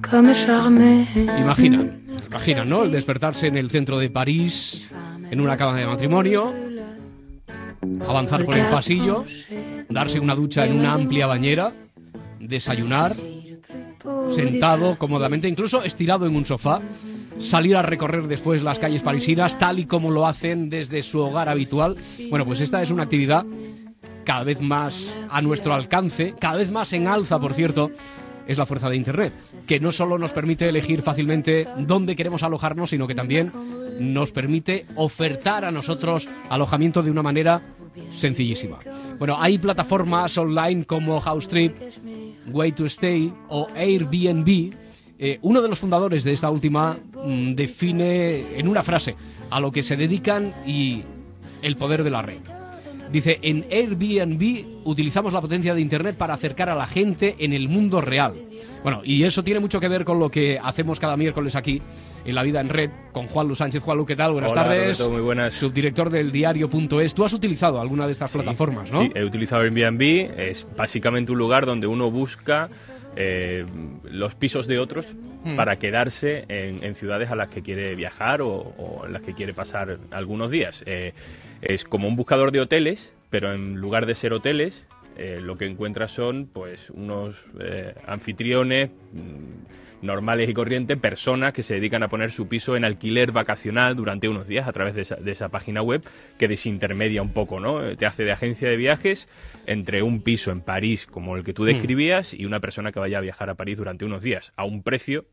comme 0.03 0.35
charmé. 0.35 1.07
Imaginan, 1.38 2.03
imaginan, 2.27 2.68
¿no? 2.68 2.85
El 2.85 2.90
despertarse 2.90 3.46
en 3.46 3.57
el 3.57 3.70
centro 3.70 3.98
de 3.98 4.11
París, 4.11 4.92
en 5.31 5.40
una 5.40 5.57
cama 5.57 5.77
de 5.77 5.87
matrimonio, 5.87 6.53
avanzar 8.09 8.44
por 8.44 8.57
el 8.57 8.66
pasillo, 8.66 9.24
darse 9.88 10.18
una 10.18 10.35
ducha 10.35 10.66
en 10.66 10.79
una 10.79 10.94
amplia 10.94 11.27
bañera, 11.27 11.72
desayunar, 12.49 13.13
sentado 14.35 14.97
cómodamente, 14.99 15.49
incluso 15.49 15.85
estirado 15.85 16.27
en 16.27 16.35
un 16.35 16.47
sofá, 16.47 16.81
salir 17.41 17.77
a 17.77 17.83
recorrer 17.83 18.27
después 18.27 18.63
las 18.63 18.79
calles 18.79 19.03
parisinas 19.03 19.59
tal 19.59 19.79
y 19.79 19.87
como 19.87 20.11
lo 20.11 20.27
hacen 20.27 20.71
desde 20.71 21.03
su 21.03 21.21
hogar 21.21 21.49
habitual. 21.49 21.97
Bueno, 22.31 22.45
pues 22.45 22.61
esta 22.61 22.83
es 22.83 22.91
una 22.91 23.05
actividad 23.05 23.45
cada 24.25 24.45
vez 24.45 24.61
más 24.61 25.17
a 25.31 25.41
nuestro 25.41 25.75
alcance, 25.75 26.35
cada 26.39 26.57
vez 26.57 26.71
más 26.71 26.93
en 26.93 27.07
alza, 27.07 27.39
por 27.39 27.55
cierto, 27.55 27.91
es 28.47 28.57
la 28.57 28.67
fuerza 28.67 28.89
de 28.89 28.97
Internet, 28.97 29.33
que 29.67 29.79
no 29.79 29.93
solo 29.93 30.19
nos 30.19 30.33
permite 30.33 30.69
elegir 30.69 31.03
fácilmente 31.03 31.69
dónde 31.79 32.17
queremos 32.17 32.43
alojarnos, 32.43 32.91
sino 32.91 33.07
que 33.07 33.15
también 33.15 33.53
nos 33.99 34.33
permite 34.33 34.87
ofertar 34.97 35.65
a 35.65 35.71
nosotros 35.71 36.29
alojamiento 36.49 37.03
de 37.03 37.11
una 37.11 37.23
manera 37.23 37.63
sencillísima. 38.15 38.79
Bueno, 39.19 39.37
hay 39.41 39.59
plataformas 39.59 40.37
online 40.39 40.85
como 40.85 41.21
Housetrip, 41.21 41.77
Way 42.49 42.73
to 42.73 42.87
Stay 42.87 43.33
o 43.49 43.67
Airbnb. 43.75 44.75
Eh, 45.21 45.39
uno 45.43 45.61
de 45.61 45.69
los 45.69 45.79
fundadores 45.79 46.23
de 46.23 46.33
esta 46.33 46.51
última 46.51 46.97
mm, 47.25 47.55
define 47.55 48.59
en 48.59 48.69
una 48.69 48.83
frase 48.83 49.17
a 49.51 49.59
lo 49.59 49.73
que 49.73 49.83
se 49.83 49.97
dedican 49.97 50.55
y 50.65 51.03
el 51.63 51.77
poder 51.77 52.05
de 52.05 52.11
la 52.11 52.23
red. 52.23 52.39
Dice, 53.11 53.39
en 53.43 53.65
Airbnb 53.71 54.85
utilizamos 54.85 55.33
la 55.33 55.41
potencia 55.41 55.75
de 55.75 55.81
Internet 55.81 56.17
para 56.17 56.35
acercar 56.35 56.69
a 56.69 56.75
la 56.75 56.87
gente 56.87 57.37
en 57.39 57.53
el 57.53 57.69
mundo 57.69 58.01
real. 58.01 58.35
Bueno, 58.83 59.01
y 59.03 59.25
eso 59.25 59.43
tiene 59.43 59.61
mucho 59.61 59.81
que 59.81 59.89
ver 59.89 60.05
con 60.05 60.21
lo 60.21 60.31
que 60.31 60.59
hacemos 60.63 61.01
cada 61.01 61.17
miércoles 61.17 61.57
aquí 61.57 61.81
en 62.29 62.35
La 62.35 62.43
Vida 62.43 62.61
en 62.61 62.69
Red 62.69 62.91
con 63.12 63.27
Juan 63.27 63.49
Lu 63.49 63.55
Sánchez. 63.55 63.83
Juan 63.83 63.99
Lu, 63.99 64.07
¿qué 64.07 64.17
tal? 64.17 64.33
Buenas 64.33 64.53
Hola, 64.53 64.64
tardes. 64.64 64.99
Roberto, 64.99 65.11
muy 65.11 65.21
buenas. 65.23 65.55
Subdirector 65.55 66.11
del 66.11 66.31
diario.es. 66.33 67.14
Tú 67.14 67.25
has 67.25 67.33
utilizado 67.33 67.81
alguna 67.81 68.07
de 68.07 68.12
estas 68.12 68.33
plataformas, 68.33 68.91
¿no? 68.91 69.01
Sí, 69.01 69.11
he 69.14 69.25
utilizado 69.25 69.62
Airbnb. 69.62 70.03
Es 70.38 70.67
básicamente 70.77 71.33
un 71.33 71.38
lugar 71.38 71.67
donde 71.67 71.87
uno 71.87 72.11
busca 72.11 72.69
eh, 73.17 73.64
los 74.05 74.35
pisos 74.35 74.67
de 74.67 74.79
otros 74.79 75.14
Mm. 75.45 75.55
para 75.55 75.77
quedarse 75.77 76.45
en, 76.49 76.83
en 76.83 76.97
ciudades 76.97 77.31
a 77.31 77.37
las 77.37 77.49
que 77.49 77.62
quiere 77.62 77.95
viajar 77.95 78.43
o, 78.43 78.49
o 78.51 79.07
en 79.07 79.12
las 79.12 79.23
que 79.23 79.35
quiere 79.35 79.55
pasar 79.55 79.99
algunos 80.11 80.51
días. 80.51 80.83
Eh, 80.85 81.12
es 81.62 81.85
como 81.85 82.09
un 82.09 82.17
buscador 82.17 82.51
de 82.51 82.61
hoteles, 82.61 83.14
pero 83.31 83.53
en 83.53 83.77
lugar 83.77 84.07
de 84.07 84.17
ser 84.17 84.33
hoteles, 84.33 84.88
eh, 85.18 85.40
lo 85.42 85.59
que 85.59 85.66
encuentras 85.66 86.12
son 86.12 86.48
pues 86.52 86.90
unos 86.90 87.46
eh, 87.61 87.94
anfitriones 88.07 88.90
mm, 89.12 90.07
normales 90.07 90.48
y 90.48 90.54
corrientes, 90.54 90.96
personas 90.96 91.52
que 91.52 91.64
se 91.64 91.74
dedican 91.74 92.04
a 92.04 92.09
poner 92.09 92.31
su 92.31 92.46
piso 92.46 92.76
en 92.76 92.85
alquiler 92.85 93.33
vacacional 93.33 93.96
durante 93.96 94.28
unos 94.28 94.46
días 94.46 94.68
a 94.68 94.72
través 94.72 94.94
de 94.94 95.02
esa, 95.02 95.16
de 95.16 95.33
esa 95.33 95.48
página 95.48 95.83
web 95.83 96.02
que 96.38 96.46
desintermedia 96.46 97.20
un 97.20 97.33
poco, 97.33 97.59
¿no? 97.59 97.96
Te 97.96 98.07
hace 98.07 98.22
de 98.24 98.31
agencia 98.31 98.68
de 98.68 98.76
viajes 98.76 99.28
entre 99.66 100.02
un 100.02 100.22
piso 100.22 100.52
en 100.52 100.61
París 100.61 101.07
como 101.07 101.37
el 101.37 101.42
que 101.42 101.52
tú 101.52 101.64
Mm. 101.64 101.66
describías 101.66 102.33
y 102.33 102.44
una 102.44 102.61
persona 102.61 102.92
que 102.92 103.00
vaya 103.00 103.18
a 103.18 103.22
viajar 103.22 103.50
a 103.50 103.57
París 103.57 103.76
durante 103.76 104.04
unos 104.04 104.22
días 104.22 104.52
a 104.57 104.64
un 104.64 104.85
precio 104.85 105.24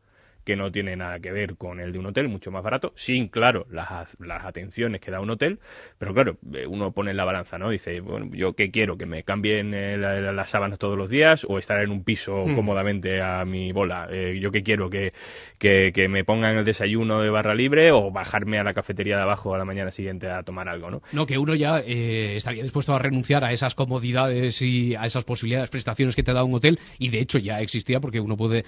que 0.46 0.54
no 0.56 0.70
tiene 0.70 0.94
nada 0.96 1.18
que 1.18 1.32
ver 1.32 1.56
con 1.56 1.80
el 1.80 1.92
de 1.92 1.98
un 1.98 2.06
hotel, 2.06 2.28
mucho 2.28 2.50
más 2.52 2.62
barato, 2.62 2.92
sin, 2.94 3.26
claro, 3.26 3.66
las, 3.68 4.16
las 4.20 4.44
atenciones 4.44 5.00
que 5.00 5.10
da 5.10 5.20
un 5.20 5.28
hotel, 5.28 5.58
pero 5.98 6.14
claro, 6.14 6.38
eh, 6.54 6.66
uno 6.66 6.92
pone 6.92 7.10
en 7.10 7.16
la 7.16 7.24
balanza, 7.24 7.58
¿no? 7.58 7.68
Dice, 7.70 8.00
bueno, 8.00 8.30
yo 8.32 8.54
qué 8.54 8.70
quiero, 8.70 8.96
que 8.96 9.06
me 9.06 9.24
cambien 9.24 9.74
eh, 9.74 9.98
la- 9.98 10.20
la- 10.20 10.32
las 10.32 10.48
sábanas 10.50 10.78
todos 10.78 10.96
los 10.96 11.10
días 11.10 11.44
o 11.48 11.58
estar 11.58 11.82
en 11.82 11.90
un 11.90 12.04
piso 12.04 12.46
Mm. 12.46 12.54
cómodamente 12.54 13.20
a 13.20 13.44
mi 13.44 13.72
bola, 13.72 14.06
Eh, 14.12 14.38
yo 14.40 14.52
qué 14.52 14.62
quiero, 14.62 14.88
que, 14.88 15.10
que, 15.58 15.90
que 15.92 16.08
me 16.08 16.22
pongan 16.22 16.56
el 16.56 16.64
desayuno 16.64 17.20
de 17.20 17.28
barra 17.30 17.54
libre 17.54 17.90
o 17.90 18.12
bajarme 18.12 18.58
a 18.60 18.62
la 18.64 18.72
cafetería 18.72 19.16
de 19.16 19.22
abajo 19.22 19.52
a 19.52 19.58
la 19.58 19.64
mañana 19.64 19.90
siguiente 19.90 20.30
a 20.30 20.44
tomar 20.44 20.68
algo, 20.68 20.90
¿no? 20.92 21.02
No, 21.12 21.26
que 21.26 21.38
uno 21.38 21.56
ya 21.56 21.80
eh, 21.84 22.36
estaría 22.36 22.62
dispuesto 22.62 22.94
a 22.94 23.00
renunciar 23.00 23.42
a 23.42 23.52
esas 23.52 23.74
comodidades 23.74 24.62
y 24.62 24.94
a 24.94 25.04
esas 25.06 25.24
posibilidades, 25.24 25.70
prestaciones 25.70 26.14
que 26.14 26.22
te 26.22 26.32
da 26.32 26.44
un 26.44 26.54
hotel, 26.54 26.78
y 26.98 27.08
de 27.08 27.18
hecho 27.18 27.38
ya 27.38 27.60
existía, 27.60 27.98
porque 27.98 28.20
uno 28.20 28.36
puede 28.36 28.64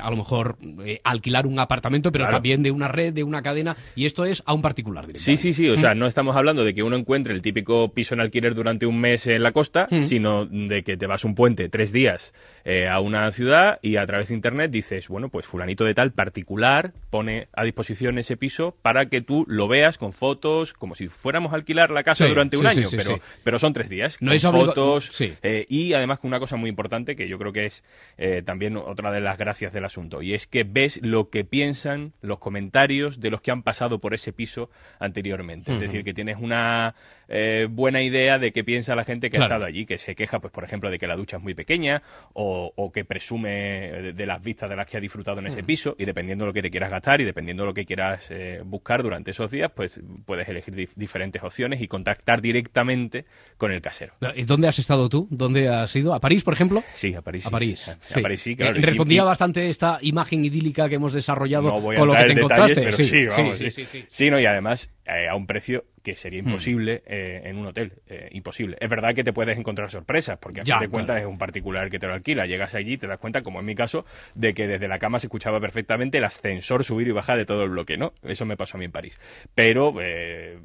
a 0.00 0.10
lo 0.10 0.16
mejor 0.16 0.56
eh, 0.86 1.00
alquilar 1.18 1.46
un 1.46 1.58
apartamento, 1.58 2.10
pero 2.12 2.24
Claro. 2.24 2.36
también 2.36 2.62
de 2.62 2.70
una 2.70 2.88
red, 2.88 3.12
de 3.12 3.22
una 3.24 3.42
cadena, 3.42 3.76
y 3.94 4.06
esto 4.06 4.24
es 4.24 4.42
a 4.46 4.54
un 4.54 4.62
particular. 4.62 5.06
Sí, 5.14 5.36
sí, 5.36 5.52
sí. 5.52 5.68
O 5.68 5.76
sea, 5.76 5.94
Mm. 5.94 5.98
no 5.98 6.06
estamos 6.06 6.36
hablando 6.36 6.64
de 6.64 6.74
que 6.74 6.82
uno 6.82 6.96
encuentre 6.96 7.34
el 7.34 7.42
típico 7.42 7.92
piso 7.92 8.14
en 8.14 8.20
alquiler 8.20 8.54
durante 8.54 8.86
un 8.86 8.98
mes 9.00 9.26
en 9.26 9.42
la 9.42 9.52
costa, 9.52 9.86
Mm. 9.90 10.02
sino 10.02 10.46
de 10.46 10.82
que 10.82 10.96
te 10.96 11.06
vas 11.06 11.24
un 11.24 11.34
puente 11.34 11.68
tres 11.68 11.92
días 11.92 12.32
eh, 12.64 12.86
a 12.88 13.00
una 13.00 13.30
ciudad 13.32 13.78
y 13.82 13.96
a 13.96 14.04
través 14.06 14.28
de 14.28 14.34
internet 14.34 14.70
dices, 14.70 15.08
bueno, 15.08 15.28
pues 15.30 15.46
fulanito 15.46 15.84
de 15.84 15.94
tal 15.94 16.12
particular 16.12 16.92
pone 17.10 17.48
a 17.54 17.64
disposición 17.64 18.18
ese 18.18 18.36
piso 18.36 18.76
para 18.82 19.06
que 19.06 19.20
tú 19.22 19.44
lo 19.48 19.68
veas 19.68 19.98
con 19.98 20.12
fotos, 20.12 20.72
como 20.74 20.94
si 20.94 21.08
fuéramos 21.08 21.52
a 21.52 21.56
alquilar 21.56 21.90
la 21.90 22.02
casa 22.02 22.24
Sí, 22.24 22.28
durante 22.28 22.56
un 22.56 22.64
sí, 22.64 22.68
año, 22.78 22.88
sí, 22.88 22.96
pero, 22.96 23.18
pero 23.44 23.58
son 23.58 23.72
tres 23.72 23.88
días. 23.88 24.18
No 24.20 24.28
con 24.28 24.36
es 24.36 24.42
fotos 24.42 25.10
sí. 25.12 25.32
eh, 25.42 25.64
y 25.68 25.92
además 25.94 26.18
con 26.18 26.28
una 26.28 26.38
cosa 26.40 26.56
muy 26.56 26.68
importante 26.70 27.16
que 27.16 27.26
yo 27.28 27.38
creo 27.38 27.52
que 27.52 27.66
es 27.66 27.82
eh, 28.18 28.42
también 28.44 28.76
otra 28.76 29.10
de 29.10 29.20
las 29.20 29.38
gracias 29.38 29.72
del 29.72 29.84
asunto 29.84 30.20
y 30.22 30.34
es 30.34 30.46
que 30.46 30.64
ves 30.64 31.00
lo 31.10 31.30
que 31.30 31.44
piensan 31.44 32.12
los 32.20 32.38
comentarios 32.38 33.20
de 33.20 33.30
los 33.30 33.40
que 33.40 33.50
han 33.50 33.62
pasado 33.62 33.98
por 33.98 34.14
ese 34.14 34.32
piso 34.32 34.70
anteriormente. 34.98 35.74
Es 35.74 35.80
decir, 35.80 36.04
que 36.04 36.14
tienes 36.14 36.36
una 36.40 36.94
eh, 37.28 37.66
buena 37.70 38.02
idea 38.02 38.38
de 38.38 38.52
qué 38.52 38.64
piensa 38.64 38.94
la 38.94 39.04
gente 39.04 39.30
que 39.30 39.36
Claro. 39.36 39.54
ha 39.54 39.56
estado 39.56 39.66
allí, 39.66 39.86
que 39.86 39.98
se 39.98 40.14
queja, 40.14 40.40
pues 40.40 40.52
por 40.52 40.64
ejemplo, 40.64 40.90
de 40.90 40.98
que 40.98 41.06
la 41.06 41.16
ducha 41.16 41.36
es 41.36 41.42
muy 41.42 41.54
pequeña 41.54 42.02
o, 42.32 42.72
o 42.74 42.90
que 42.92 43.04
presume 43.04 43.48
de, 43.50 44.12
de 44.12 44.26
las 44.26 44.42
vistas 44.42 44.68
de 44.70 44.76
las 44.76 44.86
que 44.86 44.96
ha 44.96 45.00
disfrutado 45.00 45.38
en 45.40 45.46
ese 45.46 45.62
piso 45.62 45.94
y 45.98 46.04
dependiendo 46.04 46.44
de 46.44 46.50
lo 46.50 46.52
que 46.54 46.62
te 46.62 46.70
quieras 46.70 46.90
gastar 46.90 47.20
y 47.20 47.24
dependiendo 47.24 47.62
de 47.62 47.66
lo 47.68 47.74
que 47.74 47.84
quieras 47.84 48.26
eh, 48.30 48.60
buscar 48.64 49.02
durante 49.02 49.30
esos 49.30 49.50
días, 49.50 49.70
pues 49.74 50.00
puedes 50.24 50.48
elegir 50.48 50.74
dif- 50.74 50.94
diferentes 50.96 51.42
opciones 51.42 51.80
y 51.80 51.88
contactar 51.88 52.40
directamente 52.40 53.24
con 53.56 53.72
el 53.72 53.80
casero. 53.80 54.14
¿Y 54.34 54.42
dónde 54.44 54.68
has 54.68 54.78
estado 54.78 55.08
tú? 55.08 55.26
¿Dónde 55.30 55.68
has 55.68 55.94
ido? 55.96 56.14
¿A 56.14 56.20
París, 56.20 56.42
por 56.42 56.54
ejemplo? 56.54 56.82
Sí, 56.94 57.14
a 57.14 57.22
París. 57.22 57.46
A 57.46 57.48
sí. 57.48 57.52
París. 57.52 57.88
A- 57.88 58.18
a 58.18 58.22
París 58.22 58.42
sí, 58.42 58.56
claro. 58.56 58.76
Eh, 58.78 58.82
Respondía 58.82 59.22
y- 59.22 59.24
bastante 59.26 59.68
esta 59.68 59.98
imagen 60.02 60.44
idílica 60.44 60.87
que 60.88 60.96
hemos 60.96 61.12
desarrollado 61.12 61.68
no 61.68 61.80
voy 61.80 61.96
a 61.96 61.98
con 62.00 62.08
lo 62.08 62.14
que 62.14 62.22
te 62.22 62.34
detalles, 62.34 62.76
encontraste. 62.76 62.82
pero 62.82 62.96
sí, 62.96 63.04
sí, 63.04 63.70
sí, 63.70 63.86
sí. 63.86 64.04
Sí, 64.08 64.30
no, 64.30 64.40
y 64.40 64.46
además 64.46 64.90
eh, 65.06 65.28
a 65.28 65.34
un 65.34 65.46
precio 65.46 65.84
que 66.02 66.16
sería 66.16 66.42
Mm. 66.42 66.46
imposible 66.48 67.02
eh, 67.06 67.42
en 67.44 67.58
un 67.58 67.66
hotel, 67.66 67.92
eh, 68.08 68.28
imposible. 68.32 68.76
Es 68.80 68.88
verdad 68.88 69.14
que 69.14 69.24
te 69.24 69.32
puedes 69.32 69.58
encontrar 69.58 69.90
sorpresas, 69.90 70.38
porque 70.38 70.60
a 70.60 70.64
fin 70.64 70.74
de 70.80 70.88
cuentas 70.88 71.14
claro. 71.16 71.28
es 71.28 71.32
un 71.32 71.38
particular 71.38 71.90
que 71.90 71.98
te 71.98 72.06
lo 72.06 72.14
alquila. 72.14 72.46
Llegas 72.46 72.74
allí 72.74 72.92
y 72.94 72.98
te 72.98 73.06
das 73.06 73.18
cuenta, 73.18 73.42
como 73.42 73.60
en 73.60 73.66
mi 73.66 73.74
caso, 73.74 74.04
de 74.34 74.54
que 74.54 74.66
desde 74.66 74.88
la 74.88 74.98
cama 74.98 75.18
se 75.18 75.26
escuchaba 75.26 75.60
perfectamente 75.60 76.18
el 76.18 76.24
ascensor 76.24 76.84
subir 76.84 77.08
y 77.08 77.12
bajar 77.12 77.38
de 77.38 77.44
todo 77.46 77.64
el 77.64 77.70
bloque, 77.70 77.96
¿no? 77.96 78.12
Eso 78.22 78.44
me 78.46 78.56
pasó 78.56 78.76
a 78.76 78.78
mí 78.78 78.84
en 78.86 78.92
París. 78.92 79.18
Pero 79.54 79.94
eh, 80.00 80.58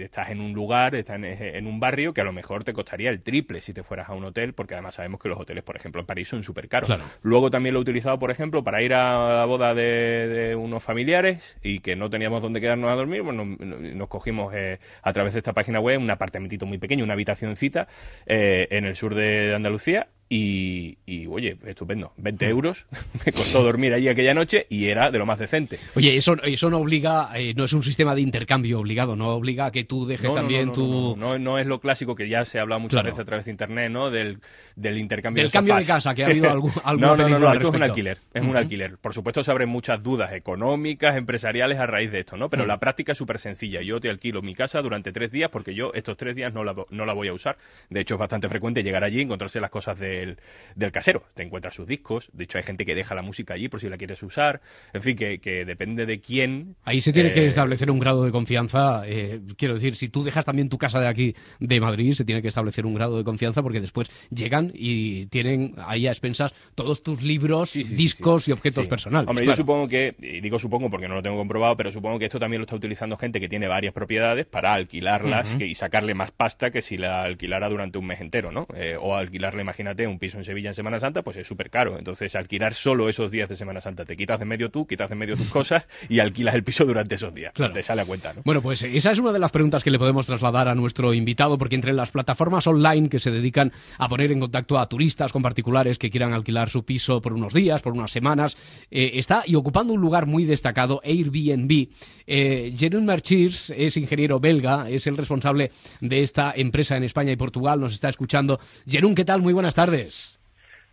estás 0.00 0.30
en 0.30 0.40
un 0.40 0.52
lugar, 0.52 0.94
estás 0.94 1.16
en, 1.16 1.24
en 1.24 1.66
un 1.66 1.80
barrio 1.80 2.12
que 2.12 2.20
a 2.20 2.24
lo 2.24 2.32
mejor 2.32 2.64
te 2.64 2.72
costaría 2.72 3.10
el 3.10 3.22
triple 3.22 3.60
si 3.60 3.72
te 3.72 3.82
fueras 3.82 4.08
a 4.08 4.14
un 4.14 4.24
hotel, 4.24 4.52
porque 4.54 4.74
además 4.74 4.96
sabemos 4.96 5.20
que 5.20 5.28
los 5.28 5.38
hoteles, 5.38 5.62
por 5.64 5.76
ejemplo, 5.76 6.00
en 6.00 6.06
París 6.06 6.28
son 6.28 6.42
súper 6.42 6.68
caros. 6.68 6.86
Claro. 6.88 7.04
Luego 7.22 7.50
también 7.50 7.74
lo 7.74 7.80
he 7.80 7.82
utilizado, 7.82 8.18
por 8.18 8.30
ejemplo, 8.30 8.62
para 8.64 8.82
ir 8.82 8.94
a 8.94 9.36
la 9.38 9.44
boda 9.44 9.74
de, 9.74 10.28
de 10.28 10.54
unos 10.56 10.82
familiares 10.82 11.56
y 11.62 11.80
que 11.80 11.96
no 11.96 12.10
teníamos 12.10 12.42
dónde 12.42 12.60
quedarnos 12.60 12.90
a 12.90 12.94
dormir, 12.94 13.22
pues 13.22 13.36
nos, 13.36 13.58
nos 13.58 14.08
eh, 14.52 14.78
a 15.02 15.12
través 15.12 15.34
de 15.34 15.40
esta 15.40 15.52
página 15.52 15.80
web 15.80 16.00
un 16.00 16.10
apartamentito 16.10 16.66
muy 16.66 16.78
pequeño, 16.78 17.04
una 17.04 17.14
habitacioncita 17.14 17.88
eh, 18.26 18.68
en 18.70 18.84
el 18.84 18.96
sur 18.96 19.14
de 19.14 19.54
Andalucía 19.54 20.08
y, 20.36 20.98
y, 21.06 21.26
oye, 21.28 21.56
estupendo. 21.64 22.12
20 22.16 22.48
euros 22.48 22.86
me 23.24 23.30
costó 23.32 23.62
dormir 23.62 23.94
allí 23.94 24.08
aquella 24.08 24.34
noche 24.34 24.66
y 24.68 24.86
era 24.86 25.12
de 25.12 25.18
lo 25.18 25.26
más 25.26 25.38
decente. 25.38 25.78
Oye, 25.94 26.16
eso, 26.16 26.34
eso 26.42 26.68
no 26.70 26.78
obliga, 26.78 27.30
eh, 27.36 27.54
no 27.54 27.62
es 27.64 27.72
un 27.72 27.84
sistema 27.84 28.16
de 28.16 28.22
intercambio 28.22 28.80
obligado, 28.80 29.14
no 29.14 29.28
obliga 29.28 29.66
a 29.66 29.70
que 29.70 29.84
tú 29.84 30.06
dejes 30.06 30.30
No, 30.30 30.34
también 30.34 30.62
no, 30.66 30.66
no, 30.66 30.72
tu... 30.72 31.16
no, 31.16 31.38
no, 31.38 31.58
es 31.60 31.66
lo 31.68 31.78
clásico 31.78 32.16
que 32.16 32.28
ya 32.28 32.44
se 32.44 32.58
ha 32.58 32.62
hablado 32.62 32.80
muchas 32.80 32.94
Claro. 32.94 33.06
veces 33.10 33.20
a 33.20 33.24
través 33.24 33.44
de 33.44 33.52
internet, 33.52 33.90
¿no? 33.92 34.10
Del, 34.10 34.38
del 34.74 34.98
intercambio 34.98 35.42
Del 35.44 35.50
de 35.50 35.52
cambio 35.56 35.76
de 35.76 35.84
casa, 35.84 36.14
que 36.14 36.24
ha 36.24 36.26
habido 36.26 36.50
algún- 36.50 36.72
no, 36.98 37.16
no, 37.16 37.28
no, 37.28 37.38
no, 37.38 37.52
esto 37.52 37.68
es 37.68 37.74
un 37.74 37.82
alquiler, 37.84 38.18
es 38.32 38.42
un 38.42 38.56
alquiler. 38.56 38.98
Por 38.98 39.14
supuesto 39.14 39.44
se 39.44 39.50
abren 39.52 39.68
muchas 39.68 40.02
dudas 40.02 40.32
económicas, 40.32 41.16
empresariales 41.16 41.78
a 41.78 41.86
raíz 41.86 42.10
de 42.10 42.20
esto, 42.20 42.36
¿no? 42.36 42.50
Pero 42.50 42.66
la 42.66 42.78
práctica 42.80 43.12
es 43.12 43.18
súper 43.18 43.38
sencilla. 43.38 43.82
Yo 43.82 44.00
te 44.00 44.10
alquilo 44.10 44.42
mi 44.42 44.54
casa 44.56 44.82
durante 44.82 45.12
tres 45.12 45.30
días 45.30 45.50
porque 45.50 45.74
yo 45.74 45.92
estos 45.94 46.16
tres 46.16 46.34
días 46.34 46.52
no 46.52 46.64
la, 46.64 46.74
no 46.90 47.06
la 47.06 47.12
voy 47.12 47.28
a 47.28 47.32
usar. 47.32 47.56
De 47.88 48.00
hecho 48.00 48.14
es 48.14 48.18
bastante 48.18 48.48
frecuente 48.48 48.82
llegar 48.82 49.04
allí 49.04 49.18
y 49.18 49.22
encontrarse 49.22 49.60
las 49.60 49.70
cosas 49.70 49.98
del, 50.24 50.38
del 50.74 50.92
casero. 50.92 51.24
Te 51.34 51.42
encuentras 51.42 51.74
sus 51.74 51.86
discos, 51.86 52.30
de 52.32 52.44
hecho 52.44 52.58
hay 52.58 52.64
gente 52.64 52.84
que 52.84 52.94
deja 52.94 53.14
la 53.14 53.22
música 53.22 53.54
allí 53.54 53.68
por 53.68 53.80
si 53.80 53.88
la 53.88 53.96
quieres 53.96 54.22
usar. 54.22 54.60
En 54.92 55.02
fin, 55.02 55.16
que, 55.16 55.38
que 55.38 55.64
depende 55.64 56.06
de 56.06 56.20
quién. 56.20 56.76
Ahí 56.84 57.00
se 57.00 57.12
tiene 57.12 57.32
que 57.32 57.44
eh, 57.44 57.48
establecer 57.48 57.90
un 57.90 57.98
grado 57.98 58.24
de 58.24 58.30
confianza. 58.32 59.02
eh, 59.06 59.40
quiero 59.56 59.74
decir, 59.74 59.96
si 59.96 60.08
tú 60.08 60.22
dejas 60.24 60.44
también 60.44 60.68
tu 60.68 60.78
casa 60.78 61.00
de 61.00 61.08
aquí, 61.08 61.34
de 61.60 61.80
Madrid, 61.80 62.14
se 62.14 62.24
tiene 62.24 62.42
que 62.42 62.48
establecer 62.48 62.86
un 62.86 62.94
grado 62.94 63.16
de 63.18 63.24
confianza 63.24 63.62
porque 63.62 63.80
después 63.80 64.10
llegan 64.30 64.70
y 64.74 65.26
tienen 65.26 65.74
ahí 65.86 66.06
a 66.06 66.10
expensas 66.10 66.52
todos 66.74 67.02
tus 67.02 67.22
libros, 67.22 67.72
discos 67.72 68.48
y 68.48 68.52
objetos 68.52 68.86
personales. 68.86 69.28
Hombre, 69.28 69.44
claro. 69.44 69.56
yo 69.56 69.62
supongo 69.62 69.88
que, 69.88 70.14
y 70.20 70.40
digo 70.40 70.58
supongo 70.58 70.90
porque 70.90 71.08
no 71.08 71.14
lo 71.14 71.22
tengo 71.22 71.36
comprobado, 71.36 71.76
pero 71.76 71.92
supongo 71.92 72.18
que 72.18 72.26
esto 72.26 72.38
también 72.38 72.60
lo 72.60 72.64
está 72.64 72.76
utilizando 72.76 73.16
gente 73.16 73.40
que 73.40 73.48
tiene 73.48 73.68
varias 73.68 73.92
propiedades 73.94 74.46
para 74.46 74.72
alquilarlas 74.74 75.54
que- 75.54 75.66
y 75.66 75.74
sacarle 75.74 76.14
más 76.14 76.30
pasta 76.30 76.70
que 76.70 76.82
si 76.82 76.96
la 76.96 77.22
alquilara 77.22 77.68
durante 77.68 77.98
un 77.98 78.06
mes 78.06 78.20
entero, 78.20 78.52
¿no? 78.52 78.66
Eh, 78.76 78.96
o 79.00 79.14
alquilarle, 79.16 79.62
imagínate, 79.62 80.03
un 80.06 80.18
piso 80.18 80.38
en 80.38 80.44
Sevilla 80.44 80.70
en 80.70 80.74
Semana 80.74 80.98
Santa, 80.98 81.22
pues 81.22 81.36
es 81.36 81.46
súper 81.46 81.70
caro. 81.70 81.98
Entonces, 81.98 82.34
alquilar 82.36 82.74
solo 82.74 83.08
esos 83.08 83.30
días 83.30 83.48
de 83.48 83.54
Semana 83.54 83.80
Santa, 83.80 84.04
te 84.04 84.16
quitas 84.16 84.38
de 84.38 84.44
medio 84.44 84.70
tú, 84.70 84.86
quitas 84.86 85.08
de 85.08 85.14
medio 85.14 85.36
tus 85.36 85.48
cosas 85.50 85.88
y 86.08 86.20
alquilas 86.20 86.54
el 86.54 86.64
piso 86.64 86.84
durante 86.84 87.14
esos 87.14 87.34
días. 87.34 87.52
Claro. 87.54 87.72
Te 87.72 87.82
sale 87.82 88.02
a 88.02 88.04
cuenta, 88.04 88.32
¿no? 88.32 88.42
Bueno, 88.44 88.62
pues 88.62 88.82
esa 88.82 89.10
es 89.10 89.18
una 89.18 89.32
de 89.32 89.38
las 89.38 89.52
preguntas 89.52 89.82
que 89.82 89.90
le 89.90 89.98
podemos 89.98 90.26
trasladar 90.26 90.68
a 90.68 90.74
nuestro 90.74 91.14
invitado, 91.14 91.58
porque 91.58 91.74
entre 91.74 91.92
las 91.92 92.10
plataformas 92.10 92.66
online 92.66 93.08
que 93.08 93.18
se 93.18 93.30
dedican 93.30 93.72
a 93.98 94.08
poner 94.08 94.32
en 94.32 94.40
contacto 94.40 94.78
a 94.78 94.88
turistas 94.88 95.32
con 95.32 95.42
particulares 95.42 95.98
que 95.98 96.10
quieran 96.10 96.32
alquilar 96.32 96.70
su 96.70 96.84
piso 96.84 97.20
por 97.20 97.32
unos 97.32 97.52
días, 97.52 97.82
por 97.82 97.92
unas 97.92 98.10
semanas, 98.10 98.56
eh, 98.90 99.12
está 99.14 99.44
y 99.46 99.54
ocupando 99.54 99.92
un 99.92 100.00
lugar 100.00 100.26
muy 100.26 100.44
destacado, 100.44 101.00
Airbnb. 101.04 101.88
Eh, 102.26 102.74
Jerome 102.76 103.06
Marchirs 103.06 103.70
es 103.76 103.96
ingeniero 103.96 104.40
belga, 104.40 104.88
es 104.88 105.06
el 105.06 105.16
responsable 105.16 105.70
de 106.00 106.22
esta 106.22 106.52
empresa 106.54 106.96
en 106.96 107.04
España 107.04 107.32
y 107.32 107.36
Portugal, 107.36 107.80
nos 107.80 107.92
está 107.92 108.08
escuchando. 108.08 108.58
Jerome, 108.86 109.14
¿qué 109.14 109.24
tal? 109.24 109.42
Muy 109.42 109.52
buenas 109.52 109.74
tardes. 109.74 109.93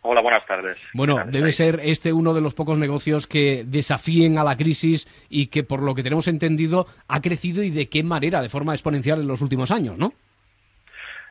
Hola, 0.03 0.21
buenas 0.21 0.45
tardes. 0.47 0.77
Bueno, 0.93 1.15
¿Qué 1.17 1.21
tal 1.23 1.31
debe 1.31 1.51
ser 1.51 1.79
este 1.83 2.11
uno 2.11 2.33
de 2.33 2.41
los 2.41 2.55
pocos 2.55 2.79
negocios 2.79 3.27
que 3.27 3.63
desafíen 3.65 4.39
a 4.39 4.43
la 4.43 4.57
crisis 4.57 5.07
y 5.29 5.47
que, 5.47 5.63
por 5.63 5.83
lo 5.83 5.93
que 5.93 6.01
tenemos 6.01 6.27
entendido, 6.27 6.87
ha 7.07 7.21
crecido 7.21 7.61
y 7.63 7.69
de 7.69 7.87
qué 7.87 8.01
manera, 8.03 8.41
de 8.41 8.49
forma 8.49 8.73
exponencial 8.73 9.21
en 9.21 9.27
los 9.27 9.41
últimos 9.41 9.69
años, 9.69 9.97
¿no? 9.99 10.11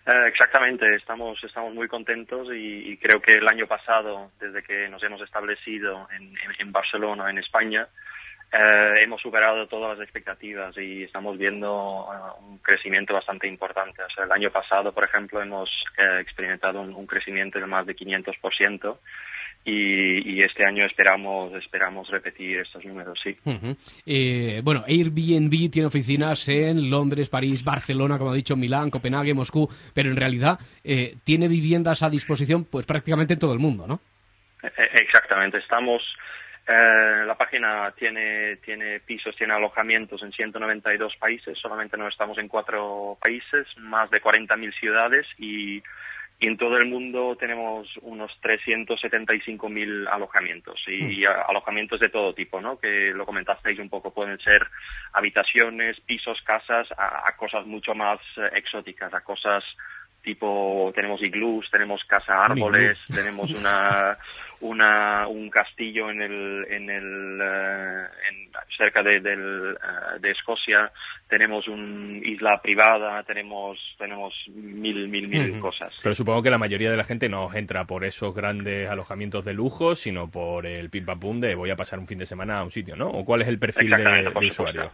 Eh, 0.07 0.29
exactamente, 0.29 0.87
estamos, 0.95 1.43
estamos 1.45 1.75
muy 1.75 1.89
contentos 1.89 2.49
y, 2.55 2.93
y 2.93 2.97
creo 2.97 3.21
que 3.21 3.35
el 3.35 3.47
año 3.49 3.66
pasado, 3.66 4.31
desde 4.41 4.62
que 4.62 4.89
nos 4.89 5.03
hemos 5.03 5.21
establecido 5.21 6.09
en, 6.16 6.23
en- 6.29 6.55
en 6.61 6.73
Barcelona, 6.73 7.29
en 7.29 7.39
España, 7.39 7.87
eh, 8.53 9.03
hemos 9.03 9.21
superado 9.21 9.67
todas 9.67 9.99
las 9.99 10.05
expectativas 10.05 10.77
y 10.79 11.05
estamos 11.05 11.39
viendo 11.39 12.09
eh, 12.13 12.43
un 12.49 12.59
crecimiento 12.59 13.15
bastante 13.15 13.47
importante. 13.47 14.03
O 14.03 14.11
sea, 14.11 14.25
el 14.25 14.33
año 14.33 14.51
pasado, 14.51 14.93
por 14.93 15.05
ejemplo, 15.05 15.41
hemos 15.41 15.71
eh, 15.99 16.21
experimentado 16.21 16.81
un, 16.81 16.95
un 16.95 17.07
crecimiento 17.07 17.59
de 17.59 17.67
más 17.67 17.87
de 17.87 17.97
500% 17.97 18.99
y, 19.65 20.37
y 20.37 20.43
este 20.43 20.65
año 20.65 20.87
esperamos, 20.87 21.53
esperamos 21.55 22.09
repetir 22.09 22.61
estos 22.61 22.85
números, 22.85 23.19
sí. 23.23 23.37
Ujú. 23.45 23.77
Eh, 24.07 24.63
bueno, 24.65 24.85
Airbnb 24.87 25.71
tiene 25.71 25.87
oficinas 25.87 26.49
en 26.49 26.89
Londres, 26.91 27.29
París, 27.29 27.63
Barcelona, 27.63 28.19
como 28.19 28.31
ha 28.31 28.35
dicho, 28.35 28.57
Milán, 28.57 28.91
Copenhague, 28.91 29.35
Moscú, 29.35 29.69
pero 29.95 30.11
en 30.11 30.17
realidad 30.17 30.59
eh, 30.83 31.17
tiene 31.25 31.47
viviendas 31.47 32.03
a 32.03 32.09
disposición 32.09 32.65
pues 32.65 32.87
prácticamente 32.87 33.35
en 33.35 33.39
todo 33.39 33.53
el 33.53 33.59
mundo, 33.59 33.87
¿no? 33.87 34.01
Eh, 34.63 34.71
Exactamente, 34.95 35.59
estamos. 35.59 36.03
Eh, 36.67 37.25
la 37.27 37.35
página 37.37 37.93
tiene, 37.97 38.57
tiene 38.57 39.01
pisos, 39.01 39.35
tiene 39.37 39.55
alojamientos 39.55 40.23
en 40.23 40.33
192 40.33 41.17
países, 41.17 41.59
solamente 41.59 41.97
no 41.97 42.09
estamos 42.09 42.39
en 42.39 42.49
cuatro 42.49 43.19
países, 43.21 43.67
más 43.79 44.11
de 44.11 44.21
40.000 44.23 44.73
ciudades 44.79 45.27
y, 45.39 45.83
y 46.39 46.47
en 46.47 46.57
todo 46.57 46.77
el 46.79 46.87
mundo 46.87 47.37
tenemos 47.37 47.89
unos 48.03 48.31
375.000 48.43 50.09
alojamientos 50.11 50.81
y, 50.87 51.23
Mm. 51.23 51.27
alojamientos 51.49 52.01
de 52.01 52.09
todo 52.09 52.35
tipo, 52.35 52.61
¿no? 52.61 52.79
Que 52.79 53.13
lo 53.15 53.27
comentasteis 53.27 53.79
un 53.79 53.89
poco, 53.91 54.15
pueden 54.15 54.39
ser 54.39 54.67
habitaciones, 55.13 56.01
pisos, 56.01 56.41
casas, 56.43 56.89
a, 56.97 57.29
a 57.29 57.37
cosas 57.37 57.67
mucho 57.67 57.95
más 57.95 58.21
eh, 58.37 58.51
exóticas, 58.55 59.13
a 59.13 59.21
cosas 59.21 59.65
tipo 60.23 60.93
tenemos 60.95 61.23
iglús, 61.23 61.66
tenemos 61.71 62.03
casa 62.05 62.45
árboles, 62.45 62.99
tenemos 63.14 63.51
una, 63.51 64.16
una 64.61 65.27
un 65.29 65.49
castillo 65.51 66.11
en 66.11 66.23
el 66.23 66.66
en 66.71 66.91
el 66.91 67.41
eh, 67.43 68.07
en- 68.31 68.51
cerca 68.77 69.03
de, 69.03 69.21
del, 69.21 69.75
eh, 69.75 70.18
de 70.21 70.31
Escocia, 70.31 70.91
tenemos 71.29 71.68
una 71.68 72.18
isla 72.27 72.61
privada, 72.62 73.23
tenemos 73.25 73.79
tenemos 73.99 74.33
mil 74.55 75.09
mil 75.09 75.29
mil 75.29 75.59
cosas. 75.61 75.93
Pero 76.03 76.14
supongo 76.14 76.43
que 76.43 76.51
la 76.51 76.59
mayoría 76.59 76.91
de 76.91 76.97
la 76.97 77.05
gente 77.05 77.29
no 77.29 77.53
entra 77.55 77.85
por 77.85 78.05
esos 78.05 78.35
grandes 78.35 78.89
alojamientos 78.89 79.45
de 79.45 79.53
lujo, 79.55 79.95
sino 79.95 80.31
por 80.31 80.66
el 80.66 80.89
pim 80.91 81.05
pam 81.05 81.21
pum 81.21 81.41
de 81.41 81.55
voy 81.55 81.71
a 81.71 81.77
pasar 81.77 81.99
un 81.99 82.07
fin 82.07 82.18
de 82.18 82.27
semana 82.27 82.59
a 82.59 82.64
un 82.64 82.71
sitio, 82.71 82.97
¿no? 82.97 83.09
¿O 83.09 83.25
cuál 83.25 83.43
es 83.43 83.49
el 83.49 83.59
perfil 83.59 83.91
de, 83.91 84.47
usuario? 84.47 84.93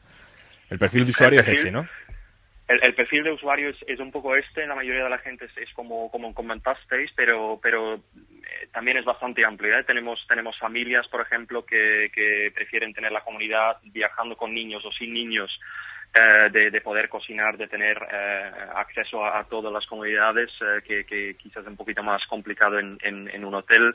El 0.68 0.79
perfil 0.79 1.05
de 1.05 1.11
usuario 1.11 1.41
es 1.41 1.49
ese, 1.49 1.70
¿no? 1.70 1.87
El, 2.69 2.81
el 2.83 2.95
perfil 2.95 3.23
de 3.23 3.33
usuario 3.33 3.71
es, 3.71 3.77
es 3.87 4.01
un 4.01 4.11
poco 4.11 4.35
este, 4.35 4.67
la 4.67 4.75
mayoría 4.75 5.05
de 5.05 5.11
la 5.11 5.19
gente 5.19 5.45
es, 5.45 5.57
es 5.57 5.73
como, 5.73 6.11
como 6.11 6.35
comentasteis, 6.35 7.11
pero, 7.14 7.61
pero 7.62 7.95
eh, 7.95 8.01
también 8.73 8.97
es 8.97 9.05
bastante 9.05 9.45
amplio. 9.45 9.79
¿eh? 9.79 9.85
Tenemos, 9.85 10.25
tenemos 10.29 10.59
familias, 10.59 11.07
por 11.09 11.21
ejemplo, 11.21 11.64
que, 11.64 12.11
que 12.12 12.51
prefieren 12.55 12.93
tener 12.93 13.12
la 13.12 13.23
comunidad 13.23 13.79
viajando 13.85 14.37
con 14.37 14.53
niños 14.53 14.85
o 14.85 14.91
sin 14.93 15.12
niños, 15.12 15.51
eh, 16.19 16.49
de, 16.51 16.71
de 16.71 16.81
poder 16.81 17.09
cocinar, 17.09 17.57
de 17.57 17.69
tener 17.69 17.97
eh, 18.11 18.51
acceso 18.75 19.25
a, 19.25 19.39
a 19.39 19.45
todas 19.45 19.73
las 19.73 19.87
comunidades, 19.87 20.51
eh, 20.61 20.83
que, 20.87 21.05
que 21.05 21.37
quizás 21.37 21.62
es 21.62 21.69
un 21.69 21.77
poquito 21.77 22.03
más 22.03 22.25
complicado 22.27 22.79
en, 22.79 22.99
en, 23.03 23.29
en 23.29 23.45
un 23.45 23.55
hotel. 23.55 23.95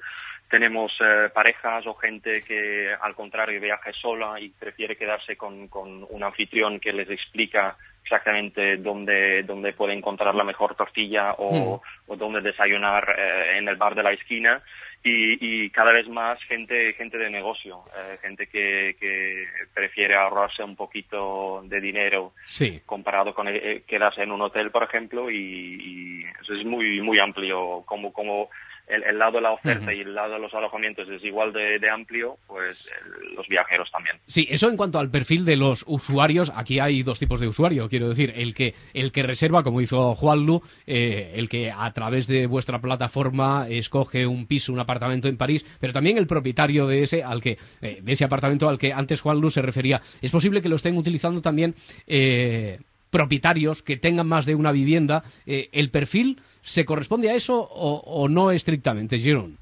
Tenemos 0.50 0.92
eh, 1.00 1.30
parejas 1.34 1.88
o 1.88 1.94
gente 1.96 2.42
que 2.42 2.94
al 3.02 3.16
contrario 3.16 3.60
viaja 3.62 3.92
sola 3.94 4.40
y 4.40 4.50
prefiere 4.50 4.96
quedarse 4.96 5.36
con, 5.36 5.68
con 5.70 6.06
un 6.10 6.24
anfitrión 6.24 6.80
que 6.80 6.94
les 6.94 7.10
explica 7.10 7.76
exactamente 8.04 8.78
dónde, 8.78 9.44
dónde 9.44 9.74
puede 9.74 9.94
encontrar 9.94 10.36
la 10.36 10.44
mejor 10.44 10.76
tortilla 10.76 11.32
o, 11.38 11.82
o 12.08 12.16
dónde 12.18 12.42
desayunar 12.42 13.16
eh, 13.18 13.58
en 13.58 13.68
el 13.70 13.78
bar 13.78 13.96
de 13.96 14.04
la 14.04 14.12
esquina. 14.12 14.62
Y, 15.04 15.64
y 15.66 15.70
cada 15.72 15.92
vez 15.92 16.08
más 16.10 16.38
gente 16.44 16.94
gente 16.94 17.18
de 17.18 17.32
negocio, 17.32 17.80
eh, 17.98 18.18
gente 18.22 18.46
que, 18.46 18.96
que 19.00 19.48
prefiere 19.74 20.14
ahorrarse 20.16 20.64
un 20.64 20.76
poquito 20.76 21.62
de 21.66 21.82
dinero 21.82 22.34
Sí. 22.46 22.82
comparado 22.86 23.34
con 23.34 23.48
eh, 23.48 23.82
quedarse 23.88 24.22
en 24.22 24.32
un 24.32 24.42
hotel, 24.42 24.70
por 24.70 24.84
ejemplo, 24.84 25.32
y, 25.32 25.38
y 25.38 26.24
eso 26.42 26.54
es 26.54 26.64
muy 26.66 27.02
muy 27.02 27.18
amplio. 27.20 27.82
Como 27.86 28.14
como 28.14 28.50
el, 28.92 29.04
el 29.04 29.18
lado 29.18 29.34
de 29.34 29.42
la 29.42 29.52
oferta 29.52 29.94
y 29.94 30.02
el 30.02 30.14
lado 30.14 30.34
de 30.34 30.40
los 30.40 30.54
alojamientos 30.54 31.08
es 31.10 31.24
igual 31.24 31.54
de, 31.54 31.80
de 31.80 31.90
amplio, 31.90 32.38
pues 32.48 32.88
el- 32.88 33.36
los 33.36 33.48
viajeros 33.48 33.90
también. 33.92 34.18
Sí, 34.28 34.48
eso 34.50 34.70
en 34.70 34.78
cuanto 34.78 35.00
al 35.00 35.10
perfil 35.10 35.46
de 35.46 35.56
los 35.56 35.84
usuarios, 35.88 36.52
aquí 36.56 36.80
hay 36.80 37.04
dos 37.04 37.20
tipos 37.20 37.40
de 37.40 37.48
usuario, 37.48 37.88
quiero 37.90 38.10
decir, 38.10 38.34
el 38.36 38.54
que 38.54 38.74
el 38.94 39.12
que 39.12 39.24
reserva, 39.24 39.64
como 39.64 39.82
hizo 39.82 40.14
Juanlu, 40.16 40.62
eh, 40.86 41.34
el 41.36 41.50
que 41.50 41.72
a 41.72 41.92
través 41.94 42.28
de 42.28 42.48
vuestra 42.48 42.80
plataforma 42.80 43.68
escoge 43.70 44.26
un 44.28 44.46
piso, 44.48 44.74
un 44.74 44.80
apartamento 44.80 45.28
en 45.28 45.38
París, 45.38 45.66
pero 45.80 45.94
también 45.94 46.18
el 46.18 46.28
propietario 46.28 46.88
de 46.88 47.04
ese 47.04 47.24
al 47.24 47.42
que 47.42 47.58
eh, 47.82 48.00
de 48.02 48.12
ese 48.12 48.26
apartamento 48.26 48.68
al 48.70 48.78
que 48.78 48.94
antes 48.94 49.22
Juanlu 49.22 49.50
se 49.50 49.62
refería. 49.62 50.02
Es 50.22 50.32
posible 50.32 50.62
que 50.62 50.70
lo 50.70 50.76
estén 50.76 50.98
utilizando 50.98 51.42
también 51.42 51.74
eh, 52.08 52.80
propietarios 53.12 53.84
que 53.84 53.98
tengan 53.98 54.28
más 54.28 54.46
de 54.46 54.56
una 54.56 54.72
vivienda, 54.72 55.24
eh, 55.46 55.70
¿el 55.74 55.92
perfil 55.92 56.40
se 56.62 56.86
corresponde 56.86 57.30
a 57.30 57.34
eso 57.36 57.56
o, 57.62 57.98
o 58.06 58.28
no 58.30 58.52
estrictamente, 58.52 59.20
Jerón? 59.20 59.58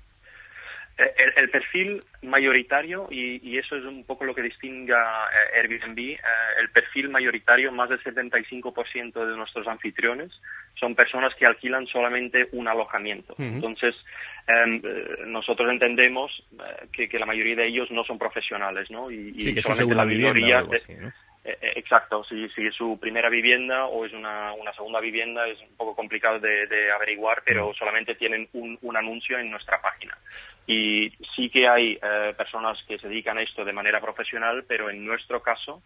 Eh, 0.97 1.03
El, 1.17 1.43
el 1.43 1.49
perfil 1.49 2.03
mayoritario, 2.23 3.07
y, 3.09 3.39
y 3.49 3.57
eso 3.57 3.75
es 3.77 3.85
un 3.85 4.03
poco 4.03 4.25
lo 4.25 4.35
que 4.35 4.41
distingue 4.41 4.93
a 4.93 5.25
eh, 5.55 5.61
Airbnb, 5.61 5.97
eh, 5.97 6.17
el 6.59 6.69
perfil 6.71 7.09
mayoritario, 7.09 7.71
más 7.71 7.89
del 7.89 8.01
75% 8.03 9.25
de 9.25 9.37
nuestros 9.37 9.65
anfitriones 9.67 10.29
son 10.77 10.95
personas 10.95 11.33
que 11.35 11.45
alquilan 11.45 11.87
solamente 11.87 12.47
un 12.51 12.67
alojamiento. 12.67 13.33
Entonces, 13.37 13.95
em, 14.47 14.81
eh, 14.83 15.05
nosotros 15.27 15.69
entendemos 15.71 16.31
que, 16.93 17.07
que 17.09 17.19
la 17.19 17.25
mayoría 17.25 17.55
de 17.55 17.67
ellos 17.67 17.89
no 17.91 18.03
son 18.03 18.17
profesionales, 18.17 18.89
¿no? 18.91 19.09
Y, 19.11 19.33
y 19.35 19.43
Sí, 19.43 19.53
que 19.53 19.59
es 19.59 19.65
su 19.65 19.73
solamente 19.73 19.95
la 19.95 20.05
minoría 20.05 20.57
algo 20.59 20.71
de- 20.71 20.75
así, 20.77 20.93
¿no? 20.95 21.11
Eh, 21.49 21.57
eh, 21.61 21.73
exacto, 21.75 22.23
si, 22.23 22.47
si 22.49 22.67
es 22.67 22.75
su 22.75 22.99
primera 22.99 23.29
vivienda 23.29 23.85
o 23.85 24.05
es 24.05 24.13
una, 24.13 24.53
una 24.53 24.73
segunda 24.73 24.99
vivienda 24.99 25.47
es 25.47 25.59
un 25.61 25.75
poco 25.75 25.95
complicado 25.95 26.39
de, 26.39 26.67
de 26.67 26.91
averiguar, 26.91 27.41
pero 27.45 27.73
solamente 27.73 28.15
tienen 28.15 28.47
un, 28.53 28.77
un 28.81 28.97
anuncio 28.97 29.37
en 29.39 29.49
nuestra 29.49 29.81
página. 29.81 30.17
Y 30.67 31.09
sí 31.35 31.49
que 31.49 31.67
hay 31.67 31.99
eh, 32.01 32.33
personas 32.37 32.77
que 32.87 32.99
se 32.99 33.07
dedican 33.07 33.37
a 33.37 33.41
esto 33.41 33.65
de 33.65 33.73
manera 33.73 33.99
profesional, 33.99 34.65
pero 34.67 34.89
en 34.89 35.03
nuestro 35.05 35.41
caso 35.41 35.81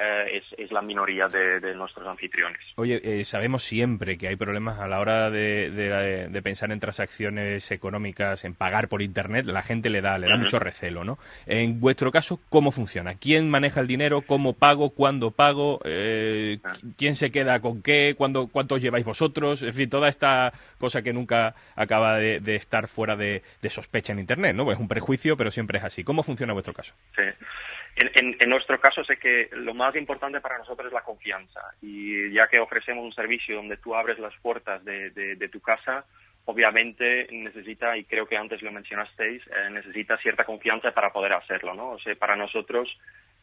eh, 0.00 0.38
es, 0.38 0.44
es 0.58 0.72
la 0.72 0.80
minoría 0.82 1.26
de, 1.28 1.60
de 1.60 1.74
nuestros 1.74 2.06
anfitriones. 2.06 2.60
Oye, 2.76 3.00
eh, 3.02 3.24
sabemos 3.24 3.62
siempre 3.64 4.16
que 4.16 4.28
hay 4.28 4.36
problemas 4.36 4.78
a 4.78 4.88
la 4.88 5.00
hora 5.00 5.30
de, 5.30 5.70
de- 5.70 6.28
de 6.28 6.42
pensar 6.42 6.72
en 6.72 6.80
transacciones 6.80 7.70
económicas, 7.70 8.44
en 8.44 8.54
pagar 8.54 8.88
por 8.88 9.02
Internet. 9.02 9.46
La 9.46 9.62
gente 9.62 9.90
le 9.90 10.00
da, 10.00 10.16
le 10.18 10.28
da 10.28 10.36
mucho 10.36 10.58
recelo, 10.58 11.04
¿no? 11.04 11.18
En 11.46 11.80
vuestro 11.80 12.10
caso, 12.12 12.40
¿cómo 12.48 12.70
funciona? 12.72 13.14
¿Quién 13.16 13.50
maneja 13.50 13.80
el 13.80 13.86
dinero? 13.86 14.22
¿Cómo 14.22 14.54
pago? 14.54 14.90
¿Cuándo 14.90 15.30
pago? 15.32 15.80
Eh, 15.84 16.58
¿Quién 16.96 17.16
se 17.16 17.30
queda 17.30 17.60
con 17.60 17.82
qué? 17.82 18.14
¿Cuándo, 18.16 18.46
¿Cuántos 18.48 18.80
lleváis 18.80 19.04
vosotros? 19.04 19.62
En 19.62 19.74
fin, 19.74 19.90
toda 19.90 20.08
esta 20.08 20.52
cosa 20.78 21.02
que 21.02 21.12
nunca 21.12 21.54
acaba 21.76 22.16
de, 22.16 22.40
estar 22.56 22.88
fuera 22.88 23.16
de, 23.16 23.42
de 23.60 23.70
sospecha 23.70 24.12
en 24.12 24.18
Internet, 24.20 24.54
¿no? 24.56 24.64
Pues 24.64 24.76
es 24.76 24.80
un 24.80 24.88
prejuicio, 24.88 25.36
pero 25.36 25.50
siempre 25.50 25.78
es 25.78 25.84
así. 25.84 26.04
¿Cómo 26.04 26.22
funciona 26.22 26.52
vuestro 26.52 26.72
caso? 26.74 26.94
Sí. 27.16 27.22
En, 27.96 28.10
en- 28.14 28.36
en 28.38 28.50
nuestro 28.50 28.80
caso 28.80 29.04
sé 29.04 29.16
que 29.18 29.48
lo 29.52 29.74
más 29.74 29.94
importante 29.96 30.40
para 30.40 30.58
nosotros 30.58 30.86
es 30.88 30.92
la 30.92 31.02
confianza 31.02 31.60
y 31.82 32.30
ya 32.32 32.46
que 32.48 32.58
ofrecemos 32.60 33.04
un 33.04 33.12
servicio 33.12 33.56
donde 33.56 33.76
tú 33.78 33.94
abres 33.94 34.18
las 34.18 34.34
puertas 34.40 34.84
de, 34.84 35.10
de- 35.10 35.36
de 35.36 35.48
tu 35.48 35.60
casa, 35.60 36.04
obviamente 36.46 37.26
necesita, 37.30 37.96
y 37.96 38.04
creo 38.04 38.26
que 38.26 38.36
antes 38.36 38.62
lo 38.62 38.72
mencionasteis, 38.72 39.42
eh, 39.48 39.70
necesita 39.70 40.16
cierta 40.18 40.44
confianza 40.44 40.92
para 40.92 41.12
poder 41.12 41.32
hacerlo, 41.34 41.74
¿no? 41.74 41.90
O 41.90 41.98
sea, 41.98 42.14
para 42.16 42.36
nosotros 42.36 42.88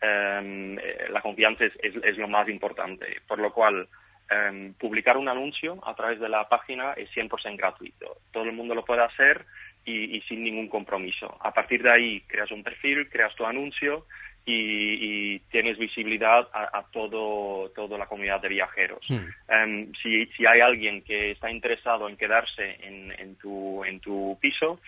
em, 0.01 0.77
eh, 0.79 1.07
la 1.09 1.21
confianza 1.21 1.65
es, 1.65 1.73
es- 1.81 2.17
lo 2.17 2.27
más 2.27 2.47
importante, 2.49 3.21
por 3.27 3.39
lo 3.39 3.51
cual 3.53 3.87
em, 4.29 4.73
publicar 4.73 5.15
un 5.17 5.29
anuncio 5.29 5.79
a 5.87 5.95
través 5.95 6.19
de 6.19 6.27
la 6.29 6.47
página 6.49 6.93
es 6.93 7.09
100% 7.11 7.55
gratuito. 7.57 8.17
Todo 8.31 8.43
el 8.43 8.51
mundo 8.51 8.75
lo 8.75 8.83
puede 8.83 9.01
hacer 9.03 9.45
y, 9.85 10.17
y 10.17 10.21
sin 10.23 10.43
ningún 10.43 10.67
compromiso. 10.67 11.37
A 11.41 11.53
partir 11.53 11.81
de 11.81 11.91
ahí 11.91 12.21
creas 12.27 12.51
un 12.51 12.61
perfil, 12.63 13.09
creas 13.09 13.33
tu 13.35 13.45
anuncio 13.45 14.05
y, 14.47 15.35
y 15.35 15.39
tienes 15.51 15.77
visibilidad 15.77 16.47
a, 16.53 16.79
a 16.79 16.83
todo 16.91 17.69
toda 17.75 17.97
la 17.97 18.05
comunidad 18.07 18.41
de 18.41 18.47
viajeros. 18.47 19.05
Em, 19.49 19.91
si, 20.01 20.25
si 20.27 20.45
hay 20.47 20.61
alguien 20.61 21.01
que 21.03 21.31
está 21.31 21.51
interesado 21.51 22.07
en 22.09 22.15
quedarse 22.17 22.77
en, 22.81 23.11
en 23.19 23.35
tu, 23.35 23.83
en 23.83 23.99
tu 23.99 24.37
piso, 24.41 24.79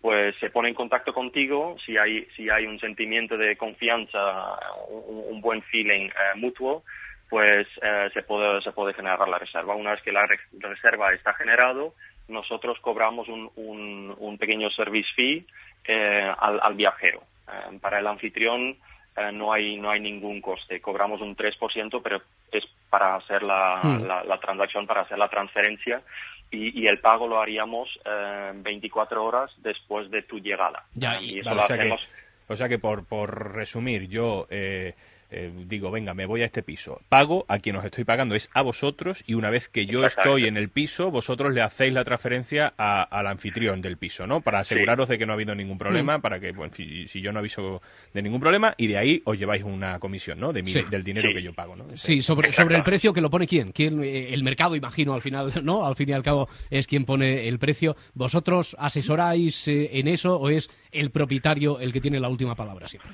pues 0.00 0.36
se 0.38 0.50
pone 0.50 0.68
en 0.68 0.74
contacto 0.76 1.12
contigo. 1.12 1.76
Si 1.84 1.98
hay, 1.98 2.24
si 2.36 2.48
hay 2.48 2.64
un 2.66 2.78
sentimiento 2.78 3.36
de 3.36 3.56
confianza, 3.56 4.56
un, 4.88 5.24
un 5.34 5.40
buen 5.40 5.62
feeling 5.62 6.06
eh, 6.10 6.36
mutuo, 6.36 6.84
pues 7.28 7.66
eh, 7.82 8.08
se, 8.14 8.22
puede, 8.22 8.62
se 8.62 8.70
puede 8.70 8.94
generar 8.94 9.28
la 9.28 9.38
reserva. 9.38 9.74
Una 9.74 9.90
vez 9.90 10.02
que 10.02 10.12
la 10.12 10.24
re- 10.26 10.38
reserva 10.60 11.12
está 11.12 11.34
generado, 11.34 11.94
nosotros 12.28 12.78
cobramos 12.80 13.26
un, 13.28 13.50
un, 13.56 14.14
un 14.16 14.38
pequeño 14.38 14.70
service 14.70 15.08
fee 15.16 15.44
eh, 15.84 16.32
al, 16.38 16.60
al 16.62 16.74
viajero. 16.74 17.22
Eh, 17.48 17.78
para 17.80 17.98
el 17.98 18.06
anfitrión 18.06 18.76
eh, 19.18 19.32
no 19.32 19.52
hay 19.52 19.76
no 19.76 19.90
hay 19.90 20.00
ningún 20.00 20.40
coste. 20.40 20.80
Cobramos 20.80 21.20
un 21.20 21.34
3%, 21.36 22.00
pero 22.02 22.22
es 22.52 22.64
para 22.90 23.16
hacer 23.16 23.42
la, 23.42 23.80
Hmm. 23.82 24.06
la, 24.06 24.24
la 24.24 24.38
transacción, 24.40 24.86
para 24.86 25.02
hacer 25.02 25.18
la 25.18 25.28
transferencia 25.28 26.02
y, 26.50 26.80
y 26.82 26.86
el 26.86 27.00
pago 27.00 27.26
lo 27.26 27.40
haríamos 27.40 27.88
eh, 28.04 28.52
24 28.54 29.22
horas 29.24 29.50
después 29.58 30.10
de 30.10 30.22
tu 30.22 30.38
llegada. 30.38 30.84
Ya, 30.94 31.20
y- 31.20 31.34
y 31.36 31.38
eso 31.40 31.50
vale, 31.50 31.56
lo 31.60 31.64
o 31.64 31.66
sea 31.66 31.76
que- 31.76 31.82
hacemos. 31.82 32.08
O 32.50 32.56
sea 32.56 32.68
que 32.68 32.78
por, 32.78 33.06
por 33.06 33.52
resumir, 33.54 34.08
yo 34.08 34.46
eh, 34.48 34.94
eh, 35.30 35.52
digo, 35.66 35.90
venga, 35.90 36.14
me 36.14 36.26
voy 36.26 36.42
a 36.42 36.46
este 36.46 36.62
piso. 36.62 37.00
Pago 37.08 37.44
a 37.48 37.58
quien 37.58 37.76
os 37.76 37.84
estoy 37.84 38.04
pagando, 38.04 38.34
es 38.34 38.48
a 38.54 38.62
vosotros, 38.62 39.22
y 39.26 39.34
una 39.34 39.50
vez 39.50 39.68
que 39.68 39.86
yo 39.86 40.04
estoy 40.04 40.46
en 40.46 40.56
el 40.56 40.68
piso, 40.70 41.10
vosotros 41.10 41.52
le 41.52 41.60
hacéis 41.62 41.92
la 41.92 42.04
transferencia 42.04 42.72
a- 42.78 43.02
al 43.02 43.26
anfitrión 43.26 43.82
del 43.82 43.96
piso, 43.98 44.26
¿no? 44.26 44.40
Para 44.40 44.60
aseguraros 44.60 45.08
de 45.08 45.18
que 45.18 45.26
no 45.26 45.32
ha 45.32 45.34
habido 45.34 45.54
ningún 45.54 45.76
problema, 45.78 46.18
Mm. 46.18 46.20
para 46.22 46.40
que, 46.40 46.52
bueno, 46.52 46.72
si, 46.74 47.06
si 47.08 47.20
yo 47.20 47.32
no 47.32 47.40
aviso 47.40 47.82
de 48.14 48.22
ningún 48.22 48.40
problema, 48.40 48.74
y 48.76 48.86
de 48.86 48.96
ahí 48.98 49.22
os 49.24 49.38
lleváis 49.38 49.62
una 49.64 49.98
comisión, 49.98 50.40
¿no? 50.40 50.52
De 50.52 50.62
mi- 50.62 50.72
Sí. 50.72 50.80
del 50.90 51.04
dinero 51.04 51.28
Sí. 51.28 51.34
que 51.34 51.42
yo 51.42 51.52
pago, 51.52 51.76
¿no? 51.76 51.84
Sí, 51.96 52.22
sobre, 52.22 52.52
sobre 52.52 52.76
el 52.76 52.82
precio 52.82 53.12
que 53.12 53.20
lo 53.20 53.30
pone 53.30 53.46
quién. 53.46 53.72
¿Quién 53.72 54.02
eh, 54.02 54.32
el 54.32 54.42
mercado, 54.42 54.76
imagino, 54.76 55.14
al 55.14 55.22
final, 55.22 55.52
¿no? 55.64 55.86
Al 55.86 55.94
fin 55.96 56.08
y 56.08 56.12
al 56.12 56.22
cabo 56.22 56.48
es 56.70 56.86
quien 56.86 57.04
pone 57.04 57.46
el 57.48 57.58
precio. 57.58 57.96
¿Vosotros 58.14 58.76
asesoráis 58.78 59.68
eh, 59.68 59.90
en 59.98 60.08
eso 60.08 60.36
o 60.38 60.48
es 60.48 60.70
el 60.90 61.10
propietario 61.10 61.80
el 61.80 61.92
que 61.92 62.00
tiene 62.00 62.18
la 62.18 62.28
última 62.28 62.54
palabra 62.54 62.88
siempre? 62.88 63.12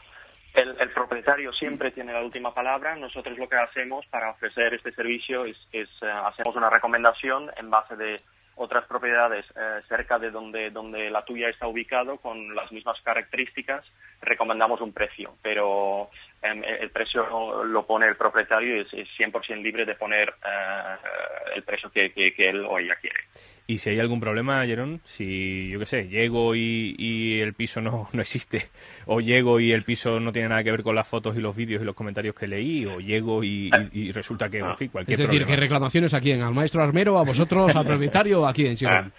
El, 0.55 0.77
el 0.81 0.91
propietario 0.91 1.53
siempre 1.53 1.91
tiene 1.91 2.13
la 2.13 2.23
última 2.23 2.55
palabra. 2.55 2.95
Nosotros 2.95 3.37
lo 3.39 3.49
que 3.49 3.57
hacemos 3.57 4.07
para 4.07 4.31
ofrecer 4.31 4.73
este 4.75 4.93
servicio 4.93 5.45
es, 5.45 5.57
es, 5.73 5.89
eh, 6.01 6.07
hacemos 6.07 6.55
una 6.55 6.71
recomendación 6.71 7.51
en 7.57 7.71
base 7.71 7.97
de 7.97 8.21
otras 8.57 8.87
propiedades 8.87 9.45
eh, 9.57 9.81
cerca 9.89 10.19
de 10.19 10.31
donde, 10.31 10.71
donde 10.71 11.11
la 11.11 11.25
tuya 11.25 11.49
está 11.49 11.67
ubicado 11.67 12.19
con 12.19 12.55
las 12.55 12.71
mismas 12.71 13.01
características. 13.03 13.85
Recomendamos 14.21 14.81
un 14.81 14.93
precio, 14.93 15.35
pero 15.43 16.11
el 16.53 16.91
precio 16.91 17.65
lo 17.65 17.87
pone 17.87 18.07
el 18.07 18.17
propietario 18.17 18.77
y 18.77 18.81
es, 18.81 18.93
es 18.93 19.09
100% 19.19 19.63
libre 19.63 19.85
de 19.87 19.95
poner 19.95 20.29
eh, 20.45 20.97
el 21.57 21.63
precio 21.63 21.91
que, 21.91 22.13
que- 22.13 22.35
que 22.35 22.51
él 22.51 22.65
o 22.69 22.79
ella 22.79 22.97
quiere. 23.01 23.17
Y 23.67 23.79
si 23.79 23.89
hay 23.91 23.99
algún 23.99 24.21
problema, 24.21 24.65
Jerón, 24.67 25.01
si 25.05 25.71
yo 25.71 25.79
qué 25.79 25.87
sé, 25.87 26.09
llego 26.09 26.55
y, 26.55 26.95
y 26.99 27.41
el 27.41 27.55
piso 27.55 27.81
no, 27.81 28.09
no 28.13 28.21
existe, 28.21 28.69
o 29.07 29.21
llego 29.21 29.59
y 29.59 29.73
el 29.73 29.85
piso 29.85 30.21
no 30.21 30.33
tiene 30.33 30.49
nada 30.51 30.63
que 30.63 30.71
ver 30.71 30.83
con 30.83 30.95
las 30.95 31.09
fotos 31.09 31.35
y 31.37 31.41
los 31.41 31.57
vídeos 31.57 31.81
y 31.81 31.85
los 31.87 31.95
comentarios 31.95 32.35
que 32.35 32.47
leí, 32.47 32.85
o 32.85 33.01
llego 33.01 33.43
y, 33.43 33.71
y- 33.93 34.09
y 34.09 34.13
resulta 34.13 34.51
que, 34.51 34.59
en 34.59 34.77
fin, 34.77 34.89
cualquier 34.89 35.15
Es 35.15 35.19
decir, 35.27 35.41
problema. 35.41 35.47
que 35.57 35.61
reclamaciones 35.61 36.13
a 36.13 36.21
quién, 36.21 36.43
al 36.43 36.53
maestro 36.53 36.83
armero, 36.83 37.19
a 37.19 37.25
vosotros, 37.25 37.75
al 37.75 37.87
propietario 37.87 38.43
o 38.43 38.47
a 38.47 38.53
quién, 38.53 38.75
Sharon? 38.75 39.13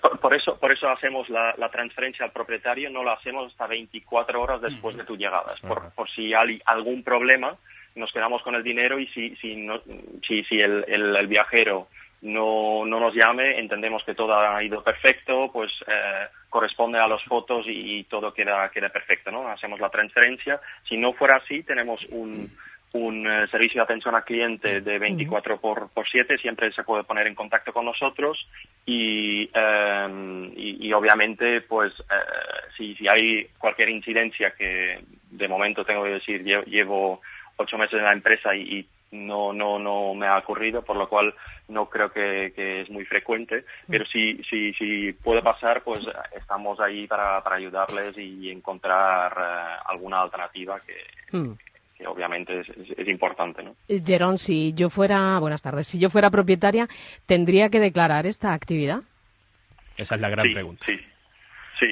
Por, 0.00 0.18
por 0.20 0.34
eso, 0.34 0.58
por 0.58 0.72
eso 0.72 0.88
hacemos 0.88 1.28
la, 1.28 1.54
la 1.56 1.68
transferencia 1.70 2.24
al 2.24 2.32
propietario, 2.32 2.90
no 2.90 3.04
la 3.04 3.12
hacemos 3.14 3.50
hasta 3.52 3.66
24 3.66 4.40
horas 4.40 4.60
después 4.60 4.96
de 4.96 5.04
tu 5.04 5.16
llegada. 5.16 5.54
Por, 5.66 5.92
por 5.94 6.10
si 6.10 6.34
hay 6.34 6.60
algún 6.66 7.02
problema, 7.04 7.56
nos 7.94 8.12
quedamos 8.12 8.42
con 8.42 8.54
el 8.54 8.62
dinero 8.62 8.98
y 8.98 9.06
si, 9.08 9.36
si, 9.36 9.56
no- 9.56 9.80
si, 10.26 10.42
si 10.44 10.58
el, 10.60 10.84
el- 10.88 11.16
el 11.16 11.26
viajero 11.26 11.88
no, 12.22 12.84
no 12.84 13.00
nos 13.00 13.14
llame, 13.14 13.58
entendemos 13.58 14.04
que 14.04 14.14
todo 14.14 14.34
ha 14.38 14.62
ido 14.62 14.82
perfecto, 14.82 15.50
pues 15.52 15.70
eh, 15.86 16.26
corresponde 16.50 16.98
a 16.98 17.08
las 17.08 17.22
fotos 17.24 17.64
y, 17.66 18.04
todo 18.04 18.34
queda, 18.34 18.68
queda 18.70 18.88
perfecto, 18.90 19.30
¿no? 19.30 19.48
Hacemos 19.48 19.80
la 19.80 19.88
transferencia. 19.88 20.60
Si 20.88 20.96
no 20.96 21.12
fuera 21.14 21.36
así, 21.36 21.62
tenemos 21.62 22.04
un, 22.10 22.50
un 22.92 23.26
eh, 23.26 23.46
servicio 23.48 23.80
de 23.80 23.84
atención 23.84 24.14
al 24.14 24.24
cliente 24.24 24.80
de 24.80 24.98
24 24.98 25.60
por, 25.60 25.90
por 25.90 26.08
7, 26.08 26.38
siempre 26.38 26.72
se 26.72 26.82
puede 26.82 27.04
poner 27.04 27.26
en 27.28 27.34
contacto 27.36 27.72
con 27.72 27.84
nosotros 27.84 28.48
y, 28.84 29.48
eh, 29.54 30.50
y, 30.56 30.88
y 30.88 30.92
obviamente, 30.92 31.60
pues, 31.62 31.92
eh, 32.00 32.14
si, 32.76 32.94
si 32.96 33.06
hay 33.06 33.46
cualquier 33.58 33.90
incidencia 33.90 34.52
que 34.56 35.00
de 35.30 35.48
momento 35.48 35.84
tengo 35.84 36.02
que 36.04 36.10
decir, 36.10 36.42
lle- 36.42 36.64
llevo 36.66 37.20
ocho 37.56 37.78
meses 37.78 37.98
en 37.98 38.04
la 38.04 38.12
empresa 38.12 38.54
y, 38.56 38.62
y 38.80 38.88
no, 39.12 39.52
no, 39.52 39.78
no 39.78 40.14
me 40.14 40.26
ha 40.26 40.38
ocurrido, 40.38 40.82
por 40.82 40.96
lo 40.96 41.08
cual 41.08 41.34
no 41.68 41.88
creo 41.88 42.10
que, 42.10 42.52
que 42.56 42.80
es 42.80 42.90
muy 42.90 43.04
frecuente, 43.04 43.64
pero 43.88 44.04
si, 44.06 44.42
si, 44.44 44.72
si 44.74 45.12
puede 45.12 45.42
pasar, 45.42 45.82
pues 45.82 46.04
estamos 46.36 46.80
ahí 46.80 47.06
para, 47.06 47.40
para 47.44 47.56
ayudarles 47.56 48.16
y 48.18 48.50
encontrar 48.50 49.32
eh, 49.38 49.76
alguna 49.86 50.22
alternativa 50.22 50.80
que, 50.80 50.94
Hmm. 51.32 51.52
Que 52.00 52.06
obviamente 52.06 52.60
es, 52.60 52.68
es- 52.70 52.98
es 52.98 53.08
importante, 53.08 53.62
¿no? 53.62 53.76
Eh, 53.86 54.00
Jerón, 54.04 54.38
si 54.38 54.72
yo 54.72 54.88
fuera, 54.88 55.38
buenas 55.38 55.60
tardes, 55.62 55.86
si 55.86 55.98
yo 55.98 56.08
fuera 56.08 56.30
propietaria, 56.30 56.88
¿tendría 57.26 57.68
que 57.68 57.78
declarar 57.78 58.24
esta 58.26 58.54
actividad? 58.54 59.00
Esa 59.98 60.14
es 60.14 60.20
la 60.22 60.30
gran 60.30 60.46
Sí, 60.46 60.52
pregunta. 60.54 60.86
Sí, 60.86 60.98
sí. 61.78 61.86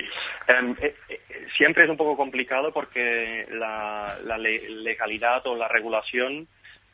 Em, 0.48 0.74
eh, 0.80 0.94
eh, 1.10 1.20
siempre 1.58 1.84
es 1.84 1.90
un 1.90 1.98
poco 1.98 2.16
complicado 2.16 2.72
porque 2.72 3.46
la, 3.50 4.16
la 4.24 4.38
le- 4.38 4.70
legalidad 4.70 5.46
o 5.46 5.54
la 5.56 5.68
regulación 5.68 6.48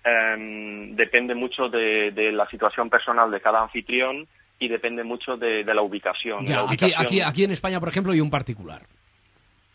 em, 0.04 0.96
depende 0.96 1.34
mucho 1.36 1.68
de, 1.68 2.10
de 2.10 2.32
la 2.32 2.48
situación 2.50 2.90
personal 2.90 3.30
de 3.30 3.40
cada 3.40 3.62
anfitrión 3.62 4.26
y 4.58 4.66
depende 4.68 5.04
mucho 5.04 5.36
de, 5.36 5.62
de 5.62 5.74
la 5.74 5.82
ubicación. 5.82 6.44
Ya, 6.46 6.56
La 6.56 6.60
aquí, 6.62 6.84
ubicación- 6.86 7.04
aquí, 7.06 7.20
aquí 7.20 7.44
en 7.44 7.50
España, 7.52 7.78
por 7.78 7.88
ejemplo, 7.90 8.12
hay 8.12 8.20
un 8.20 8.30
particular. 8.30 8.82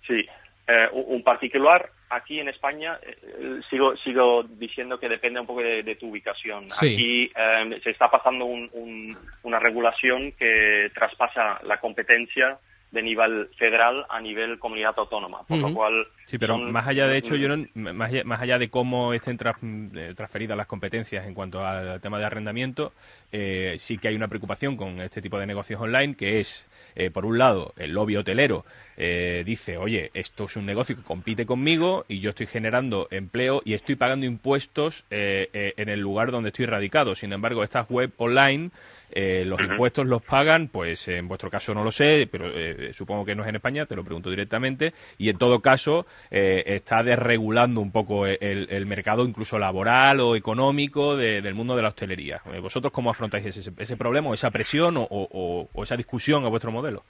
Sí. 0.05 0.25
Eh, 0.71 0.87
un 0.93 1.23
particular 1.23 1.89
aquí 2.11 2.39
en 2.39 2.47
España 2.47 2.99
eh, 3.01 3.59
sigo 3.71 3.95
sigo 3.97 4.43
diciendo 4.43 4.99
que 4.99 5.09
depende 5.09 5.39
un 5.39 5.47
poco 5.47 5.61
de, 5.63 5.81
de 5.81 5.95
tu 5.95 6.09
ubicación. 6.09 6.69
Sí. 6.73 6.93
Aquí 6.93 7.31
eh, 7.35 7.79
se 7.83 7.89
está 7.89 8.07
pasando 8.11 8.45
un- 8.45 8.69
un- 8.73 9.17
una 9.43 9.57
regulación 9.57 10.31
que 10.33 10.91
traspasa 10.93 11.59
la 11.63 11.79
competencia 11.79 12.59
de 12.91 13.03
nivel 13.03 13.49
federal 13.57 14.05
a 14.09 14.19
nivel 14.19 14.57
comunidad 14.57 14.95
autónoma, 14.97 15.43
por 15.43 15.57
lo 15.59 15.73
cual 15.73 16.07
Sí, 16.25 16.37
pero 16.39 16.55
son- 16.55 16.71
más 16.71 16.87
allá 16.87 17.07
de 17.07 17.17
hecho, 17.17 17.35
yo 17.35 17.47
no, 17.55 17.65
más, 17.93 18.09
allá, 18.09 18.23
más 18.23 18.41
allá 18.41 18.57
de 18.59 18.69
cómo 18.69 19.13
estén 19.13 19.37
tras- 19.37 19.57
eh, 19.63 20.13
transferidas 20.15 20.57
las 20.57 20.67
competencias 20.67 21.25
en 21.27 21.33
cuanto 21.33 21.65
al 21.65 22.01
tema 22.01 22.17
de 22.19 22.25
arrendamiento, 22.25 22.91
eh, 23.31 23.75
sí 23.79 23.97
que 23.97 24.07
hay 24.07 24.15
una 24.15 24.27
preocupación 24.27 24.75
con 24.75 25.01
este 25.01 25.21
tipo 25.21 25.37
de 25.39 25.45
negocios 25.45 25.79
online, 25.81 26.15
que 26.15 26.39
es, 26.39 26.67
eh, 26.95 27.11
por 27.11 27.25
un 27.25 27.37
lado, 27.37 27.73
el 27.77 27.91
lobby 27.93 28.15
hotelero 28.15 28.65
eh, 28.97 29.43
dice, 29.45 29.77
oye, 29.77 30.11
esto 30.13 30.45
es 30.45 30.55
un 30.57 30.65
negocio 30.65 30.95
que 30.95 31.03
compite 31.03 31.45
conmigo 31.45 32.05
y 32.07 32.19
yo 32.19 32.31
estoy 32.31 32.47
generando 32.47 33.07
empleo 33.11 33.61
y 33.65 33.73
estoy 33.73 33.95
pagando 33.95 34.25
impuestos 34.25 35.05
eh, 35.09 35.49
eh, 35.53 35.73
en 35.77 35.89
el 35.89 35.99
lugar 36.01 36.31
donde 36.31 36.49
estoy 36.49 36.65
radicado. 36.65 37.15
Sin 37.15 37.31
embargo, 37.33 37.63
estas 37.63 37.87
web 37.89 38.11
online, 38.17 38.71
eh, 39.11 39.43
los 39.45 39.59
impuestos 39.61 40.05
los 40.05 40.21
pagan, 40.21 40.67
pues 40.67 41.07
en 41.07 41.27
vuestro 41.27 41.49
caso 41.49 41.73
no 41.73 41.83
lo 41.83 41.91
sé, 41.91 42.27
pero 42.31 42.49
eh, 42.53 42.91
supongo 42.93 43.25
que 43.25 43.35
no 43.35 43.43
es 43.43 43.49
en 43.49 43.55
España, 43.55 43.85
te 43.85 43.95
lo 43.95 44.03
pregunto 44.03 44.29
directamente, 44.29 44.93
y 45.17 45.29
en 45.29 45.37
todo 45.37 45.61
caso 45.61 46.05
eh, 46.31 46.63
está 46.65 47.03
desregulando 47.03 47.81
un 47.81 47.91
poco 47.91 48.25
el, 48.27 48.67
el 48.69 48.85
mercado 48.85 49.25
incluso 49.25 49.57
laboral 49.59 50.19
o 50.19 50.35
económico 50.35 51.15
de- 51.17 51.41
del 51.41 51.53
mundo 51.55 51.75
de 51.75 51.81
la 51.81 51.89
hostelería. 51.89 52.41
Eh, 52.53 52.59
¿Vosotros 52.59 52.91
cómo 52.93 53.09
afrontáis 53.09 53.45
ese, 53.45 53.71
ese 53.77 53.97
problema 53.97 54.29
o 54.29 54.33
esa 54.33 54.51
presión 54.51 54.97
o, 54.97 55.07
o- 55.09 55.69
o 55.73 55.83
esa 55.83 55.97
discusión 55.97 56.45
a 56.45 56.49
vuestro 56.49 56.71
modelo? 56.71 57.03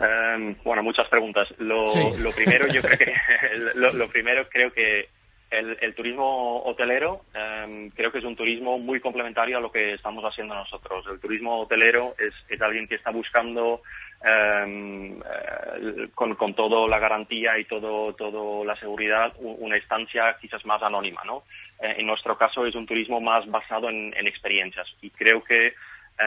Em, 0.00 0.56
bueno, 0.64 0.82
muchas 0.82 1.08
preguntas. 1.08 1.48
Lo, 1.58 1.86
Sí. 1.88 2.22
lo 2.22 2.30
primero, 2.32 2.66
yo 2.68 2.80
creo 2.82 2.98
que 2.98 3.12
lo, 3.74 3.92
lo 3.92 4.08
primero 4.08 4.48
creo 4.48 4.72
que 4.72 5.08
el, 5.52 5.94
turismo 5.94 6.62
hotelero 6.64 7.22
em, 7.34 7.90
creo 7.90 8.10
que 8.10 8.18
es 8.18 8.24
un 8.24 8.36
turismo 8.36 8.78
muy 8.78 9.00
complementario 9.00 9.58
a 9.58 9.60
lo 9.60 9.70
que 9.70 9.94
estamos 9.94 10.24
haciendo 10.24 10.54
nosotros. 10.54 11.04
El 11.10 11.20
turismo 11.20 11.60
hotelero 11.60 12.14
es, 12.18 12.60
alguien 12.60 12.88
que 12.88 12.94
está 12.94 13.10
buscando 13.10 13.82
em, 14.24 15.20
eh, 15.20 16.08
con, 16.14 16.34
con 16.36 16.54
toda 16.54 16.88
la 16.88 16.98
garantía 16.98 17.58
y 17.58 17.64
todo, 17.64 18.14
todo 18.14 18.64
la 18.64 18.76
seguridad 18.76 19.34
una 19.40 19.76
estancia 19.76 20.36
quizás 20.40 20.64
más 20.64 20.82
anónima, 20.82 21.22
¿no? 21.24 21.42
Eh, 21.80 21.96
en 21.98 22.06
nuestro 22.06 22.36
caso 22.38 22.64
es 22.66 22.74
un 22.74 22.86
turismo 22.86 23.20
más 23.20 23.46
basado 23.50 23.90
en, 23.90 24.14
en 24.16 24.26
experiencias 24.26 24.86
y 25.02 25.10
creo 25.10 25.42
que 25.44 25.74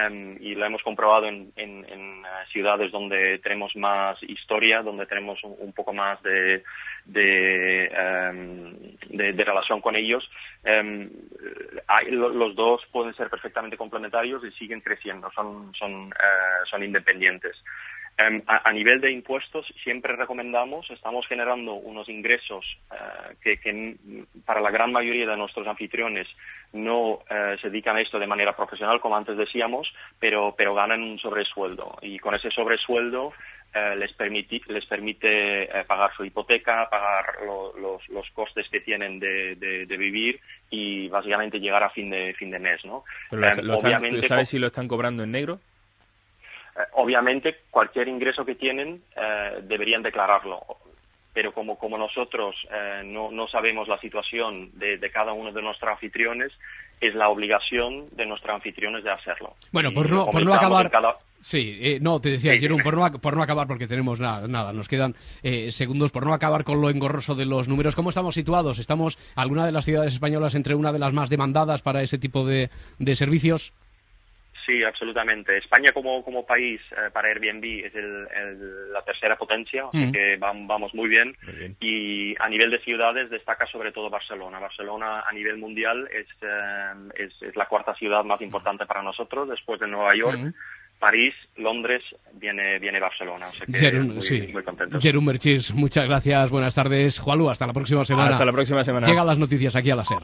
Em, 0.03 0.35
y 0.41 0.55
lo 0.55 0.65
hemos 0.65 0.81
comprobado 0.83 1.27
en, 1.27 1.51
eh, 2.25 2.45
ciudades 2.51 2.91
donde 2.91 3.39
tenemos 3.39 3.75
más 3.75 4.21
historia, 4.23 4.81
donde 4.81 5.05
tenemos 5.05 5.41
un, 5.43 5.71
poco 5.73 5.93
más 5.93 6.21
de, 6.23 6.63
de, 7.05 7.85
em, 7.85 8.73
de- 9.09 9.33
relación 9.45 9.79
con 9.81 9.95
ellos. 9.95 10.27
Em, 10.63 11.09
hay- 11.87 12.11
lo- 12.11 12.29
los 12.29 12.55
dos 12.55 12.81
pueden 12.91 13.13
ser 13.15 13.29
perfectamente 13.29 13.77
complementarios 13.77 14.43
y 14.43 14.51
siguen 14.51 14.81
creciendo, 14.81 15.29
son, 15.31 15.73
son, 15.75 16.09
eh, 16.11 16.65
son 16.69 16.83
independientes. 16.83 17.55
Em, 18.17 18.41
a, 18.47 18.69
a 18.69 18.71
nivel 18.71 19.01
de 19.01 19.11
impuestos, 19.11 19.65
siempre 19.83 20.15
recomendamos, 20.15 20.89
estamos 20.89 21.27
generando 21.27 21.73
unos 21.73 22.07
ingresos 22.07 22.65
eh, 22.89 23.35
que, 23.43 23.57
que 23.59 23.95
para 24.45 24.61
la 24.61 24.71
gran 24.71 24.93
mayoría 24.93 25.27
de 25.27 25.35
nuestros 25.35 25.67
anfitriones 25.67 26.25
no 26.71 27.19
eh, 27.29 27.57
se 27.61 27.69
dedican 27.69 27.97
a 27.97 28.01
esto 28.01 28.17
de 28.17 28.25
manera 28.27 28.55
profesional, 28.55 29.01
como 29.01 29.17
antes 29.17 29.35
decíamos, 29.35 29.93
pero, 30.17 30.55
pero 30.57 30.73
ganan 30.73 31.03
un 31.03 31.19
sobresueldo. 31.19 31.97
Y 32.01 32.17
con 32.19 32.33
ese 32.35 32.49
sobresueldo 32.51 33.33
eh, 33.73 33.95
les, 33.97 34.17
permiti- 34.17 34.65
les 34.67 34.85
permite 34.85 35.63
eh, 35.63 35.83
pagar 35.85 36.11
su 36.15 36.23
hipoteca, 36.23 36.87
pagar 36.89 37.25
lo- 37.45 37.77
los, 37.77 38.07
los 38.07 38.29
costes 38.31 38.65
que 38.69 38.79
tienen 38.79 39.19
de, 39.19 39.55
de- 39.57 39.85
de 39.85 39.97
vivir 39.97 40.39
y 40.69 41.09
básicamente 41.09 41.59
llegar 41.59 41.83
a 41.83 41.89
fin 41.89 42.09
de, 42.09 42.33
fin 42.35 42.49
de 42.49 42.59
mes. 42.59 42.79
¿no? 42.85 43.03
Pero 43.29 43.41
lo- 43.41 43.47
Em, 43.49 43.55
lo 43.65 43.73
están- 43.73 43.89
obviamente, 43.89 44.21
¿tú 44.21 44.27
¿Sabes 44.27 44.47
si 44.47 44.57
lo 44.57 44.67
están 44.67 44.87
cobrando 44.87 45.23
en 45.23 45.31
negro? 45.31 45.59
Eh, 46.75 46.79
obviamente, 46.93 47.55
cualquier 47.71 48.07
ingreso 48.07 48.43
que 48.45 48.55
tienen 48.55 49.01
eh, 49.15 49.59
deberían 49.63 50.03
declararlo. 50.03 50.59
Pero 51.33 51.51
como, 51.53 51.77
como 51.77 51.97
nosotros 51.97 52.55
eh, 52.71 53.01
no, 53.03 53.29
no 53.29 53.47
sabemos 53.49 53.87
la 53.89 53.99
situación 53.99 54.71
de, 54.79 54.97
de 54.97 55.09
cada 55.11 55.33
uno 55.33 55.51
de 55.51 55.61
nuestros 55.61 55.91
anfitriones, 55.91 56.51
es 57.01 57.13
la 57.13 57.27
obligación 57.27 58.05
de 58.15 58.25
nuestros 58.25 58.55
anfitriones 58.55 59.03
de 59.03 59.11
hacerlo. 59.11 59.53
Bueno, 59.73 59.91
por 59.93 60.09
no, 60.09 60.25
por 60.27 60.45
no 60.45 60.53
acabar. 60.53 60.89
cada- 60.89 61.17
Sí, 61.41 61.77
eh, 61.79 61.99
no, 62.01 62.19
te 62.21 62.29
decía, 62.31 62.53
Sí, 62.53 62.59
Jerón, 62.59 62.79
por 62.81 62.95
no, 62.97 63.19
por 63.19 63.35
no 63.35 63.43
acabar, 63.43 63.67
porque 63.67 63.85
tenemos 63.85 64.19
nada, 64.19 64.47
nada, 64.47 64.71
nos 64.73 64.87
quedan 64.87 65.13
eh, 65.43 65.71
segundos, 65.71 66.11
por 66.11 66.25
no 66.25 66.33
acabar 66.33 66.63
con 66.63 66.81
lo 66.81 66.89
engorroso 66.89 67.35
de 67.35 67.45
los 67.45 67.67
números, 67.67 67.95
¿cómo 67.95 68.09
estamos 68.09 68.33
situados? 68.33 68.79
¿Estamos 68.79 69.19
alguna 69.35 69.65
de 69.65 69.71
las 69.73 69.85
ciudades 69.85 70.13
españolas 70.13 70.55
entre 70.55 70.73
una 70.73 70.91
de 70.93 70.97
las 70.99 71.13
más 71.13 71.29
demandadas 71.29 71.81
para 71.83 72.01
ese 72.01 72.17
tipo 72.17 72.47
de, 72.47 72.69
de 72.97 73.15
servicios? 73.15 73.73
Sí, 74.65 74.83
absolutamente. 74.83 75.57
España 75.57 75.91
como, 75.93 76.23
como 76.23 76.45
país 76.45 76.81
eh, 76.91 77.11
para 77.13 77.27
Airbnb 77.29 77.85
es 77.85 77.93
el- 77.95 78.27
el- 78.35 78.91
la 78.93 79.01
tercera 79.03 79.35
potencia, 79.35 79.85
así 79.89 79.97
Mm. 80.07 80.11
que 80.11 80.39
vam- 80.39 80.65
vamos 80.67 80.93
muy 80.95 81.07
bien. 81.07 81.35
Y 81.79 82.35
a 82.41 82.49
nivel 82.49 82.71
de 82.71 82.79
ciudades 82.79 83.29
destaca 83.29 83.67
sobre 83.67 83.91
todo 83.91 84.09
Barcelona. 84.09 84.59
Barcelona 84.59 85.21
a 85.21 85.31
nivel 85.33 85.57
mundial 85.57 86.07
es, 86.11 86.25
eh, 86.41 87.09
es, 87.25 87.41
es 87.43 87.55
la 87.55 87.67
cuarta 87.67 87.93
ciudad 87.95 88.23
más 88.23 88.41
importante 88.41 88.85
para 88.85 89.03
nosotros, 89.03 89.47
después 89.49 89.79
de 89.79 89.87
Nueva 89.87 90.15
York. 90.15 90.37
Mm. 90.39 90.53
París, 90.97 91.33
Londres, 91.57 92.01
viene, 92.33 92.79
viene 92.79 92.99
Barcelona. 93.01 93.47
O 93.49 93.51
sea 93.51 93.65
que 93.67 93.73
Jerún, 93.77 94.13
muy, 94.13 94.21
sí. 94.21 94.47
muy 94.53 94.63
Merchis, 95.25 95.73
muchas 95.73 96.07
gracias, 96.07 96.49
buenas 96.49 96.73
tardes. 96.73 97.19
Juanlu, 97.19 97.49
hasta 97.49 97.67
la 97.67 97.73
próxima 97.73 98.05
semana. 98.05 98.31
Hasta 98.31 98.45
la 98.45 98.53
próxima 98.53 98.83
semana. 98.83 99.05
Llegan 99.05 99.27
las 99.27 99.37
noticias 99.37 99.75
aquí 99.75 99.91
a 99.91 99.95
la 99.97 100.05
SER. 100.05 100.23